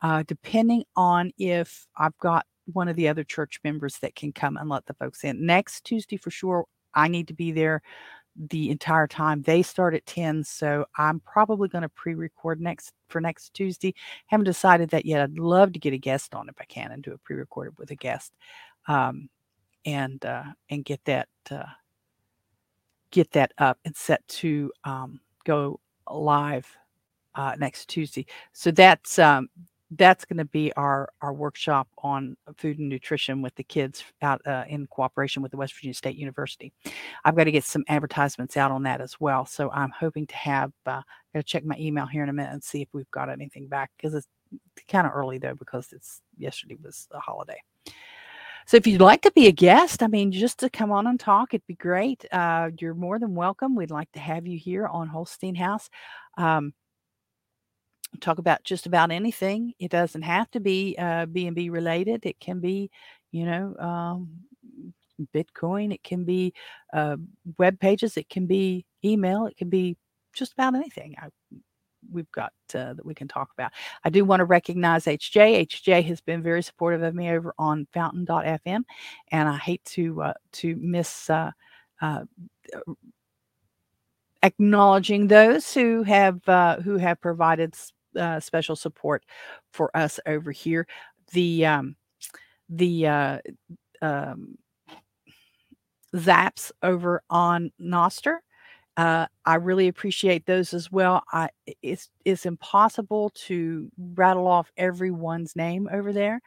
uh, 0.02 0.24
depending 0.28 0.84
on 0.96 1.32
if 1.38 1.88
I've 1.98 2.18
got 2.20 2.46
one 2.72 2.88
of 2.88 2.96
the 2.96 3.08
other 3.08 3.24
church 3.24 3.60
members 3.64 3.98
that 4.00 4.16
can 4.16 4.32
come 4.34 4.58
and 4.58 4.70
let 4.70 4.86
the 4.86 4.94
folks 4.96 5.24
in. 5.24 5.46
Next 5.46 5.84
Tuesday 5.84 6.18
for 6.18 6.32
sure. 6.32 6.66
I 6.94 7.08
need 7.08 7.28
to 7.28 7.34
be 7.34 7.52
there 7.52 7.82
the 8.36 8.70
entire 8.70 9.08
time. 9.08 9.42
They 9.42 9.62
start 9.62 9.94
at 9.94 10.06
10, 10.06 10.44
so 10.44 10.86
I'm 10.98 11.20
probably 11.22 11.68
going 11.70 11.84
to 11.84 11.90
pre-record 11.90 12.60
next 12.60 12.94
for 13.08 13.22
next 13.22 13.54
Tuesday. 13.54 13.94
Haven't 14.28 14.46
decided 14.46 14.90
that 14.90 15.06
yet. 15.06 15.22
I'd 15.22 15.38
love 15.38 15.74
to 15.74 15.80
get 15.80 15.94
a 15.94 15.98
guest 15.98 16.36
on 16.36 16.50
if 16.50 16.56
I 16.60 16.66
can 16.66 16.92
and 16.92 17.04
do 17.04 17.14
a 17.14 17.18
pre-recorded 17.20 17.78
with 17.78 17.92
a 17.92 17.96
guest. 17.96 18.34
Um, 18.88 19.30
and 19.86 20.24
uh, 20.26 20.44
and 20.70 20.84
get 20.84 21.00
that 21.06 21.28
uh, 21.52 21.64
get 23.12 23.32
that 23.32 23.54
up 23.58 23.78
and 23.86 23.96
set 23.96 24.28
to 24.28 24.72
um, 24.84 25.20
go 25.46 25.80
live 26.12 26.68
uh, 27.36 27.54
next 27.58 27.88
Tuesday. 27.88 28.26
So 28.54 28.72
that's 28.72 29.20
um, 29.20 29.48
that's 29.92 30.26
going 30.26 30.38
to 30.38 30.46
be 30.46 30.74
our 30.74 31.10
our 31.22 31.34
workshop 31.34 31.88
on 32.00 32.36
food 32.58 32.80
and 32.80 32.90
nutrition 32.90 33.42
with 33.42 33.56
the 33.56 33.64
kids 33.64 34.04
out 34.22 34.42
uh, 34.48 34.66
in 34.68 34.88
cooperation 34.88 35.44
with 35.44 35.52
the 35.52 35.58
West 35.58 35.74
Virginia 35.76 35.94
State 35.94 36.16
University. 36.16 36.74
I've 37.24 37.36
got 37.36 37.46
to 37.46 37.52
get 37.52 37.64
some 37.64 37.84
advertisements 37.88 38.58
out 38.58 38.72
on 38.72 38.84
that 38.84 39.02
as 39.02 39.20
well. 39.20 39.46
So 39.46 39.70
I'm 39.72 39.92
hoping 39.92 40.28
to 40.28 40.36
have. 40.36 40.72
Uh, 40.86 41.02
to 41.40 41.44
check 41.44 41.66
my 41.66 41.76
email 41.78 42.06
here 42.06 42.24
in 42.24 42.30
a 42.30 42.34
minute 42.34 42.54
and 42.54 42.64
see 42.64 42.82
if 42.82 42.88
we've 42.94 43.10
got 43.12 43.30
anything 43.30 43.68
back 43.68 43.92
because 43.98 44.14
it's 44.14 44.28
kind 44.88 45.06
of 45.06 45.14
early 45.14 45.38
though 45.38 45.56
because 45.56 45.92
it's 45.92 46.22
yesterday 46.38 46.78
was 46.82 47.08
a 47.12 47.20
holiday. 47.20 47.62
So 48.68 48.78
if 48.78 48.88
you'd 48.88 49.02
like 49.02 49.22
to 49.22 49.32
be 49.32 49.46
a 49.46 49.52
guest, 49.52 50.02
I 50.02 50.08
mean, 50.08 50.32
just 50.32 50.60
to 50.60 50.72
come 50.72 50.92
on 50.92 51.06
and 51.06 51.20
talk, 51.20 51.54
it'd 51.54 51.68
be 51.68 51.76
great. 51.76 52.26
Uh, 52.32 52.72
you're 52.80 52.96
more 52.96 53.20
than 53.20 53.36
welcome. 53.36 53.76
We'd 53.76 53.92
like 53.92 54.12
to 54.14 54.20
have 54.20 54.48
you 54.48 54.58
here 54.58 54.88
on 54.88 55.08
Holstein 55.08 55.54
House. 55.54 55.90
Um, 56.38 56.74
talk 58.16 58.38
about 58.38 58.64
just 58.64 58.86
about 58.86 59.12
anything. 59.12 59.74
It 59.80 59.92
doesn't 59.92 60.22
have 60.22 60.50
to 60.52 60.60
be 60.60 60.96
uh, 60.98 61.26
B&B 61.26 61.70
related. 61.70 62.26
It 62.26 62.40
can 62.40 62.60
be, 62.60 62.90
you 63.32 63.46
know, 63.46 63.76
um, 63.80 64.30
Bitcoin. 65.34 65.94
It 65.94 66.04
can 66.04 66.24
be 66.24 66.54
uh, 66.94 67.18
web 67.58 67.80
pages. 67.80 68.18
It 68.18 68.30
can 68.30 68.48
be 68.48 68.86
email. 69.04 69.46
It 69.46 69.58
can 69.58 69.70
be 69.70 69.98
just 70.34 70.54
about 70.54 70.76
anything. 70.76 71.16
I, 71.18 71.30
we've 72.12 72.32
got 72.32 72.54
uh, 72.74 72.94
that 72.94 73.06
we 73.06 73.14
can 73.14 73.28
talk 73.28 73.50
about. 73.58 73.72
I 74.04 74.10
do 74.10 74.26
want 74.26 74.42
to 74.42 74.46
recognize 74.46 75.06
HJ. 75.06 75.68
HJ 75.68 76.04
has 76.06 76.22
been 76.22 76.44
very 76.44 76.62
supportive 76.62 77.04
of 77.04 77.16
me 77.16 77.30
over 77.30 77.54
on 77.58 77.88
Fountain.fm, 77.94 78.84
and 79.32 79.50
I 79.50 79.58
hate 79.58 79.84
to 79.86 80.22
uh, 80.22 80.34
to 80.54 80.76
miss 80.76 81.30
uh, 81.30 81.52
uh, 82.02 82.24
acknowledging 84.44 85.28
those 85.28 85.74
who 85.74 86.04
have 86.04 86.48
uh, 86.48 86.78
who 86.82 86.98
have 86.98 87.20
provided 87.22 87.76
uh, 88.18 88.40
special 88.40 88.76
support 88.76 89.24
for 89.74 89.96
us 89.96 90.20
over 90.26 90.52
here. 90.52 90.88
The 91.34 91.66
um, 91.66 91.96
the 92.70 93.08
uh, 93.08 93.40
um, 94.02 94.58
Zaps 96.16 96.72
over 96.82 97.22
on 97.30 97.72
Nostr. 97.82 98.38
Uh, 98.98 99.28
I 99.46 99.56
really 99.56 99.90
appreciate 99.90 100.46
those 100.46 100.74
as 100.74 100.92
well. 100.92 101.24
I 101.34 101.50
it's 101.82 102.10
it's 102.24 102.46
impossible 102.46 103.32
to 103.48 103.90
rattle 104.16 104.48
off 104.48 104.72
everyone's 104.78 105.56
name 105.56 105.90
over 105.92 106.14
there, 106.14 106.42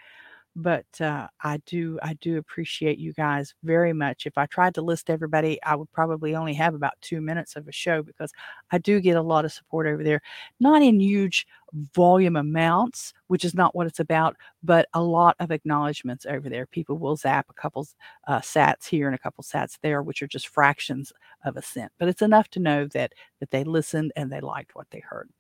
but 0.59 0.87
uh, 1.01 1.29
I 1.41 1.59
do 1.67 2.01
I 2.03 2.15
do 2.15 2.37
appreciate 2.39 2.99
you 2.99 3.13
guys 3.13 3.55
very 3.63 3.93
much. 3.93 4.27
If 4.27 4.37
I 4.37 4.47
tried 4.47 4.75
to 4.75 4.83
list 4.83 5.09
everybody, 5.09 5.63
I 5.63 5.77
would 5.77 5.91
probably 5.93 6.35
only 6.35 6.53
have 6.55 6.75
about 6.75 7.01
two 7.01 7.21
minutes 7.21 7.55
of 7.55 7.69
a 7.69 7.73
show 7.73 8.03
because 8.03 8.33
I 8.73 8.79
do 8.79 9.01
get 9.01 9.17
a 9.17 9.23
lot 9.23 9.45
of 9.45 9.53
support 9.53 9.87
over 9.87 10.03
there, 10.03 10.21
not 10.59 10.83
in 10.83 10.99
huge 10.99 11.47
volume 11.95 12.35
amounts, 12.35 13.15
which 13.29 13.45
is 13.45 13.55
not 13.55 13.77
what 13.77 13.87
it's 13.87 14.01
about, 14.01 14.37
but 14.65 14.89
a 14.95 15.03
lot 15.03 15.37
of 15.39 15.53
acknowledgments 15.53 16.27
over 16.27 16.49
there. 16.49 16.67
People 16.67 16.99
will 16.99 17.15
zap 17.15 17.47
a 17.49 17.55
couple 17.55 17.87
uh, 18.27 18.41
sats 18.41 18.89
here 18.89 19.07
and 19.07 19.15
a 19.15 19.19
couple 19.19 19.45
sats 19.45 19.79
there, 19.81 20.03
which 20.03 20.23
are 20.23 20.29
just 20.29 20.49
fractions 20.49 21.13
of 21.45 21.57
a 21.57 21.63
cent, 21.63 21.93
but 21.99 22.09
it's 22.09 22.23
enough 22.23 22.49
to 22.49 22.59
know 22.59 22.87
that 22.89 23.13
that 23.39 23.53
they 23.53 23.63
listened 23.63 24.13
and 24.17 24.33
they 24.33 24.41
liked 24.41 24.75
what 24.75 24.91
they 24.91 25.01
heard. 25.09 25.31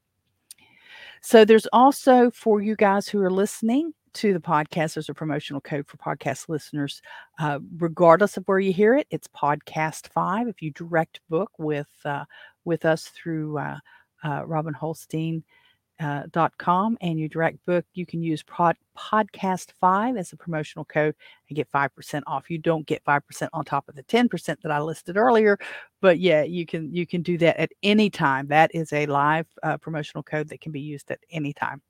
So 1.21 1.45
there's 1.45 1.67
also 1.73 2.31
for 2.31 2.63
you 2.63 2.77
guys 2.77 3.09
who 3.09 3.21
are 3.21 3.31
listening 3.31 3.93
to 4.15 4.33
the 4.33 4.41
podcast, 4.41 4.95
there's 4.95 5.09
a 5.09 5.15
promotional 5.15 5.61
code 5.61 5.87
for 5.87 5.97
podcast 5.97 6.49
listeners. 6.49 7.03
Uh, 7.39 7.59
regardless 7.79 8.37
of 8.37 8.45
where 8.47 8.59
you 8.59 8.73
hear 8.73 8.97
it, 8.97 9.07
it's 9.11 9.29
podcast 9.29 10.09
five. 10.09 10.49
If 10.49 10.63
you 10.63 10.71
direct 10.73 11.21
book 11.29 11.51
with 11.59 11.89
uh, 12.05 12.25
with 12.65 12.85
us 12.85 13.09
through 13.09 13.59
uh, 13.59 13.79
uh. 14.25 14.43
Uh, 16.01 16.23
dot 16.31 16.57
com 16.59 16.97
and 17.01 17.19
you 17.19 17.29
direct 17.29 17.59
book 17.67 17.85
you 17.95 18.07
can 18.07 18.23
use 18.23 18.45
pod, 18.45 18.77
podcast 18.97 19.73
5 19.81 20.17
as 20.17 20.33
a 20.33 20.37
promotional 20.37 20.85
code 20.85 21.13
and 21.49 21.57
get 21.57 21.69
5% 21.73 22.23
off 22.29 22.49
you 22.49 22.57
don't 22.57 22.87
get 22.87 23.03
5% 23.03 23.49
on 23.53 23.65
top 23.65 23.89
of 23.89 23.97
the 23.97 24.05
10% 24.05 24.61
that 24.61 24.71
i 24.71 24.81
listed 24.81 25.17
earlier 25.17 25.59
but 26.01 26.21
yeah 26.21 26.45
you 26.45 26.65
can 26.67 26.95
you 26.95 27.05
can 27.05 27.21
do 27.21 27.37
that 27.39 27.57
at 27.57 27.73
any 27.83 28.11
time 28.11 28.47
that 28.47 28.73
is 28.73 28.93
a 28.93 29.07
live 29.07 29.49
uh, 29.65 29.77
promotional 29.77 30.23
code 30.23 30.49
that 30.51 30.61
can 30.61 30.71
be 30.71 30.81
used 30.81 31.11
at 31.11 31.19
any 31.33 31.53
time 31.53 31.83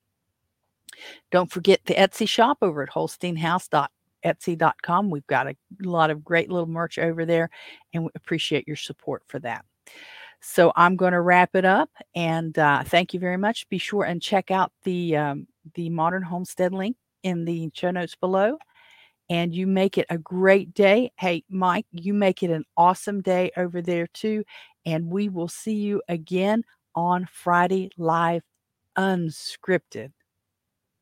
don't 1.31 1.51
forget 1.51 1.81
the 1.87 1.95
Etsy 1.95 2.29
shop 2.29 2.59
over 2.63 2.83
at 2.83 2.91
holsteinhouse.etsy.com. 2.91 5.11
We've 5.11 5.27
got 5.27 5.49
a 5.49 5.57
lot 5.83 6.11
of 6.11 6.25
great 6.25 6.51
little 6.51 6.69
merch 6.69 6.99
over 6.99 7.25
there, 7.25 7.51
and 7.93 8.05
we 8.05 8.11
appreciate 8.15 8.67
your 8.67 8.77
support 8.77 9.23
for 9.27 9.39
that. 9.41 9.65
So 10.41 10.73
I'm 10.77 10.97
going 10.97 11.13
to 11.13 11.21
wrap 11.21 11.55
it 11.55 11.65
up, 11.65 11.91
and 12.15 12.59
uh, 12.59 12.85
thank 12.85 13.13
you 13.13 13.21
very 13.21 13.37
much. 13.37 13.69
Be 13.69 13.79
sure 13.79 14.05
and 14.05 14.23
check 14.23 14.51
out 14.51 14.73
the 14.85 15.17
um, 15.17 15.47
the 15.75 15.91
Modern 15.91 16.23
Homestead 16.23 16.73
link 16.73 16.97
in 17.23 17.45
the 17.45 17.71
show 17.75 17.91
notes 17.91 18.15
below. 18.15 18.59
And 19.31 19.55
you 19.55 19.67
make 19.67 19.99
it 19.99 20.07
a 20.09 20.17
great 20.17 20.73
day. 20.73 21.13
Hey, 21.19 21.45
Mike, 21.51 21.85
you 21.93 22.15
make 22.15 22.43
it 22.43 22.51
an 22.51 22.65
awesome 22.79 23.21
day 23.21 23.51
over 23.59 23.83
there 23.83 24.07
too. 24.15 24.43
And 24.87 25.11
we 25.11 25.29
will 25.29 25.49
see 25.49 25.75
you 25.75 26.01
again 26.09 26.63
on 26.95 27.29
Friday 27.31 27.91
live 27.99 28.41
unscripted. 28.97 30.13